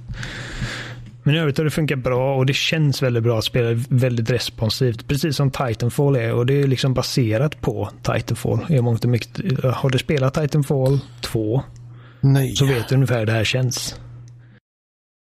Men 1.24 1.36
i 1.36 1.40
övrigt 1.40 1.58
har 1.58 1.66
det 1.66 1.72
funkat 1.72 2.00
bra 2.00 2.36
och 2.36 2.46
det 2.46 2.54
känns 2.54 3.02
väldigt 3.02 3.24
bra 3.24 3.38
att 3.38 3.44
spela 3.44 3.84
väldigt 3.90 4.30
responsivt. 4.30 5.08
Precis 5.08 5.36
som 5.36 5.52
Titanfall 5.52 6.16
är 6.16 6.34
och 6.34 6.46
det 6.46 6.62
är 6.62 6.68
liksom 6.68 6.94
baserat 6.94 7.62
på 7.62 7.90
Titanfall. 8.04 8.60
I 8.70 8.82
mångt 8.82 9.04
och 9.04 9.10
mycket. 9.10 9.64
Har 9.64 9.90
du 9.90 9.98
spelat 9.98 10.34
Titanfall 10.34 11.00
2 11.22 11.64
Nej. 12.22 12.56
så 12.56 12.66
vet 12.66 12.90
du 12.90 12.96
ungefär 12.96 13.20
hur 13.20 13.26
det 13.26 13.32
här 13.32 13.44
känns. 13.44 14.00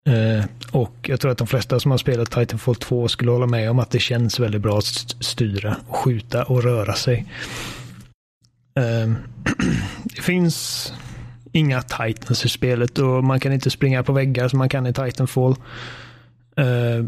Uh, 0.10 0.45
och 0.71 0.95
jag 1.01 1.19
tror 1.19 1.31
att 1.31 1.38
de 1.38 1.47
flesta 1.47 1.79
som 1.79 1.91
har 1.91 1.97
spelat 1.97 2.31
Titanfall 2.31 2.75
2 2.75 3.08
skulle 3.08 3.31
hålla 3.31 3.47
med 3.47 3.69
om 3.69 3.79
att 3.79 3.91
det 3.91 3.99
känns 3.99 4.39
väldigt 4.39 4.62
bra 4.62 4.77
att 4.77 4.86
styra, 5.19 5.77
och 5.88 5.95
skjuta 5.95 6.43
och 6.43 6.63
röra 6.63 6.93
sig. 6.93 7.25
Uh, 8.79 9.15
det 10.03 10.21
finns 10.21 10.93
inga 11.51 11.81
Titans 11.81 12.45
i 12.45 12.49
spelet 12.49 12.99
och 12.99 13.23
man 13.23 13.39
kan 13.39 13.53
inte 13.53 13.69
springa 13.69 14.03
på 14.03 14.13
väggar 14.13 14.47
som 14.47 14.60
man 14.60 14.69
kan 14.69 14.88
i 14.88 14.93
Titanfall. 14.93 15.55
Uh, 16.60 17.05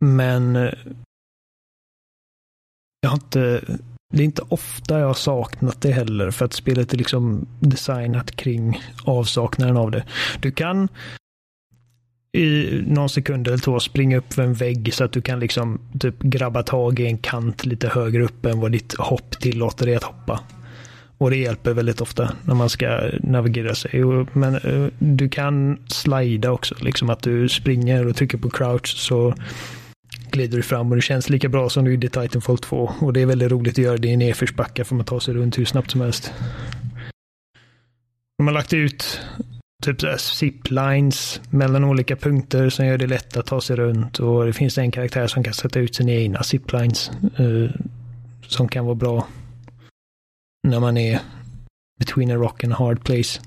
men 0.00 0.54
jag 3.00 3.10
har 3.10 3.14
inte 3.14 3.60
det 4.12 4.22
är 4.22 4.24
inte 4.24 4.42
ofta 4.48 4.98
jag 4.98 5.06
har 5.06 5.14
saknat 5.14 5.80
det 5.80 5.92
heller 5.92 6.30
för 6.30 6.44
att 6.44 6.52
spelet 6.52 6.92
är 6.92 6.98
liksom 6.98 7.46
designat 7.60 8.36
kring 8.36 8.82
avsaknaden 9.04 9.76
av 9.76 9.90
det. 9.90 10.04
Du 10.40 10.50
kan 10.50 10.88
i 12.32 12.82
någon 12.86 13.08
sekund 13.08 13.48
eller 13.48 13.58
två 13.58 13.80
springa 13.80 14.16
upp 14.16 14.32
för 14.32 14.42
en 14.42 14.54
vägg 14.54 14.94
så 14.94 15.04
att 15.04 15.12
du 15.12 15.22
kan 15.22 15.40
liksom 15.40 15.80
typ 16.00 16.22
grabba 16.22 16.62
tag 16.62 17.00
i 17.00 17.06
en 17.06 17.18
kant 17.18 17.66
lite 17.66 17.88
högre 17.88 18.22
upp 18.22 18.46
än 18.46 18.60
vad 18.60 18.72
ditt 18.72 18.94
hopp 18.98 19.40
tillåter 19.40 19.86
dig 19.86 19.94
att 19.94 20.04
hoppa. 20.04 20.40
Och 21.18 21.30
det 21.30 21.36
hjälper 21.36 21.72
väldigt 21.72 22.00
ofta 22.00 22.32
när 22.44 22.54
man 22.54 22.68
ska 22.68 23.00
navigera 23.20 23.74
sig. 23.74 24.04
Men 24.32 24.54
eh, 24.54 24.88
du 24.98 25.28
kan 25.28 25.78
slida 25.86 26.50
också, 26.50 26.74
liksom 26.80 27.10
att 27.10 27.22
du 27.22 27.48
springer 27.48 28.06
och 28.06 28.16
trycker 28.16 28.38
på 28.38 28.50
crouch 28.50 28.86
så 28.86 29.34
glider 30.32 30.56
du 30.56 30.62
fram 30.62 30.90
och 30.90 30.96
det 30.96 31.02
känns 31.02 31.30
lika 31.30 31.48
bra 31.48 31.68
som 31.68 31.84
du 31.84 31.90
gjorde 31.90 32.06
i 32.06 32.10
Titanfall 32.10 32.58
2. 32.58 32.92
Och 33.00 33.12
det 33.12 33.20
är 33.20 33.26
väldigt 33.26 33.50
roligt 33.50 33.72
att 33.72 33.84
göra 33.84 33.96
det 33.96 34.08
i 34.08 34.16
nedförsbackar 34.16 34.84
för 34.84 34.94
man 34.94 35.04
tar 35.04 35.20
sig 35.20 35.34
runt 35.34 35.58
hur 35.58 35.64
snabbt 35.64 35.90
som 35.90 36.00
helst. 36.00 36.32
De 38.38 38.46
har 38.46 38.54
lagt 38.54 38.72
ut 38.72 39.20
typ 39.82 40.20
ziplines 40.20 41.40
mellan 41.50 41.84
olika 41.84 42.16
punkter 42.16 42.70
som 42.70 42.86
gör 42.86 42.98
det 42.98 43.06
lätt 43.06 43.36
att 43.36 43.46
ta 43.46 43.60
sig 43.60 43.76
runt. 43.76 44.18
Och 44.18 44.46
det 44.46 44.52
finns 44.52 44.78
en 44.78 44.90
karaktär 44.90 45.26
som 45.26 45.44
kan 45.44 45.54
sätta 45.54 45.80
ut 45.80 45.94
sina 45.94 46.12
egna 46.12 46.42
ziplines. 46.42 47.10
Uh, 47.40 47.70
som 48.46 48.68
kan 48.68 48.84
vara 48.84 48.94
bra 48.94 49.26
när 50.68 50.80
man 50.80 50.96
är 50.96 51.20
between 51.98 52.30
a 52.30 52.34
rock 52.34 52.64
and 52.64 52.72
a 52.72 52.76
hard 52.78 53.04
place. 53.04 53.40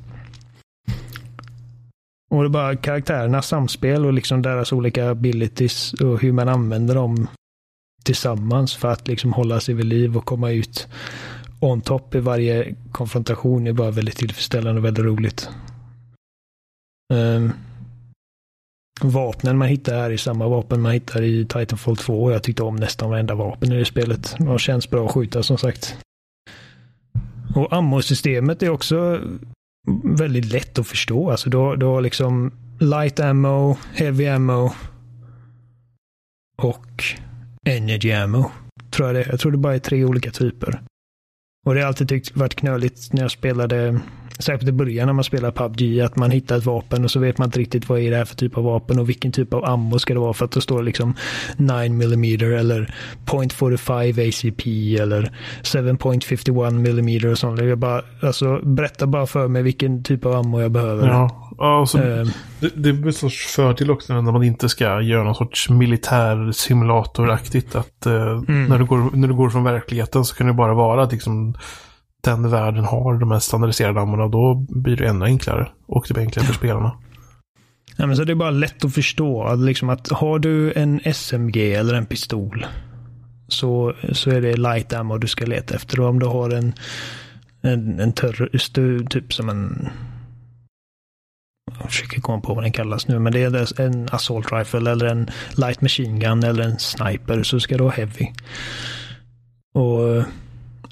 Och 2.35 2.43
det 2.43 2.47
är 2.47 2.49
bara 2.49 2.75
karaktärernas 2.75 3.47
samspel 3.47 4.05
och 4.05 4.13
liksom 4.13 4.41
deras 4.41 4.71
olika 4.71 5.09
abilities 5.09 5.93
och 5.93 6.21
hur 6.21 6.31
man 6.31 6.49
använder 6.49 6.95
dem 6.95 7.27
tillsammans 8.03 8.75
för 8.75 8.87
att 8.87 9.07
liksom 9.07 9.33
hålla 9.33 9.59
sig 9.59 9.75
vid 9.75 9.85
liv 9.85 10.17
och 10.17 10.25
komma 10.25 10.51
ut 10.51 10.87
on 11.59 11.81
top 11.81 12.15
i 12.15 12.19
varje 12.19 12.75
konfrontation 12.91 13.67
är 13.67 13.73
bara 13.73 13.91
väldigt 13.91 14.17
tillfredsställande 14.17 14.79
och 14.79 14.85
väldigt 14.85 15.05
roligt. 15.05 15.49
Um, 17.13 17.51
vapnen 19.01 19.57
man 19.57 19.67
hittar 19.67 19.95
här 19.95 20.11
är 20.11 20.17
samma 20.17 20.47
vapen 20.47 20.81
man 20.81 20.91
hittar 20.91 21.21
i 21.21 21.45
Titanfall 21.45 21.97
2 21.97 22.23
och 22.23 22.31
jag 22.31 22.43
tyckte 22.43 22.63
om 22.63 22.75
nästan 22.75 23.09
varenda 23.09 23.35
vapen 23.35 23.71
i 23.71 23.77
det 23.77 23.85
spelet. 23.85 24.35
De 24.39 24.59
känns 24.59 24.89
bra 24.89 25.05
att 25.05 25.11
skjuta 25.11 25.43
som 25.43 25.57
sagt. 25.57 25.97
Och 27.55 27.73
ammosystemet 27.73 28.63
är 28.63 28.69
också 28.69 29.21
väldigt 30.03 30.45
lätt 30.45 30.79
att 30.79 30.87
förstå. 30.87 31.31
Alltså 31.31 31.49
du, 31.49 31.85
har, 31.85 32.01
liksom 32.01 32.51
light 32.79 33.19
ammo, 33.19 33.77
heavy 33.93 34.27
ammo 34.27 34.71
och 36.57 37.03
energy 37.65 38.11
ammo. 38.11 38.51
Tror 38.91 39.07
jag 39.07 39.15
det 39.15 39.31
Jag 39.31 39.39
tror 39.39 39.51
det 39.51 39.57
bara 39.57 39.75
är 39.75 39.79
tre 39.79 40.05
olika 40.05 40.31
typer. 40.31 40.81
Och 41.65 41.73
det 41.75 41.81
har 41.81 41.87
alltid 41.87 42.09
tyckt 42.09 42.37
varit 42.37 42.55
knöligt 42.55 43.13
när 43.13 43.21
jag 43.21 43.31
spelade, 43.31 43.99
särskilt 44.39 44.69
i 44.69 44.71
början 44.71 45.05
när 45.05 45.13
man 45.13 45.23
spelar 45.23 45.51
PubG, 45.51 45.99
att 45.99 46.15
man 46.15 46.31
hittar 46.31 46.57
ett 46.57 46.65
vapen 46.65 47.03
och 47.03 47.11
så 47.11 47.19
vet 47.19 47.37
man 47.37 47.47
inte 47.47 47.59
riktigt 47.59 47.89
vad 47.89 47.99
är 47.99 48.11
det 48.11 48.17
här 48.17 48.25
för 48.25 48.35
typ 48.35 48.57
av 48.57 48.63
vapen 48.63 48.99
och 48.99 49.09
vilken 49.09 49.31
typ 49.31 49.53
av 49.53 49.65
ammo 49.65 49.99
ska 49.99 50.13
det 50.13 50.19
vara 50.19 50.33
för 50.33 50.45
att 50.45 50.51
det 50.51 50.61
står 50.61 50.83
liksom 50.83 51.15
9 51.57 51.83
mm 51.83 52.23
eller 52.59 52.93
.45 53.25 54.27
ACP 54.27 54.97
eller 54.97 55.31
7.51 55.63 56.99
mm 56.99 57.31
och 57.31 57.37
sånt. 57.37 57.61
Jag 57.61 57.77
bara, 57.77 58.01
alltså, 58.21 58.59
berätta 58.63 59.07
bara 59.07 59.27
för 59.27 59.47
mig 59.47 59.63
vilken 59.63 60.03
typ 60.03 60.25
av 60.25 60.33
ammo 60.33 60.61
jag 60.61 60.71
behöver. 60.71 61.07
Ja, 61.07 61.51
ja 61.57 61.79
och 61.79 61.89
så, 61.89 61.97
Eh, 62.05 62.27
det, 62.59 62.69
det 62.75 62.89
är 62.89 63.07
en 63.07 63.13
sorts 63.13 63.45
fördel 63.45 63.91
också 63.91 64.13
när 64.13 64.31
man 64.31 64.43
inte 64.43 64.69
ska 64.69 65.01
göra 65.01 65.23
någon 65.23 65.35
sorts 65.35 65.69
militär 65.69 66.51
simulatoraktigt. 66.51 67.75
Att 67.75 68.05
eh, 68.05 68.41
när, 68.47 68.79
du 68.79 68.85
går, 68.85 69.09
när 69.13 69.27
du 69.27 69.33
går 69.33 69.49
från 69.49 69.63
verkligheten 69.63 70.25
så 70.25 70.35
kan 70.35 70.47
det 70.47 70.53
bara 70.53 70.73
vara 70.73 71.05
liksom, 71.05 71.55
den 72.25 72.49
världen 72.49 72.83
har 72.83 73.19
de 73.19 73.31
här 73.31 73.39
standardiserade 73.39 74.01
ammorna. 74.01 74.27
Då 74.27 74.65
blir 74.69 74.97
det 74.97 75.07
ännu 75.07 75.25
enklare. 75.25 75.67
Och 75.87 76.05
det 76.07 76.13
blir 76.13 76.23
enklare 76.23 76.45
för 76.45 76.53
spelarna. 76.53 76.91
Ja, 77.97 78.07
men 78.07 78.15
så 78.15 78.23
det 78.23 78.33
är 78.33 78.35
bara 78.35 78.51
lätt 78.51 78.85
att 78.85 78.93
förstå. 78.93 79.43
Att, 79.43 79.59
liksom 79.59 79.89
att 79.89 80.09
har 80.09 80.39
du 80.39 80.73
en 80.73 81.01
SMG 81.13 81.73
eller 81.73 81.93
en 81.93 82.05
pistol 82.05 82.65
så, 83.47 83.93
så 84.11 84.31
är 84.31 84.41
det 84.41 84.57
light 84.57 84.93
ammo 84.93 85.17
du 85.17 85.27
ska 85.27 85.45
leta 85.45 85.75
efter. 85.75 85.99
Och 85.99 86.09
om 86.09 86.19
du 86.19 86.25
har 86.25 86.49
en, 86.49 86.73
en, 87.61 87.99
en 87.99 88.13
törr, 88.13 89.07
typ 89.09 89.33
som 89.33 89.49
en... 89.49 89.89
Jag 91.79 91.89
försöker 91.89 92.21
komma 92.21 92.41
på 92.41 92.53
vad 92.53 92.63
den 92.63 92.71
kallas 92.71 93.07
nu, 93.07 93.19
men 93.19 93.33
det 93.33 93.43
är 93.43 93.81
en 93.81 94.07
assault 94.11 94.51
rifle 94.51 94.91
eller 94.91 95.05
en 95.05 95.29
light 95.57 95.81
machine 95.81 96.19
gun 96.19 96.43
eller 96.43 96.63
en 96.63 96.79
sniper 96.79 97.43
så 97.43 97.59
ska 97.59 97.77
du 97.77 97.83
ha 97.83 97.91
heavy. 97.91 98.27
Och 99.73 100.23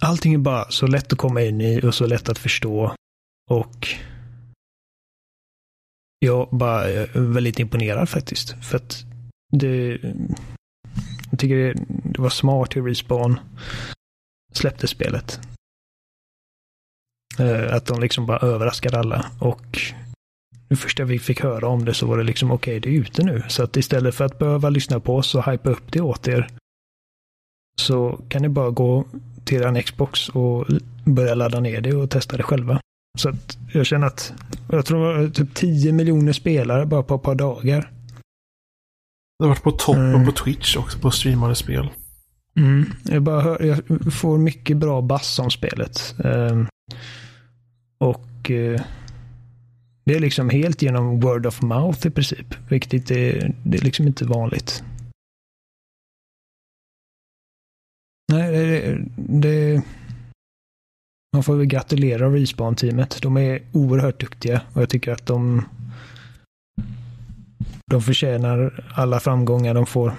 allting 0.03 0.33
är 0.33 0.37
bara 0.37 0.71
så 0.71 0.87
lätt 0.87 1.13
att 1.13 1.19
komma 1.19 1.41
in 1.41 1.61
i 1.61 1.81
och 1.81 1.95
så 1.95 2.07
lätt 2.07 2.29
att 2.29 2.37
förstå. 2.37 2.95
Och 3.49 3.87
jag 6.19 6.49
bara 6.51 6.89
är 6.89 7.19
väldigt 7.19 7.59
imponerad 7.59 8.09
faktiskt. 8.09 8.65
För 8.65 8.77
att 8.77 9.05
det... 9.51 9.99
Jag 11.31 11.39
tycker 11.39 11.55
det, 11.55 11.73
det 11.87 12.21
var 12.21 12.29
smart 12.29 12.75
hur 12.75 12.87
Respawn 12.87 13.39
släppte 14.51 14.87
spelet. 14.87 15.39
Eh, 17.39 17.75
att 17.75 17.85
de 17.85 18.01
liksom 18.01 18.25
bara 18.25 18.37
överraskade 18.37 18.99
alla. 18.99 19.31
Och 19.39 19.79
det 20.67 20.75
första 20.75 21.03
vi 21.03 21.19
fick 21.19 21.41
höra 21.41 21.67
om 21.67 21.85
det 21.85 21.93
så 21.93 22.07
var 22.07 22.17
det 22.17 22.23
liksom 22.23 22.51
okej, 22.51 22.79
det 22.79 22.89
är 22.89 22.93
ute 22.93 23.23
nu. 23.23 23.43
Så 23.47 23.63
att 23.63 23.77
istället 23.77 24.15
för 24.15 24.25
att 24.25 24.39
behöva 24.39 24.69
lyssna 24.69 24.99
på 24.99 25.15
oss 25.15 25.35
och 25.35 25.51
hypa 25.51 25.69
upp 25.69 25.91
det 25.91 26.01
åt 26.01 26.27
er 26.27 26.47
så 27.75 28.19
kan 28.29 28.41
ni 28.41 28.49
bara 28.49 28.69
gå 28.69 29.05
till 29.45 29.61
er 29.61 29.81
Xbox 29.81 30.29
och 30.29 30.65
börja 31.05 31.35
ladda 31.35 31.59
ner 31.59 31.81
det 31.81 31.93
och 31.93 32.09
testa 32.09 32.37
det 32.37 32.43
själva. 32.43 32.79
Så 33.19 33.29
att 33.29 33.57
jag 33.73 33.85
känner 33.85 34.07
att 34.07 34.33
jag 34.71 34.85
tror 34.85 35.05
det 35.13 35.21
var 35.23 35.29
typ 35.29 35.53
10 35.55 35.91
miljoner 35.91 36.33
spelare 36.33 36.85
bara 36.85 37.03
på 37.03 37.15
ett 37.15 37.21
par 37.21 37.35
dagar. 37.35 37.91
Det 39.39 39.45
har 39.45 39.49
varit 39.49 39.63
på 39.63 39.71
toppen 39.71 40.09
Mm. 40.15 40.25
på 40.25 40.31
Twitch 40.31 40.77
också 40.77 40.99
på 40.99 41.11
streamade 41.11 41.55
spel. 41.55 41.89
Jag, 43.09 43.23
bara 43.23 43.41
hör, 43.41 43.63
jag 43.63 44.13
får 44.13 44.37
mycket 44.37 44.77
bra 44.77 45.01
bass 45.01 45.39
om 45.39 45.51
spelet. 45.51 46.15
Ehm, 46.23 46.67
och 47.97 48.51
eh, 48.51 48.81
det 50.05 50.15
är 50.15 50.19
liksom 50.19 50.49
helt 50.49 50.81
genom 50.81 51.19
word 51.19 51.45
of 51.45 51.61
mouth 51.61 52.07
i 52.07 52.09
princip. 52.09 52.55
Vilket 52.69 53.11
är, 53.11 53.55
det 53.63 53.77
är 53.77 53.81
liksom 53.81 54.07
inte 54.07 54.25
vanligt. 54.25 54.83
Nej, 58.31 58.51
det, 58.51 59.05
det, 59.15 59.83
man 61.33 61.43
får 61.43 61.55
väl 61.55 61.65
gratulera 61.65 62.29
Respawn-teamet. 62.29 63.21
De 63.21 63.37
är 63.37 63.61
oerhört 63.71 64.19
duktiga 64.19 64.61
och 64.73 64.81
jag 64.81 64.89
tycker 64.89 65.11
att 65.11 65.25
de 65.25 65.65
de 67.85 68.01
förtjänar 68.01 68.89
alla 68.95 69.19
framgångar 69.19 69.73
de 69.73 69.85
får. 69.85 70.13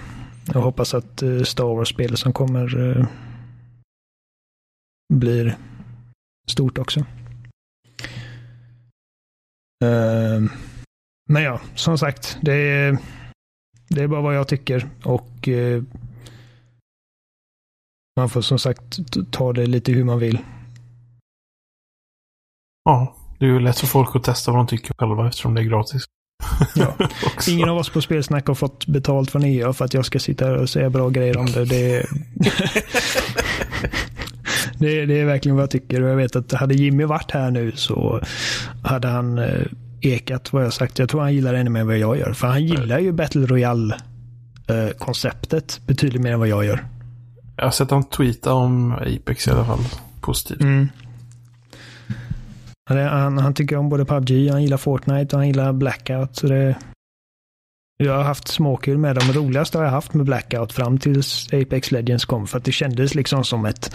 Jag 0.52 0.60
hoppas 0.60 0.94
att 0.94 1.22
eh, 1.22 1.42
Star 1.42 1.64
Wars-spelet 1.64 2.18
som 2.18 2.32
kommer 2.32 2.90
eh, 2.90 3.06
blir 5.14 5.56
stort 6.46 6.78
också. 6.78 7.00
Eh, 9.84 10.40
men 11.28 11.42
ja, 11.42 11.60
som 11.74 11.98
sagt, 11.98 12.38
det 12.42 12.54
är, 12.54 12.98
det 13.88 14.02
är 14.02 14.08
bara 14.08 14.20
vad 14.20 14.36
jag 14.36 14.48
tycker 14.48 14.88
och 15.04 15.48
eh, 15.48 15.82
man 18.16 18.28
får 18.28 18.40
som 18.40 18.58
sagt 18.58 18.98
ta 19.30 19.52
det 19.52 19.66
lite 19.66 19.92
hur 19.92 20.04
man 20.04 20.18
vill. 20.18 20.38
Ja, 22.84 23.16
det 23.38 23.44
är 23.44 23.48
ju 23.50 23.60
lätt 23.60 23.78
för 23.78 23.86
folk 23.86 24.16
att 24.16 24.24
testa 24.24 24.50
vad 24.52 24.60
de 24.60 24.66
tycker 24.66 24.94
själva 24.98 25.26
eftersom 25.28 25.54
det 25.54 25.60
är 25.60 25.64
gratis. 25.64 26.04
Ja. 26.74 26.96
Ingen 27.48 27.68
av 27.68 27.76
oss 27.76 27.90
på 27.90 28.00
Spelsnack 28.00 28.46
har 28.46 28.54
fått 28.54 28.86
betalt 28.86 29.30
från 29.30 29.44
EA 29.44 29.72
för 29.72 29.84
att 29.84 29.94
jag 29.94 30.06
ska 30.06 30.18
sitta 30.18 30.46
här 30.46 30.56
och 30.56 30.70
säga 30.70 30.90
bra 30.90 31.08
grejer 31.08 31.36
om 31.36 31.46
det. 31.46 31.64
Det 31.64 31.96
är, 31.96 32.04
det, 34.78 35.00
är- 35.00 35.06
det 35.06 35.20
är 35.20 35.24
verkligen 35.24 35.56
vad 35.56 35.62
jag 35.62 35.70
tycker. 35.70 36.02
Och 36.02 36.08
jag 36.10 36.16
vet 36.16 36.36
att 36.36 36.52
hade 36.52 36.74
Jimmy 36.74 37.04
varit 37.04 37.30
här 37.30 37.50
nu 37.50 37.72
så 37.72 38.20
hade 38.84 39.08
han 39.08 39.38
eh, 39.38 39.62
ekat 40.00 40.52
vad 40.52 40.64
jag 40.64 40.72
sagt. 40.72 40.98
Jag 40.98 41.08
tror 41.08 41.20
han 41.20 41.34
gillar 41.34 41.52
det 41.52 41.58
ännu 41.58 41.70
mer 41.70 41.80
än 41.80 41.86
vad 41.86 41.98
jag 41.98 42.18
gör. 42.18 42.32
För 42.32 42.46
han 42.46 42.66
gillar 42.66 42.98
ju 42.98 43.12
Battle 43.12 43.46
Royale-konceptet 43.46 45.80
betydligt 45.86 46.22
mer 46.22 46.32
än 46.32 46.38
vad 46.38 46.48
jag 46.48 46.64
gör. 46.64 46.84
Jag 47.56 47.64
har 47.64 47.70
sett 47.70 47.90
han 47.90 48.04
tweeta 48.04 48.52
om 48.52 48.92
Apex 48.92 49.48
i 49.48 49.50
alla 49.50 49.64
fall. 49.64 49.80
Positivt. 50.20 50.60
Mm. 50.60 50.88
Han, 52.86 53.38
han, 53.38 53.54
tycker 53.54 53.76
om 53.76 53.88
både 53.88 54.04
PubG, 54.04 54.50
han 54.50 54.62
gillar 54.62 54.76
Fortnite 54.76 55.36
och 55.36 55.40
han 55.40 55.46
gillar 55.46 55.72
Blackout. 55.72 56.36
Så 56.36 56.46
det, 56.46 56.76
jag 57.96 58.12
har 58.12 58.22
haft 58.22 58.48
småkul 58.48 58.98
med 58.98 59.16
dem. 59.16 59.32
Roligast 59.32 59.74
har 59.74 59.84
jag 59.84 59.90
haft 59.90 60.14
med 60.14 60.26
Blackout 60.26 60.72
fram 60.72 60.98
tills 60.98 61.48
Apex 61.52 61.90
Legends 61.90 62.24
kom. 62.24 62.46
För 62.46 62.58
att 62.58 62.64
det 62.64 62.72
kändes 62.72 63.14
liksom 63.14 63.44
som 63.44 63.64
ett 63.64 63.94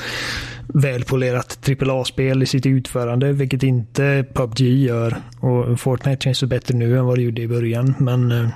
välpolerat 0.67 1.69
AAA-spel 1.81 2.43
i 2.43 2.45
sitt 2.45 2.65
utförande. 2.65 3.31
Vilket 3.31 3.63
inte 3.63 4.25
PubG 4.33 4.59
gör. 4.59 5.17
Och 5.39 5.79
Fortnite 5.79 6.23
känns 6.23 6.43
ju 6.43 6.47
bättre 6.47 6.75
nu 6.75 6.97
än 6.97 7.05
vad 7.05 7.17
det 7.17 7.21
gjorde 7.21 7.41
i 7.41 7.47
början. 7.47 7.95
Men 7.99 8.31
eh, 8.31 8.49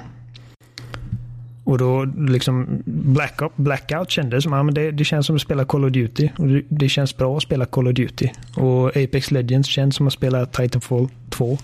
och 1.66 1.78
då 1.78 2.04
liksom 2.06 2.82
Blackout, 2.86 3.52
Blackout 3.56 4.12
kändes 4.12 4.44
som, 4.44 4.54
ja, 4.54 4.64
men 4.64 4.74
det, 4.74 4.92
det 4.92 5.04
känns 5.04 5.26
som 5.26 5.36
att 5.36 5.42
spela 5.42 5.66
Call 5.66 5.86
of 5.86 5.92
Duty. 5.92 6.30
Och 6.38 6.48
det, 6.48 6.64
det 6.70 6.90
känns 6.90 7.18
bra 7.18 7.38
att 7.38 7.44
spela 7.44 7.66
Call 7.66 7.88
of 7.88 7.94
Duty. 7.94 8.30
Och 8.56 8.88
Apex 8.90 9.32
Legends 9.32 9.70
känns 9.70 9.96
som 9.96 10.08
att 10.08 10.14
spela 10.14 10.46
Titanfall 10.46 11.08
2. 11.30 11.58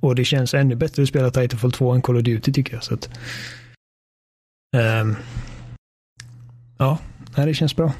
Och 0.00 0.14
det 0.14 0.24
känns 0.24 0.54
ännu 0.54 0.74
bättre 0.74 1.02
att 1.02 1.08
spela 1.08 1.30
Titanfall 1.30 1.72
2 1.72 1.92
än 1.92 2.02
Call 2.02 2.16
of 2.16 2.22
Duty 2.22 2.52
tycker 2.52 2.74
jag. 2.74 2.84
Så 2.84 2.94
att, 2.94 3.10
ehm, 4.76 5.16
ja, 6.78 6.98
det 7.34 7.54
känns 7.54 7.76
bra. 7.76 7.92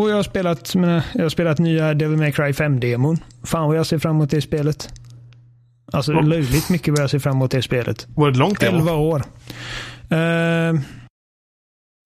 Och 0.00 0.10
jag 0.10 0.16
har 0.16 0.22
spelat, 0.22 0.74
mina, 0.74 1.04
jag 1.14 1.22
har 1.22 1.28
spelat 1.28 1.58
nya 1.58 1.94
Devil 1.94 2.18
May 2.18 2.32
Cry 2.32 2.52
5-demon. 2.52 3.18
Fan 3.44 3.66
vad 3.68 3.76
jag 3.76 3.86
ser 3.86 3.98
fram 3.98 4.16
emot 4.16 4.30
det 4.30 4.40
spelet. 4.40 4.88
Alltså 5.92 6.12
Ja. 6.12 6.20
löjligt 6.20 6.70
mycket 6.70 6.94
vad 6.94 7.02
jag 7.02 7.10
ser 7.10 7.18
fram 7.18 7.36
emot 7.36 7.50
det 7.50 7.62
spelet. 7.62 8.06
Var 8.14 8.30
det 8.30 8.38
långt 8.38 8.60
det? 8.60 8.66
11 8.66 8.92
år. 8.94 9.22
Eh, 10.10 10.80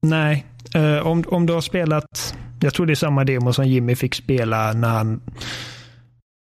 nej, 0.06 0.46
Eh, 0.74 1.06
om, 1.06 1.24
om 1.26 1.46
du 1.46 1.52
har 1.52 1.60
spelat, 1.60 2.36
jag 2.60 2.74
tror 2.74 2.86
det 2.86 2.92
är 2.92 2.94
samma 2.94 3.24
demo 3.24 3.52
som 3.52 3.66
Jimmy 3.66 3.96
fick 3.96 4.14
spela 4.14 4.72
när 4.72 4.88
han, 4.88 5.20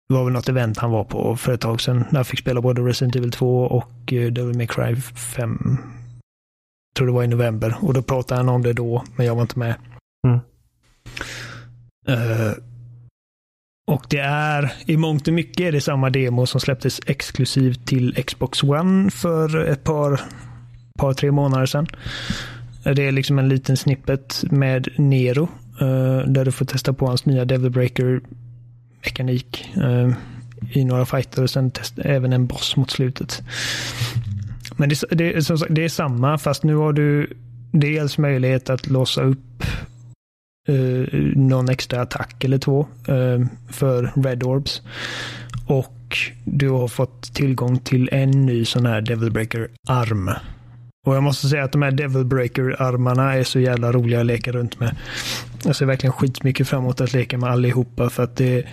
det 0.10 0.16
var 0.16 0.24
väl 0.24 0.34
något 0.34 0.50
event 0.50 0.78
han 0.78 0.92
var 0.92 1.04
på 1.04 1.38
för 1.38 1.54
ett 1.54 1.62
tag 1.62 1.82
sedan, 1.82 1.98
när 1.98 2.16
han 2.16 2.26
fick 2.26 2.40
spela 2.40 2.62
både 2.62 2.82
Resident 2.82 3.16
Evil 3.16 3.32
2 3.32 3.64
och 3.64 4.14
uh, 4.14 4.32
Devil 4.32 4.58
May 4.58 4.68
Cry 4.68 4.96
5. 5.36 5.78
Jag 6.90 6.96
tror 6.98 7.08
det 7.08 7.14
var 7.14 7.24
i 7.24 7.28
november 7.28 7.76
och 7.82 7.94
då 7.94 8.02
pratade 8.02 8.40
han 8.40 8.50
om 8.50 8.62
det 8.62 8.74
då, 8.74 9.04
men 9.16 9.26
jag 9.26 9.36
var 9.36 9.42
inte 9.42 9.60
med. 9.60 9.76
Mm. 10.28 10.40
Eh, 12.08 12.54
och 13.92 14.06
det 14.10 14.20
är 14.20 14.74
i 14.86 14.98
mångt 14.98 15.28
och 15.28 15.34
mycket 15.34 15.60
är 15.60 15.72
det 15.72 15.82
samma 15.82 16.10
demo 16.10 16.46
som 16.46 16.60
släpptes 16.60 17.02
exklusivt 17.06 17.88
till 17.88 18.24
Xbox 18.24 18.64
One 18.64 19.12
för 19.12 19.66
ett 19.66 19.84
par, 19.84 20.22
par 20.98 21.14
tre 21.14 21.32
månader 21.32 21.66
sedan. 21.66 21.88
Det 22.84 23.08
är 23.08 23.12
liksom 23.12 23.40
en 23.40 23.50
liten 23.50 23.78
snippet 23.78 24.44
med 24.52 24.88
Nero. 24.98 25.50
Eh, 25.82 26.28
där 26.28 26.46
du 26.46 26.52
får 26.52 26.66
testa 26.66 26.94
på 26.94 27.08
hans 27.08 27.26
nya 27.26 27.46
Devil 27.46 27.72
Breaker 27.72 28.22
mekanik 29.04 29.70
eh, 29.78 30.12
i 30.72 30.86
några 30.86 31.06
fighter 31.06 31.44
och 31.44 31.50
sen 31.50 31.72
testa, 31.72 32.02
även 32.02 32.34
en 32.34 32.48
boss 32.48 32.76
mot 32.76 32.92
slutet. 32.92 33.42
Men 34.76 34.90
det, 34.90 35.04
det, 35.12 35.34
är 35.34 35.42
som 35.42 35.58
sagt, 35.58 35.76
det 35.76 35.84
är 35.84 35.90
samma 35.90 36.38
fast 36.38 36.64
nu 36.64 36.76
har 36.76 36.94
du 36.94 37.38
dels 37.72 38.18
möjlighet 38.18 38.70
att 38.70 38.88
låsa 38.88 39.22
upp 39.22 39.64
eh, 40.68 41.20
någon 41.36 41.70
extra 41.70 42.02
attack 42.02 42.44
eller 42.44 42.58
två 42.58 42.88
eh, 43.08 43.46
för 43.70 44.12
Red 44.24 44.44
Orbs. 44.44 44.82
Och 45.68 45.94
och 46.08 46.18
du 46.44 46.70
har 46.70 46.88
fått 46.88 47.34
tillgång 47.34 47.80
till 47.80 48.10
en 48.12 48.46
ny 48.46 48.66
sån 48.66 48.86
här 48.86 49.02
Devil 49.02 49.32
Breaker-arm. 49.32 50.30
Och 51.08 51.16
jag 51.16 51.24
måste 51.24 51.48
säga 51.48 51.64
att 51.64 51.72
de 51.72 51.82
här 51.82 51.92
Devil 51.92 52.26
Breaker-armarna 52.26 53.34
är 53.34 53.44
så 53.44 53.60
jävla 53.60 53.92
roliga 53.92 54.20
att 54.20 54.26
leka 54.26 54.52
runt 54.52 54.80
med. 54.80 54.96
Jag 55.64 55.76
ser 55.76 55.86
verkligen 55.86 56.14
skitmycket 56.14 56.68
fram 56.68 56.84
emot 56.84 57.02
att 57.02 57.14
leka 57.14 57.38
med 57.38 57.50
allihopa 57.50 58.10
för 58.10 58.24
att 58.24 58.36
det... 58.36 58.66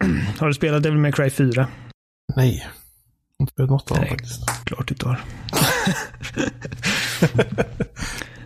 har 0.38 0.46
du 0.46 0.54
spelat 0.54 0.82
Devil 0.82 0.98
May 0.98 1.12
Cry 1.12 1.30
4? 1.30 1.68
Nej. 2.36 2.56
Jag 2.58 2.66
har 3.38 3.42
inte 3.42 3.52
spelat 3.52 3.70
något 3.70 3.90
av 3.90 3.96
dem 3.96 4.06
faktiskt. 4.06 4.64
Klart 4.64 4.88
du 4.88 4.94
tar. 4.94 5.20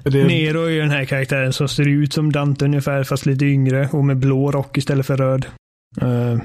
det... 0.10 0.24
Nero 0.24 0.64
är 0.64 0.70
ju 0.70 0.80
den 0.80 0.90
här 0.90 1.04
karaktären 1.04 1.52
som 1.52 1.68
ser 1.68 1.88
ut 1.88 2.12
som 2.12 2.32
Dante 2.32 2.64
ungefär, 2.64 3.04
fast 3.04 3.26
lite 3.26 3.44
yngre 3.44 3.88
och 3.92 4.04
med 4.04 4.16
blå 4.16 4.50
rock 4.50 4.78
istället 4.78 5.06
för 5.06 5.16
röd. 5.16 5.46
Uh, 6.02 6.42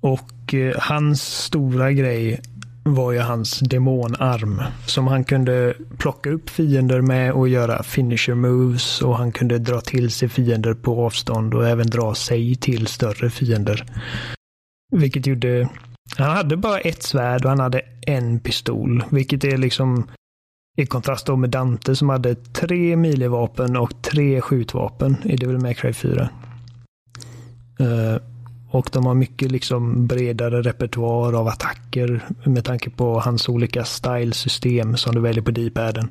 och 0.00 0.54
uh, 0.54 0.74
hans 0.78 1.22
stora 1.22 1.92
grej 1.92 2.40
var 2.84 3.12
ju 3.12 3.18
hans 3.18 3.58
demonarm. 3.60 4.62
Som 4.86 5.06
han 5.06 5.24
kunde 5.24 5.74
plocka 5.98 6.30
upp 6.30 6.50
fiender 6.50 7.00
med 7.00 7.32
och 7.32 7.48
göra 7.48 7.82
finisher 7.82 8.34
moves. 8.34 9.02
Och 9.02 9.16
han 9.16 9.32
kunde 9.32 9.58
dra 9.58 9.80
till 9.80 10.10
sig 10.10 10.28
fiender 10.28 10.74
på 10.74 11.06
avstånd 11.06 11.54
och 11.54 11.68
även 11.68 11.86
dra 11.86 12.14
sig 12.14 12.54
till 12.54 12.86
större 12.86 13.30
fiender. 13.30 13.84
Vilket 14.92 15.26
gjorde... 15.26 15.68
Han 16.16 16.36
hade 16.36 16.56
bara 16.56 16.78
ett 16.78 17.02
svärd 17.02 17.44
och 17.44 17.50
han 17.50 17.60
hade 17.60 17.80
en 18.06 18.40
pistol. 18.40 19.04
Vilket 19.10 19.44
är 19.44 19.56
liksom 19.56 20.06
i 20.76 20.86
kontrast 20.86 21.26
då 21.26 21.36
med 21.36 21.50
Dante 21.50 21.96
som 21.96 22.08
hade 22.08 22.34
tre 22.34 22.96
milivapen 22.96 23.76
och 23.76 24.02
tre 24.02 24.40
skjutvapen 24.40 25.16
i 25.24 25.36
Devil 25.36 25.58
May 25.58 25.74
Cry 25.74 25.92
4. 25.92 26.28
Uh, 27.80 27.88
eh, 27.88 28.16
och 28.74 28.88
de 28.92 29.06
har 29.06 29.14
mycket 29.14 29.52
liksom 29.52 30.06
bredare 30.06 30.62
repertoar 30.62 31.32
av 31.32 31.48
attacker 31.48 32.20
med 32.44 32.64
tanke 32.64 32.90
på 32.90 33.20
hans 33.20 33.48
olika 33.48 33.84
stylesystem 33.84 34.96
som 34.96 35.14
du 35.14 35.20
väljer 35.20 35.42
på 35.42 35.50
D-paden. 35.50 36.08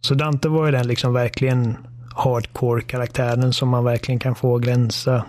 Så 0.00 0.14
Dante 0.14 0.48
var 0.48 0.66
ju 0.66 0.72
den 0.72 0.86
liksom 0.86 1.12
verkligen 1.12 1.76
hardcore-karaktären 2.14 3.52
som 3.52 3.68
man 3.68 3.84
verkligen 3.84 4.18
kan 4.18 4.34
få 4.34 4.58
glänsa 4.58 5.24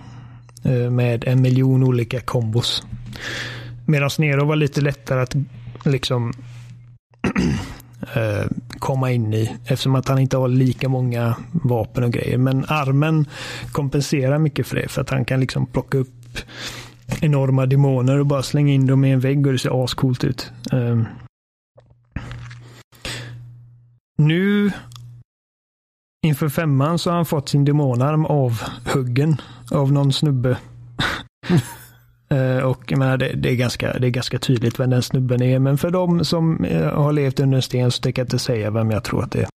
eh, 0.64 0.90
med 0.90 1.24
en 1.28 1.42
miljon 1.42 1.84
olika 1.84 2.20
kombos. 2.20 2.84
Medan 3.86 4.10
Nero 4.18 4.46
var 4.46 4.56
lite 4.56 4.82
lättare 4.82 5.22
att 5.22 5.36
liksom 5.86 6.34
eh, 8.16 8.46
komma 8.80 9.12
in 9.12 9.34
i 9.34 9.56
eftersom 9.66 9.96
att 9.96 10.08
han 10.08 10.20
inte 10.20 10.38
har 10.38 10.48
lika 10.48 10.90
många 10.90 11.36
vapen 11.52 12.04
och 12.04 12.12
grejer. 12.12 12.38
Men 12.38 12.66
armen 12.68 13.26
kompenserar 13.72 14.38
mycket 14.38 14.68
för 14.68 14.76
det 14.76 14.88
för 14.88 15.02
att 15.02 15.10
han 15.10 15.26
kan 15.26 15.40
liksom 15.40 15.66
plocka 15.66 15.98
upp 15.98 16.21
enorma 17.22 17.66
demoner 17.66 18.20
och 18.20 18.26
bara 18.26 18.44
slänga 18.44 18.74
in 18.74 18.86
dem 18.86 19.06
i 19.06 19.12
en 19.12 19.20
vägg 19.20 19.48
och 19.48 19.54
det 19.54 19.60
ser 19.60 19.84
ascoolt 19.84 20.24
ut. 20.24 20.52
Eh, 20.72 21.02
nu 24.18 24.72
inför 26.28 26.50
femman 26.50 27.00
så 27.00 27.10
har 27.10 27.16
han 27.16 27.26
fått 27.26 27.50
sin 27.50 27.66
demonarm 27.66 28.26
av 28.26 28.62
huggen 28.94 29.42
av 29.72 29.92
någon 29.92 30.14
snubbe. 30.14 30.58
Uh, 32.32 32.58
och 32.64 32.92
jag 32.92 33.00
menar, 33.00 33.18
det, 33.18 33.34
det, 33.34 33.50
är 33.50 33.56
ganska, 33.56 34.00
det 34.00 34.08
är 34.08 34.12
ganska 34.12 34.40
tydligt 34.40 34.80
vem 34.80 34.90
den 34.90 35.02
snubben 35.02 35.42
är. 35.42 35.60
Men 35.60 35.78
för 35.78 35.92
de 35.92 36.26
som 36.26 36.66
uh, 36.66 36.88
har 36.88 37.12
levt 37.12 37.40
under 37.40 37.56
en 37.56 37.62
sten 37.62 37.92
så 37.92 38.02
tänker 38.02 38.22
jag 38.22 38.26
inte 38.26 38.40
säga 38.40 38.72
vem 38.72 38.92
jag 38.92 39.04
tror 39.04 39.24
att 39.24 39.32
det 39.32 39.48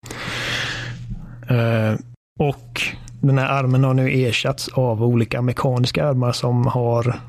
är. 1.49 1.93
Uh, 1.93 1.99
och 2.39 2.83
den 3.27 3.39
här 3.39 3.49
armen 3.49 3.85
har 3.85 3.95
nu 3.95 4.11
ersatts 4.11 4.69
av 4.69 5.03
olika 5.03 5.43
mekaniska 5.43 6.09
armar 6.09 6.33
som 6.33 6.67
har 6.67 7.21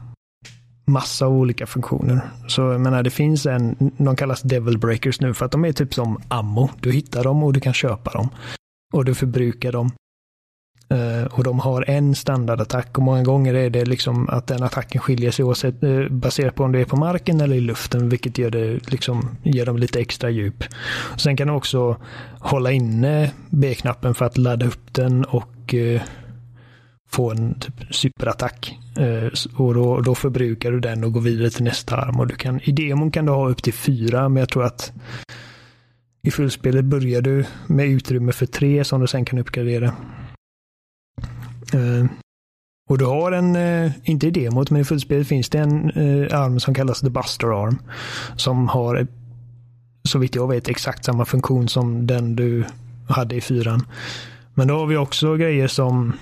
massa 0.86 1.28
olika 1.28 1.66
funktioner. 1.68 2.22
Så 2.48 2.62
jag 2.62 2.82
menar, 2.82 3.04
det 3.04 3.10
finns 3.10 3.46
en, 3.46 3.91
de 3.98 4.16
kallas 4.16 4.41
Devil 4.41 4.78
Breakers 4.78 5.22
nu 5.22 5.34
för 5.34 5.46
att 5.46 5.52
de 5.52 5.66
är 5.66 5.72
typ 5.72 5.93
som 5.93 6.22
ammo. 6.28 6.70
Du 6.80 6.91
hittar 6.91 7.24
dem 7.24 7.43
och 7.43 7.54
du 7.54 7.60
kan 7.60 7.74
köpa 7.74 8.12
dem. 8.12 8.30
Och 8.93 9.06
du 9.06 9.16
förbrukar 9.16 9.72
dem. 9.72 9.91
Uh, 10.93 11.26
och 11.26 11.43
de 11.43 11.60
har 11.60 11.89
en 11.89 12.16
standardattack 12.16 12.98
och 12.98 13.04
många 13.04 13.24
gånger 13.24 13.54
är 13.54 13.70
det 13.70 13.86
liksom 13.86 14.30
att 14.30 14.48
den 14.48 14.64
attacken 14.64 15.02
skiljer 15.02 15.32
sig 15.32 15.46
oavsett, 15.46 15.84
uh, 15.84 16.10
baserat 16.10 16.56
på 16.56 16.64
om 16.64 16.72
det 16.72 16.80
är 16.80 16.86
på 16.86 16.96
marken 16.96 17.41
eller 17.41 17.56
i 17.56 17.60
luften, 17.60 18.10
vilket 18.10 18.38
gör 18.38 18.50
det 18.50 18.91
liksom, 18.91 19.30
ger 19.43 19.66
dem 19.66 19.78
lite 19.78 20.00
extra 20.00 20.30
djup. 20.30 20.64
Sen 21.18 21.38
kan 21.38 21.48
du 21.48 21.54
också 21.54 21.98
hålla 22.39 22.72
inne 22.72 23.32
B-knappen 23.50 24.16
för 24.16 24.26
att 24.26 24.38
ladda 24.38 24.66
upp 24.66 24.93
den 24.93 25.26
och 25.26 25.55
uh, 25.74 26.01
få 27.16 27.32
en 27.32 27.59
typ 27.59 27.95
superattack. 27.95 28.80
Eh, 28.97 29.30
och 29.55 29.74
då, 29.74 30.01
då 30.01 30.16
förbrukar 30.16 30.72
du 30.72 30.80
den 30.80 31.03
och 31.03 31.13
går 31.13 31.22
vidare 31.22 31.49
till 31.49 31.63
nästa 31.63 31.95
arm. 31.95 32.20
Och 32.20 32.28
du 32.28 32.36
kan, 32.36 32.59
I 32.63 32.72
demon 32.72 33.11
kan 33.11 33.26
du 33.26 33.32
ha 33.32 33.49
upp 33.49 33.63
till 33.63 33.74
fyra, 33.74 34.30
men 34.30 34.39
jag 34.39 34.49
tror 34.49 34.63
att 34.63 34.93
i 36.28 36.32
fullspelet 36.32 36.86
börjar 36.86 37.22
du 37.22 37.45
med 37.68 37.88
utrymme 37.88 38.32
för 38.32 38.45
tre 38.45 38.84
som 38.84 39.01
du 39.01 39.07
sen 39.07 39.26
kan 39.26 39.39
uppgradera. 39.39 39.86
Eh, 41.74 42.05
och 42.89 42.97
du 42.97 43.05
har 43.05 43.32
en, 43.32 43.57
inte 44.03 44.28
i 44.28 44.32
demot, 44.32 44.72
men 44.72 44.82
i 44.82 44.86
fullspelet 44.86 45.28
finns 45.28 45.49
det 45.49 45.59
en 45.59 45.89
arm 46.32 46.59
som 46.59 46.74
kallas 46.74 47.01
The 47.01 47.09
Buster 47.09 47.63
Arm. 47.63 47.78
Som 48.36 48.68
har, 48.68 49.07
så 50.03 50.20
vitt 50.20 50.36
jag 50.36 50.47
vet, 50.47 50.70
exakt 50.70 51.05
samma 51.05 51.26
funktion 51.26 51.68
som 51.68 52.07
den 52.07 52.36
du 52.36 52.66
hade 53.07 53.36
i 53.36 53.41
fyran. 53.41 53.82
Men 54.56 54.68
då 54.68 54.80
har 54.80 54.86
vi 54.86 54.97
också 54.97 55.36
grejer 55.36 55.68
som 55.68 56.14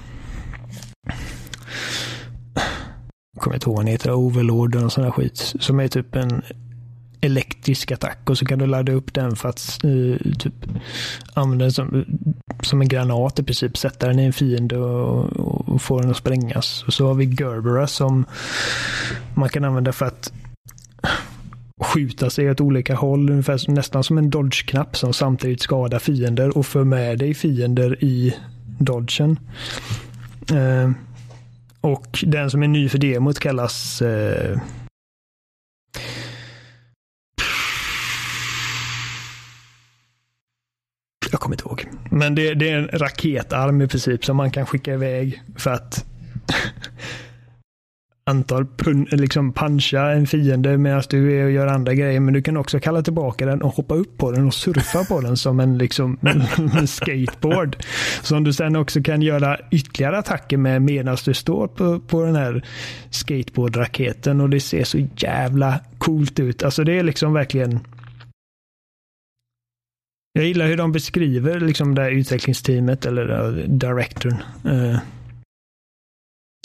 jag 3.33 3.43
kommer 3.43 3.55
inte 3.55 3.69
ihåg 3.69 3.75
vad 3.75 3.85
den 3.85 3.91
heter, 3.91 4.11
Overlord 4.11 4.75
och 4.75 4.91
sån 4.91 5.03
där 5.03 5.11
skit. 5.11 5.53
Som 5.59 5.79
är 5.79 5.87
typ 5.87 6.15
en 6.15 6.41
elektrisk 7.21 7.91
attack 7.91 8.29
och 8.29 8.37
så 8.37 8.45
kan 8.45 8.59
du 8.59 8.65
ladda 8.65 8.91
upp 8.91 9.13
den 9.13 9.35
för 9.35 9.49
att 9.49 9.79
uh, 9.85 10.17
typ 10.39 10.53
använda 11.33 11.65
den 11.65 11.71
som, 11.71 12.05
som 12.61 12.81
en 12.81 12.87
granat 12.87 13.39
i 13.39 13.43
princip. 13.43 13.77
Sätta 13.77 14.07
den 14.07 14.19
i 14.19 14.25
en 14.25 14.33
fiende 14.33 14.77
och, 14.77 15.25
och 15.69 15.81
få 15.81 15.99
den 15.99 16.11
att 16.11 16.17
sprängas. 16.17 16.83
Och 16.87 16.93
så 16.93 17.07
har 17.07 17.13
vi 17.13 17.25
Gerbera 17.25 17.87
som 17.87 18.25
man 19.33 19.49
kan 19.49 19.63
använda 19.63 19.91
för 19.91 20.05
att 20.05 20.33
skjuta 21.83 22.29
sig 22.29 22.51
åt 22.51 22.61
olika 22.61 22.95
håll. 22.95 23.29
Ungefär 23.29 23.71
nästan 23.71 24.03
som 24.03 24.17
en 24.17 24.29
dodge-knapp 24.29 24.97
som 24.97 25.13
samtidigt 25.13 25.61
skadar 25.61 25.99
fiender 25.99 26.57
och 26.57 26.65
för 26.65 26.83
med 26.83 27.19
dig 27.19 27.33
fiender 27.33 28.03
i 28.03 28.35
dodgen. 28.79 29.39
Uh, 30.51 30.91
och 31.81 32.23
den 32.23 32.51
som 32.51 32.63
är 32.63 32.67
ny 32.67 32.89
för 32.89 32.97
demot 32.97 33.39
kallas 33.39 34.01
uh, 34.01 34.57
Jag 41.31 41.39
kommer 41.39 41.55
inte 41.55 41.63
ihåg. 41.63 41.87
Men 42.11 42.35
det, 42.35 42.53
det 42.53 42.69
är 42.69 42.77
en 42.77 42.87
raketarm 42.87 43.81
i 43.81 43.87
princip 43.87 44.25
som 44.25 44.37
man 44.37 44.51
kan 44.51 44.65
skicka 44.65 44.93
iväg 44.93 45.41
för 45.57 45.71
att 45.71 46.05
antal 48.25 48.65
pun, 48.65 49.07
liksom 49.11 49.53
puncha 49.53 50.11
en 50.11 50.27
fiende 50.27 50.77
medan 50.77 51.03
du 51.09 51.39
är 51.39 51.45
och 51.45 51.51
gör 51.51 51.67
andra 51.67 51.93
grejer. 51.93 52.19
Men 52.19 52.33
du 52.33 52.41
kan 52.41 52.57
också 52.57 52.79
kalla 52.79 53.01
tillbaka 53.01 53.45
den 53.45 53.61
och 53.61 53.73
hoppa 53.73 53.95
upp 53.95 54.17
på 54.17 54.31
den 54.31 54.47
och 54.47 54.53
surfa 54.53 55.03
på 55.03 55.21
den 55.21 55.37
som 55.37 55.59
en 55.59 55.77
liksom 55.77 56.17
skateboard. 56.87 57.77
Som 58.21 58.43
du 58.43 58.53
sen 58.53 58.75
också 58.75 59.01
kan 59.01 59.21
göra 59.21 59.57
ytterligare 59.71 60.17
attacker 60.17 60.57
med 60.57 60.81
medan 60.81 61.17
du 61.25 61.33
står 61.33 61.67
på, 61.67 61.99
på 61.99 62.25
den 62.25 62.35
här 62.35 62.65
skateboardraketen 63.09 64.41
och 64.41 64.49
det 64.49 64.59
ser 64.59 64.83
så 64.83 65.07
jävla 65.17 65.79
coolt 65.97 66.39
ut. 66.39 66.63
Alltså 66.63 66.83
det 66.83 66.99
är 66.99 67.03
liksom 67.03 67.33
verkligen 67.33 67.79
jag 70.35 70.45
gillar 70.45 70.67
hur 70.67 70.77
de 70.77 70.91
beskriver 70.91 71.59
liksom 71.59 71.95
det 71.95 72.01
här 72.01 72.11
utvecklingsteamet 72.11 73.05
eller 73.05 73.31
uh, 73.31 73.69
directorn. 73.69 74.37
Uh, 74.65 74.97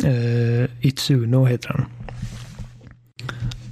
uh, 0.05 0.67
Itsuno 0.81 1.45
heter 1.45 1.69
han. 1.69 1.85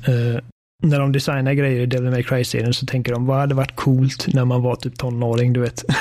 Uh, 0.08 0.40
när 0.82 1.00
de 1.00 1.12
designar 1.12 1.52
grejer 1.52 1.80
i 1.80 1.86
Devil 1.86 2.10
May 2.10 2.22
Cry-serien 2.22 2.74
så 2.74 2.86
tänker 2.86 3.12
de 3.12 3.26
vad 3.26 3.38
hade 3.38 3.54
varit 3.54 3.76
coolt 3.76 4.26
när 4.34 4.44
man 4.44 4.62
var 4.62 4.76
typ 4.76 4.98
tonåring, 4.98 5.52
du 5.52 5.60
vet. 5.60 5.84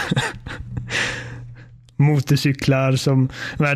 Motorcyklar 1.96 2.96
som... 2.96 3.30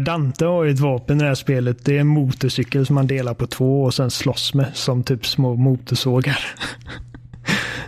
Dante 0.05 0.45
har 0.45 0.63
ju 0.63 0.71
ett 0.71 0.79
vapen 0.79 1.17
i 1.17 1.19
det 1.19 1.27
här 1.27 1.35
spelet. 1.35 1.85
Det 1.85 1.95
är 1.95 1.99
en 1.99 2.07
motorcykel 2.07 2.85
som 2.85 2.95
man 2.95 3.07
delar 3.07 3.33
på 3.33 3.47
två 3.47 3.83
och 3.83 3.93
sen 3.93 4.11
slåss 4.11 4.53
med 4.53 4.71
som 4.73 5.03
typ 5.03 5.25
små 5.25 5.55
motorsågar. 5.55 6.39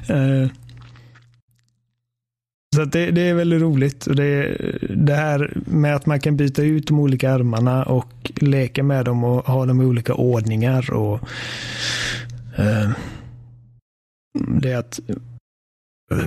uh, 0.10 0.48
Så 2.76 2.86
det, 2.86 3.12
det, 3.12 3.22
är 3.22 3.34
väldigt 3.34 3.62
roligt. 3.62 4.08
Och 4.08 4.16
det, 4.16 4.58
det 4.90 5.16
här 5.16 5.54
med 5.66 5.96
att 5.96 6.06
man 6.06 6.20
kan 6.20 6.38
byta 6.38 6.64
ut 6.64 6.88
de 6.88 7.00
olika 7.00 7.32
armarna 7.32 7.84
och 7.84 8.32
leka 8.36 8.84
med 8.84 9.06
dem 9.06 9.24
och 9.24 9.46
ha 9.46 9.66
dem 9.66 9.82
i 9.82 9.86
olika 9.86 10.14
ordningar. 10.14 10.94
och 10.94 11.20
eh, 12.58 12.92
Det 14.62 14.72
är 14.72 14.78
att 14.78 15.00
eh, 16.12 16.26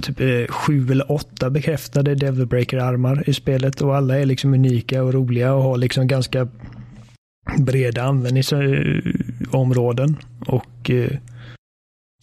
typ 0.00 0.20
eh, 0.20 0.46
sju 0.48 0.90
eller 0.90 1.12
åtta 1.12 1.50
bekräftade 1.50 2.14
Devil 2.14 2.46
Breaker-armar 2.46 3.28
i 3.28 3.34
spelet 3.34 3.80
och 3.80 3.96
alla 3.96 4.18
är 4.18 4.26
liksom 4.26 4.54
unika 4.54 5.02
och 5.02 5.14
roliga 5.14 5.54
och 5.54 5.62
har 5.62 5.76
liksom 5.76 6.06
ganska 6.06 6.48
breda 7.58 8.02
användningsområden. 8.02 10.16
Och 10.46 10.90
eh, 10.90 11.18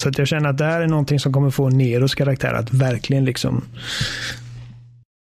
så 0.04 0.10
att 0.10 0.18
jag 0.18 0.28
känner 0.28 0.50
att 0.50 0.58
det 0.58 0.66
här 0.66 0.82
är 0.82 0.88
någonting 0.88 1.20
som 1.20 1.34
kommer 1.34 1.50
få 1.50 1.70
Neros 1.70 2.16
karaktär 2.16 2.54
att 2.54 2.74
verkligen 2.74 3.26
liksom 3.26 3.64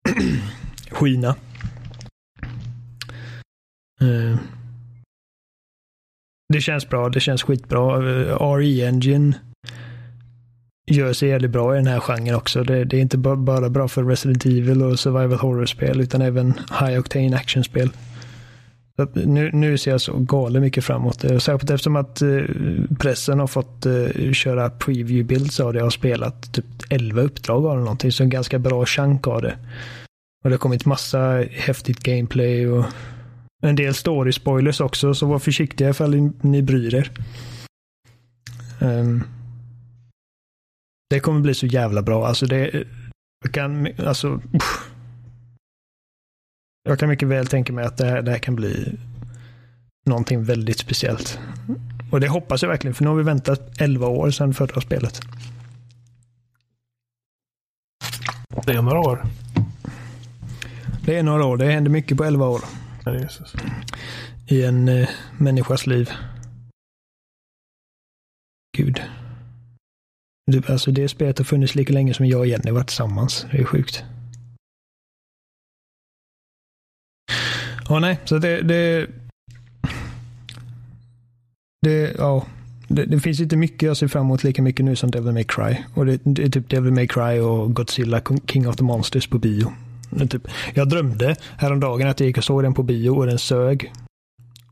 skina. 0.92 1.36
Uh. 4.02 4.38
det 6.54 6.62
känns 6.62 6.90
bra, 6.90 7.10
det 7.10 7.20
känns 7.20 7.44
skitbra. 7.44 7.96
Eh, 7.96 8.42
uh, 8.42 8.56
RE 8.58 8.88
Engine 8.88 9.34
gör 10.88 11.14
sig 11.14 11.30
jävligt 11.30 11.52
bra 11.52 11.74
i 11.74 11.78
den 11.78 11.88
här 11.88 12.00
genren 12.00 12.36
också. 12.36 12.64
Det, 12.64 12.84
det 12.84 12.98
är 12.98 13.02
inte 13.02 13.18
bara 13.18 13.70
bra 13.70 13.88
för 13.88 14.04
Resident 14.04 14.46
Evil 14.46 14.84
och 14.84 15.00
survival 15.00 15.40
horror-spel 15.40 16.02
utan 16.02 16.22
även 16.22 16.54
high 16.80 17.00
octane 17.00 17.36
actionspel. 17.36 17.90
Nu, 19.14 19.52
nu 19.54 19.78
ser 19.78 19.92
jag 19.92 20.02
så 20.02 20.18
galet 20.18 20.62
mycket 20.62 20.84
framåt. 20.84 21.22
Särskilt 21.22 21.70
eftersom 21.70 21.96
att 21.96 22.22
eh, 22.22 22.40
pressen 23.00 23.40
har 23.40 23.48
fått 23.48 23.86
eh, 23.86 24.32
köra 24.32 24.70
preview 24.70 25.24
builds 25.24 25.60
av 25.60 25.74
det. 25.74 25.80
Jag 25.80 25.86
har 25.86 25.90
spelat 25.90 26.54
typ 26.54 26.66
11 26.90 27.22
uppdrag 27.22 27.66
av 27.66 27.80
någonting. 27.80 28.12
Så 28.12 28.24
en 28.24 28.30
ganska 28.30 28.60
bra 28.60 28.86
chunk 28.86 29.28
av 29.28 29.42
det. 29.42 29.58
Och 30.44 30.50
det 30.50 30.54
har 30.54 30.60
kommit 30.60 30.86
massa 30.86 31.46
häftigt 31.52 32.00
gameplay 32.00 32.68
och 32.68 32.86
en 33.64 33.76
del 33.76 33.94
story 33.94 34.32
spoilers 34.32 34.82
också. 34.82 35.14
Så 35.14 35.26
var 35.26 35.40
försiktiga 35.40 35.90
ifall 35.90 36.32
ni 36.42 36.62
bryr 36.62 36.96
er. 36.96 37.12
Um, 38.80 39.24
det 41.10 41.20
kommer 41.20 41.40
bli 41.40 41.54
så 41.54 41.66
jävla 41.66 42.02
bra. 42.02 42.28
Alltså 42.28 42.46
det 42.46 42.84
kan, 43.52 43.88
alltså, 44.06 44.38
pff 44.38 44.91
jag 46.84 47.00
kan 47.00 47.10
mycket 47.10 47.28
väl 47.28 47.48
tänka 47.48 47.74
mig 47.74 47.86
att 47.86 47.98
det 47.98 48.06
här, 48.06 48.22
det 48.22 48.32
här 48.32 48.40
kan 48.40 48.56
bli 48.56 49.00
någonting 50.06 50.44
väldigt 50.44 50.80
speciellt. 50.80 51.40
Och 52.12 52.20
det 52.20 52.28
hoppas 52.28 52.62
jag 52.62 52.70
verkligen, 52.70 52.94
för 52.94 53.04
nu 53.04 53.10
har 53.10 53.18
vi 53.18 53.24
väntat 53.24 53.82
11 53.82 54.08
år 54.08 54.32
sedan 54.32 54.54
förra 54.54 54.82
spelet. 54.82 55.22
Det 58.66 58.72
är 58.72 58.82
några 58.82 59.00
år. 59.00 59.26
Det 61.06 61.18
är 61.18 61.24
några 61.24 61.46
år. 61.46 61.58
Det 61.58 61.72
händer 61.72 61.92
mycket 61.92 62.18
på 62.18 62.24
11 62.24 62.48
år. 62.48 62.62
Jesus. 63.06 63.54
I 64.48 64.64
en 64.64 64.88
eh, 64.88 65.10
människas 65.38 65.88
liv. 65.88 66.10
Gud. 68.78 69.02
Alltså 70.68 70.92
det 70.92 71.10
spelet 71.10 71.38
har 71.38 71.46
funnits 71.46 71.76
lika 71.76 71.94
länge 71.94 72.14
som 72.14 72.26
jag 72.26 72.40
och 72.40 72.48
Jenny 72.48 72.72
varit 72.72 72.88
tillsammans. 72.88 73.46
Det 73.52 73.58
är 73.58 73.66
sjukt. 73.66 74.04
Ja, 77.92 78.00
nej, 78.00 78.20
så 78.26 78.38
det... 78.38 78.62
Det, 78.62 79.08
det 81.82 82.16
ja. 82.18 82.46
Det, 82.88 83.06
det, 83.06 83.20
finns 83.20 83.40
inte 83.40 83.58
mycket 83.58 83.82
jag 83.82 83.98
ser 83.98 84.08
fram 84.08 84.26
emot 84.26 84.44
lika 84.44 84.62
mycket 84.62 84.86
nu 84.86 84.96
som 84.96 85.12
Devil 85.12 85.34
May 85.34 85.44
Cry. 85.44 85.76
Och 85.94 86.06
det, 86.06 86.20
det 86.24 86.44
är 86.44 86.50
typ 86.50 86.70
Devil 86.70 86.94
May 86.94 87.08
Cry 87.08 87.40
och 87.40 87.74
Godzilla 87.74 88.22
King 88.48 88.68
of 88.68 88.76
the 88.76 88.84
Monsters 88.84 89.28
på 89.28 89.40
bio. 89.40 89.72
Typ, 90.30 90.48
jag 90.74 90.90
drömde 90.90 91.36
häromdagen 91.58 92.08
att 92.08 92.20
jag 92.20 92.28
gick 92.28 92.38
och 92.38 92.44
såg 92.44 92.64
den 92.64 92.74
på 92.74 92.84
bio 92.84 93.10
och 93.10 93.26
den 93.26 93.40
sög. 93.40 93.94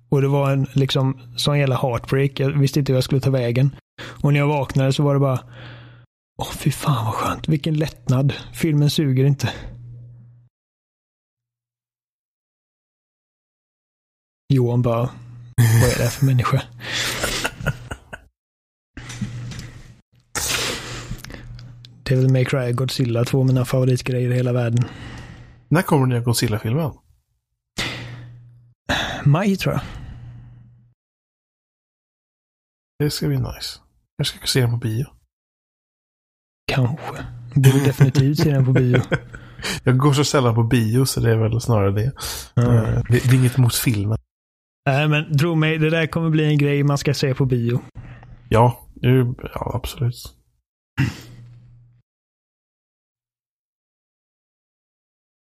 Och 0.09 0.21
det 0.21 0.27
var 0.27 0.51
en 0.51 0.67
liksom 0.73 1.19
sån 1.35 1.59
jävla 1.59 1.75
heartbreak. 1.75 2.39
Jag 2.39 2.49
visste 2.49 2.79
inte 2.79 2.91
hur 2.91 2.97
jag 2.97 3.03
skulle 3.03 3.21
ta 3.21 3.29
vägen. 3.29 3.75
Och 4.01 4.33
när 4.33 4.39
jag 4.39 4.47
vaknade 4.47 4.93
så 4.93 5.03
var 5.03 5.13
det 5.13 5.19
bara 5.19 5.39
Åh, 6.41 6.51
fy 6.51 6.71
fan 6.71 7.05
vad 7.05 7.13
skönt. 7.13 7.47
Vilken 7.47 7.73
lättnad. 7.73 8.33
Filmen 8.53 8.89
suger 8.89 9.25
inte. 9.25 9.49
Johan 14.53 14.81
bara, 14.81 15.09
vad 15.57 15.91
är 15.91 15.97
det 15.97 16.03
här 16.03 16.09
för 16.09 16.25
människa? 16.25 16.61
Devil 22.03 22.31
May 22.31 22.45
Cry 22.45 22.71
Godzilla, 22.71 23.25
två 23.25 23.39
av 23.39 23.45
mina 23.45 23.65
favoritgrejer 23.65 24.31
i 24.31 24.33
hela 24.33 24.53
världen. 24.53 24.85
När 25.67 25.81
kommer 25.81 26.01
den 26.01 26.09
nya 26.09 26.19
Godzilla-filmen? 26.19 26.91
Maj 29.25 29.55
tror 29.55 29.73
jag. 29.73 29.81
Det 32.99 33.09
ska 33.09 33.27
bli 33.27 33.37
nice. 33.37 33.79
Jag 34.17 34.27
ska 34.27 34.47
se 34.47 34.61
den 34.61 34.71
på 34.71 34.77
bio. 34.77 35.05
Kanske. 36.71 37.25
Borde 37.53 37.79
definitivt 37.85 38.39
se 38.39 38.51
den 38.51 38.65
på 38.65 38.71
bio. 38.71 39.01
jag 39.83 39.97
går 39.97 40.13
så 40.13 40.23
sällan 40.23 40.55
på 40.55 40.63
bio 40.63 41.05
så 41.05 41.19
det 41.19 41.31
är 41.31 41.37
väl 41.37 41.61
snarare 41.61 41.91
det. 41.91 42.11
Mm. 42.55 43.03
Det, 43.09 43.25
är 43.25 43.33
inget 43.33 43.57
mot 43.57 43.75
filmen. 43.75 44.17
Nej, 44.89 45.07
men 45.07 45.37
tro 45.37 45.55
mig, 45.55 45.77
det 45.77 45.89
där 45.89 46.07
kommer 46.07 46.29
bli 46.29 46.45
en 46.45 46.57
grej 46.57 46.83
man 46.83 46.97
ska 46.97 47.13
se 47.13 47.33
på 47.33 47.45
bio. 47.45 47.81
Ja, 48.49 48.79
ja 49.01 49.71
absolut. 49.73 50.35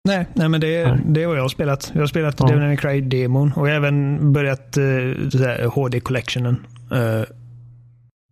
Nej, 0.08 0.26
nej 0.34 0.48
men 0.48 0.60
det, 0.60 0.86
nej. 0.86 1.00
det 1.04 1.24
har 1.24 1.36
jag 1.36 1.50
spelat. 1.50 1.90
Jag 1.94 2.00
har 2.00 2.06
spelat 2.06 2.40
ja. 2.40 2.46
Devil 2.46 2.78
Cry-demon 2.78 3.52
och 3.56 3.68
även 3.68 4.32
börjat 4.32 4.78
uh, 4.78 5.68
HD-collectionen. 5.68 6.66
Uh, 6.92 7.24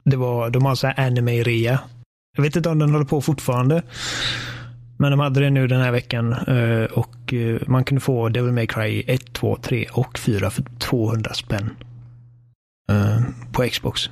det 0.05 0.17
var, 0.17 0.51
de 0.51 0.65
har 0.65 0.75
så 0.75 0.87
här 0.87 1.07
anime-rea. 1.07 1.79
Jag 2.37 2.43
vet 2.43 2.57
inte 2.57 2.69
om 2.69 2.79
den 2.79 2.91
håller 2.91 3.05
på 3.05 3.21
fortfarande. 3.21 3.83
Men 5.01 5.11
de 5.11 5.21
hade 5.21 5.41
det 5.41 5.51
nu 5.51 5.67
den 5.67 5.81
här 5.81 5.93
veckan 5.93 6.33
eh, 6.33 6.85
och 6.85 7.35
eh, 7.35 7.61
man 7.67 7.85
kunde 7.85 8.01
få 8.01 8.29
Devil 8.29 8.53
May 8.53 8.67
Cry 8.67 9.05
1, 9.07 9.33
2, 9.33 9.57
3 9.57 9.87
och 9.93 10.19
4 10.19 10.51
för 10.51 10.65
200 10.79 11.35
spänn. 11.35 11.71
Eh, 12.91 13.21
på 13.53 13.63
Xbox. 13.63 14.11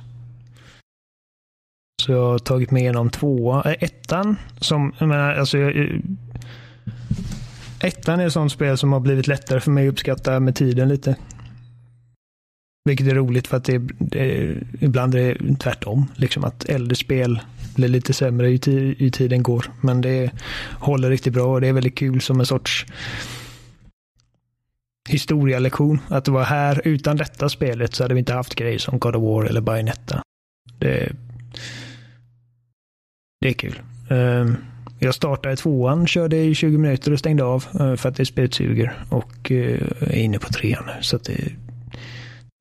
Så 2.03 2.11
jag 2.11 2.31
har 2.31 2.39
tagit 2.39 2.71
mig 2.71 2.81
igenom 2.81 3.09
tvåa, 3.09 3.63
äh, 3.71 3.83
ettan 3.83 4.35
som, 4.59 4.93
jag 4.99 5.07
menar, 5.09 5.33
alltså 5.33 5.57
jag, 5.57 6.01
Ettan 7.79 8.19
är 8.19 8.27
ett 8.27 8.33
sånt 8.33 8.51
spel 8.51 8.77
som 8.77 8.93
har 8.93 8.99
blivit 8.99 9.27
lättare 9.27 9.59
för 9.59 9.71
mig 9.71 9.87
att 9.87 9.91
uppskatta 9.91 10.39
med 10.39 10.55
tiden 10.55 10.89
lite. 10.89 11.15
Vilket 12.85 13.07
är 13.07 13.15
roligt 13.15 13.47
för 13.47 13.57
att 13.57 13.63
det, 13.63 13.77
det 13.99 14.57
ibland 14.79 15.15
är 15.15 15.37
det 15.39 15.55
tvärtom. 15.55 16.05
Liksom 16.15 16.43
att 16.43 16.65
äldre 16.65 16.95
spel 16.95 17.39
blir 17.77 17.87
lite 17.87 18.13
sämre 18.13 18.51
ju, 18.51 18.95
ju 18.97 19.09
tiden 19.09 19.43
går. 19.43 19.71
Men 19.81 20.01
det 20.01 20.31
håller 20.79 21.09
riktigt 21.09 21.33
bra 21.33 21.45
och 21.45 21.61
det 21.61 21.67
är 21.67 21.73
väldigt 21.73 21.97
kul 21.97 22.21
som 22.21 22.39
en 22.39 22.45
sorts 22.45 22.85
historialektion. 25.09 25.99
Att 26.07 26.25
det 26.25 26.31
var 26.31 26.43
här, 26.43 26.81
utan 26.83 27.17
detta 27.17 27.49
spelet 27.49 27.95
så 27.95 28.03
hade 28.03 28.13
vi 28.13 28.19
inte 28.19 28.33
haft 28.33 28.55
grejer 28.55 28.77
som 28.77 28.99
God 28.99 29.15
of 29.15 29.23
War 29.23 29.45
eller 29.45 29.61
Bayonetta. 29.61 30.21
Det, 30.79 31.11
det 33.41 33.49
är 33.49 33.53
kul. 33.53 33.81
Um, 34.09 34.57
jag 34.99 35.15
startade 35.15 35.55
tvåan, 35.55 36.07
körde 36.07 36.37
i 36.37 36.55
20 36.55 36.77
minuter 36.77 37.11
och 37.11 37.19
stängde 37.19 37.43
av 37.43 37.65
eh, 37.79 37.95
för 37.95 38.09
att 38.09 38.15
det 38.15 38.25
spelet 38.25 38.53
suger. 38.53 39.03
Och 39.09 39.51
eh, 39.51 39.79
är 40.01 40.15
inne 40.15 40.39
på 40.39 40.49
trean 40.49 40.83
nu. 40.85 41.01
Så 41.01 41.15
att 41.15 41.23
det 41.23 41.51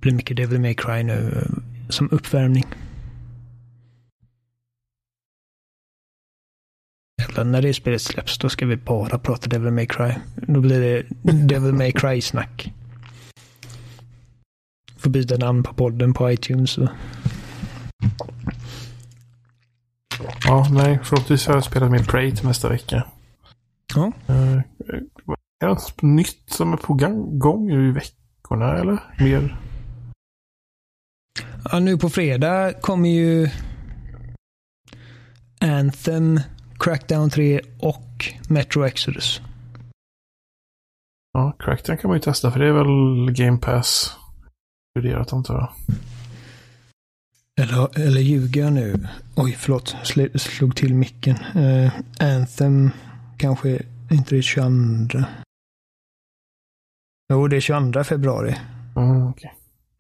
blir 0.03 0.13
mycket 0.13 0.37
Devil 0.37 0.61
May 0.61 0.75
Cry 0.75 1.03
nu 1.03 1.33
eh, 1.37 1.63
som 1.89 2.09
uppvärmning. 2.13 2.67
Jävlar, 7.37 7.53
när 7.53 7.63
det 7.63 7.75
spelet 7.75 8.03
släpps 8.03 8.39
då 8.39 8.49
ska 8.49 8.67
vi 8.67 8.77
bara 8.77 9.19
prata 9.19 9.49
Devil 9.49 9.73
May 9.73 9.87
Cry. 9.87 10.13
Då 10.37 10.61
blir 10.61 10.81
det 10.81 11.07
Devil 11.33 11.73
May 11.73 11.93
Cry-snack. 11.93 12.73
Får 14.97 15.11
byta 15.11 15.37
namn 15.37 15.63
på 15.63 15.75
podden 15.75 16.15
på 16.15 16.33
iTunes. 16.33 16.79
Och... 16.79 16.89
Ja, 20.45 20.69
nej. 20.71 20.99
Förhoppningsvis 21.05 21.47
har 21.47 21.55
jag 21.55 21.65
spelat 21.65 21.91
med 21.91 22.09
Prey 22.09 22.33
till 22.37 22.47
nästa 22.47 22.69
vecka. 22.69 23.07
Ja. 23.95 24.13
Uh, 24.31 24.61
är 24.89 25.03
det 25.61 25.67
något 25.67 26.03
nytt 26.03 26.43
som 26.47 26.73
är 26.73 26.77
på 26.77 26.95
gång 27.39 27.71
i 27.71 27.93
veckorna 27.93 28.79
eller? 28.79 28.99
Mer? 29.19 29.61
Ja, 31.73 31.79
nu 31.79 31.99
på 31.99 32.11
fredag 32.11 32.73
kommer 32.81 33.09
ju 33.09 33.49
Anthem, 35.61 36.41
Crackdown 36.79 37.31
3 37.31 37.61
och 37.81 38.35
Metro 38.49 38.85
Exodus. 38.85 39.41
Ja, 41.33 41.53
Crackdown 41.59 41.99
kan 41.99 42.09
man 42.09 42.17
ju 42.17 42.23
testa 42.23 42.51
för 42.51 42.61
det 42.61 42.67
är 42.67 42.73
väl 42.73 43.33
Game 43.33 43.59
Pass 43.59 44.17
studerat 44.91 45.33
antar 45.33 45.55
jag. 45.55 45.73
Eller, 47.61 47.99
eller 48.07 48.21
ljuger 48.21 48.61
jag 48.61 48.73
nu? 48.73 49.09
Oj, 49.37 49.57
förlåt. 49.59 49.97
Sl 50.03 50.21
slog 50.35 50.77
till 50.77 50.95
micken. 50.95 51.37
Uh, 51.57 51.93
Anthem 52.21 52.91
kanske 53.37 53.83
inte 54.11 54.35
det 54.35 54.43
22. 54.43 55.19
Jo, 57.33 57.49
det 57.49 57.57
är 57.57 57.61
22 57.61 58.05
februari. 58.05 58.57
Mm, 58.97 59.27
okay. 59.27 59.51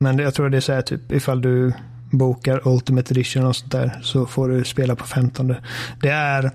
Men 0.01 0.19
jag 0.19 0.35
tror 0.35 0.51
det 0.51 0.57
är 0.57 0.61
så 0.61 0.73
här 0.73 0.83
typ 0.83 1.13
ifall 1.13 1.41
du 1.41 1.73
bokar 2.19 2.69
Ultimate 2.69 3.15
Edition 3.15 3.47
och 3.47 3.57
sånt 3.57 3.73
där 3.73 3.99
så 4.03 4.27
får 4.27 4.49
du 4.49 4.65
spela 4.65 4.97
på 4.97 5.07
15. 5.07 5.55
Det 6.01 6.09
är 6.09 6.51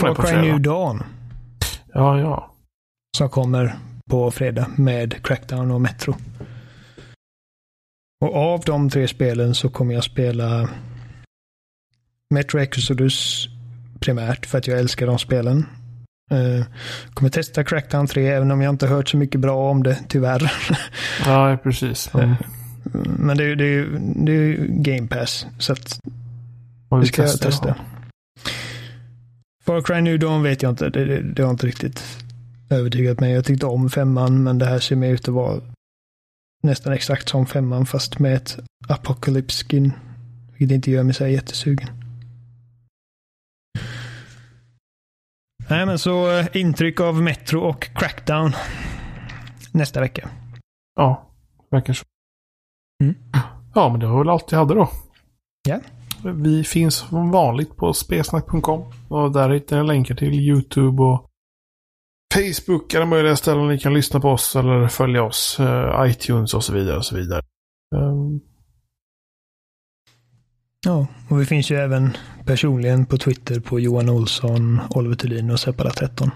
Far 0.00 0.14
Cry 0.14 0.36
New 0.36 0.60
Dawn. 0.60 1.02
Ja, 1.92 2.20
ja. 2.20 2.54
Som 3.16 3.28
kommer 3.28 3.74
på 4.10 4.30
fredag 4.30 4.66
med 4.76 5.22
Crackdown 5.26 5.70
och 5.70 5.80
Metro. 5.80 6.14
Och 8.24 8.36
av 8.36 8.60
de 8.60 8.90
tre 8.90 9.08
spelen 9.08 9.54
så 9.54 9.68
kommer 9.68 9.94
jag 9.94 10.04
spela 10.04 10.68
Metro 12.34 12.58
Exodus 12.58 13.48
primärt 14.00 14.46
för 14.46 14.58
att 14.58 14.66
jag 14.66 14.78
älskar 14.78 15.06
de 15.06 15.18
spelen. 15.18 15.66
Uh, 16.32 16.64
kommer 17.14 17.30
testa 17.30 17.64
Crackdown 17.64 18.06
3 18.06 18.28
även 18.28 18.50
om 18.50 18.60
jag 18.60 18.70
inte 18.70 18.86
hört 18.86 19.08
så 19.08 19.16
mycket 19.16 19.40
bra 19.40 19.70
om 19.70 19.82
det 19.82 19.98
tyvärr. 20.08 20.52
Ja, 21.26 21.58
precis. 21.62 22.14
Mm. 22.14 22.34
Men 23.18 23.36
det 23.36 23.44
är 23.44 23.48
ju 23.48 23.54
det 24.14 24.32
är, 24.32 24.66
Game 24.68 25.08
Pass. 25.08 25.46
Så 25.58 25.72
att 25.72 26.00
det 27.00 27.06
ska 27.06 27.22
jag 27.22 27.40
testa. 27.40 27.68
Ja. 27.68 27.74
Far 29.64 29.80
Cry 29.80 30.00
New 30.00 30.18
Dawn 30.18 30.42
vet 30.42 30.62
jag 30.62 30.72
inte. 30.72 30.90
Det, 30.90 31.04
det, 31.04 31.22
det 31.22 31.42
har 31.42 31.50
inte 31.50 31.66
riktigt 31.66 32.24
övertygat 32.70 33.20
mig. 33.20 33.32
Jag 33.32 33.44
tyckte 33.44 33.66
om 33.66 33.90
femman 33.90 34.42
men 34.42 34.58
det 34.58 34.66
här 34.66 34.78
ser 34.78 34.96
mer 34.96 35.10
ut 35.10 35.28
att 35.28 35.34
vara 35.34 35.60
nästan 36.62 36.92
exakt 36.92 37.28
som 37.28 37.46
femman 37.46 37.86
fast 37.86 38.18
med 38.18 38.34
ett 38.34 38.58
Apocalypse 38.88 39.64
skin. 39.64 39.92
Vilket 40.58 40.74
inte 40.74 40.90
gör 40.90 41.02
mig 41.02 41.14
så 41.14 41.26
jättesugen. 41.26 41.88
Nej 45.68 45.86
men 45.86 45.98
så 45.98 46.38
eh, 46.38 46.46
intryck 46.52 47.00
av 47.00 47.22
Metro 47.22 47.60
och 47.60 47.88
Crackdown 47.94 48.52
nästa 49.72 50.00
vecka. 50.00 50.30
Ja, 50.96 51.30
verkar 51.70 51.92
så. 51.92 52.04
Mm. 53.04 53.14
Ja, 53.74 53.88
men 53.88 54.00
det 54.00 54.06
var 54.06 54.18
väl 54.18 54.28
allt 54.28 54.52
jag 54.52 54.58
hade 54.58 54.74
då. 54.74 54.90
Ja. 55.68 55.80
Vi 56.34 56.64
finns 56.64 56.94
som 56.94 57.30
vanligt 57.30 57.76
på 57.76 57.92
spesnack.com 57.92 58.92
och 59.08 59.32
där 59.32 59.50
hittar 59.50 59.82
ni 59.82 59.86
länkar 59.86 60.14
till 60.14 60.34
YouTube 60.34 61.02
och 61.02 61.26
Facebook 62.34 62.94
alla 62.94 63.06
möjliga 63.06 63.36
ställen 63.36 63.68
ni 63.68 63.78
kan 63.78 63.94
lyssna 63.94 64.20
på 64.20 64.28
oss 64.28 64.56
eller 64.56 64.88
följa 64.88 65.22
oss. 65.22 65.60
Uh, 65.60 66.10
iTunes 66.10 66.54
och 66.54 66.64
så 66.64 66.72
vidare 66.72 66.96
och 66.96 67.04
så 67.04 67.16
vidare. 67.16 67.42
Um... 67.96 68.40
Ja, 70.86 71.06
och 71.30 71.40
vi 71.40 71.46
finns 71.46 71.70
ju 71.70 71.76
även 71.76 72.16
personligen 72.44 73.06
på 73.06 73.18
Twitter 73.18 73.60
på 73.60 73.80
Johan 73.80 74.08
Olsson, 74.08 74.80
Oliver 74.90 75.16
Thulin 75.16 75.50
och 75.50 75.60
Seppala 75.60 75.90
13. 75.90 76.30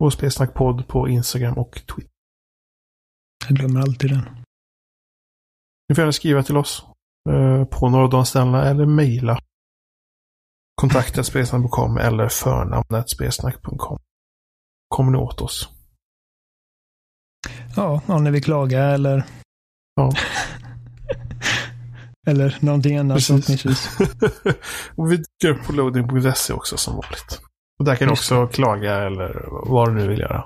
Och 0.00 0.12
Spelsnackpodd 0.12 0.88
på 0.88 1.08
Instagram 1.08 1.58
och 1.58 1.72
Twitter. 1.72 2.10
Jag 3.48 3.56
glömmer 3.56 3.80
alltid 3.80 4.10
den. 4.10 4.39
Ni 5.90 5.94
får 5.94 6.02
gärna 6.02 6.12
skriva 6.12 6.42
till 6.42 6.56
oss 6.56 6.84
uh, 7.30 7.64
på 7.64 8.24
ställena 8.24 8.64
eller 8.64 8.86
mejla 8.86 9.38
kontakta 10.74 11.24
spelsnack.com 11.24 11.96
eller 11.96 12.28
förnamnet 12.28 13.10
spelsnack.com 13.10 13.98
kommer 14.88 15.12
ni 15.12 15.18
åt 15.18 15.40
oss. 15.40 15.68
Ja, 17.76 18.00
om 18.06 18.24
ni 18.24 18.30
vill 18.30 18.44
klaga 18.44 18.84
eller... 18.84 19.24
Ja. 19.96 20.12
eller 22.26 22.58
någonting 22.60 22.96
annat 22.96 23.24
förhoppningsvis. 23.24 23.98
och 24.96 25.12
vi 25.12 25.16
dyker 25.16 25.48
upp 25.48 25.66
på 25.66 25.72
loading.se 25.72 26.52
också 26.52 26.76
som 26.76 26.94
vanligt. 26.94 27.40
Och 27.78 27.84
där 27.84 27.96
kan 27.96 28.08
ni 28.08 28.12
också 28.12 28.46
klaga 28.46 28.94
eller 28.94 29.48
vad 29.48 29.88
du 29.88 29.94
nu 29.94 30.08
vill 30.08 30.20
göra. 30.20 30.44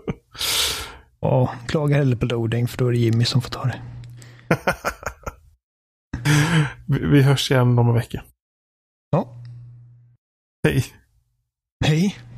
ja, 1.20 1.54
klaga 1.66 1.96
hellre 1.96 2.16
på 2.16 2.26
loading 2.26 2.68
för 2.68 2.78
då 2.78 2.86
är 2.86 2.92
det 2.92 2.98
Jimmy 2.98 3.24
som 3.24 3.42
får 3.42 3.50
ta 3.50 3.64
det. 3.64 3.80
Vi 6.86 7.22
hörs 7.22 7.50
igen 7.50 7.78
om 7.78 7.88
en 7.88 7.94
vecka. 7.94 8.24
Ja. 9.10 9.42
Hej. 10.66 10.84
Hej. 11.84 12.29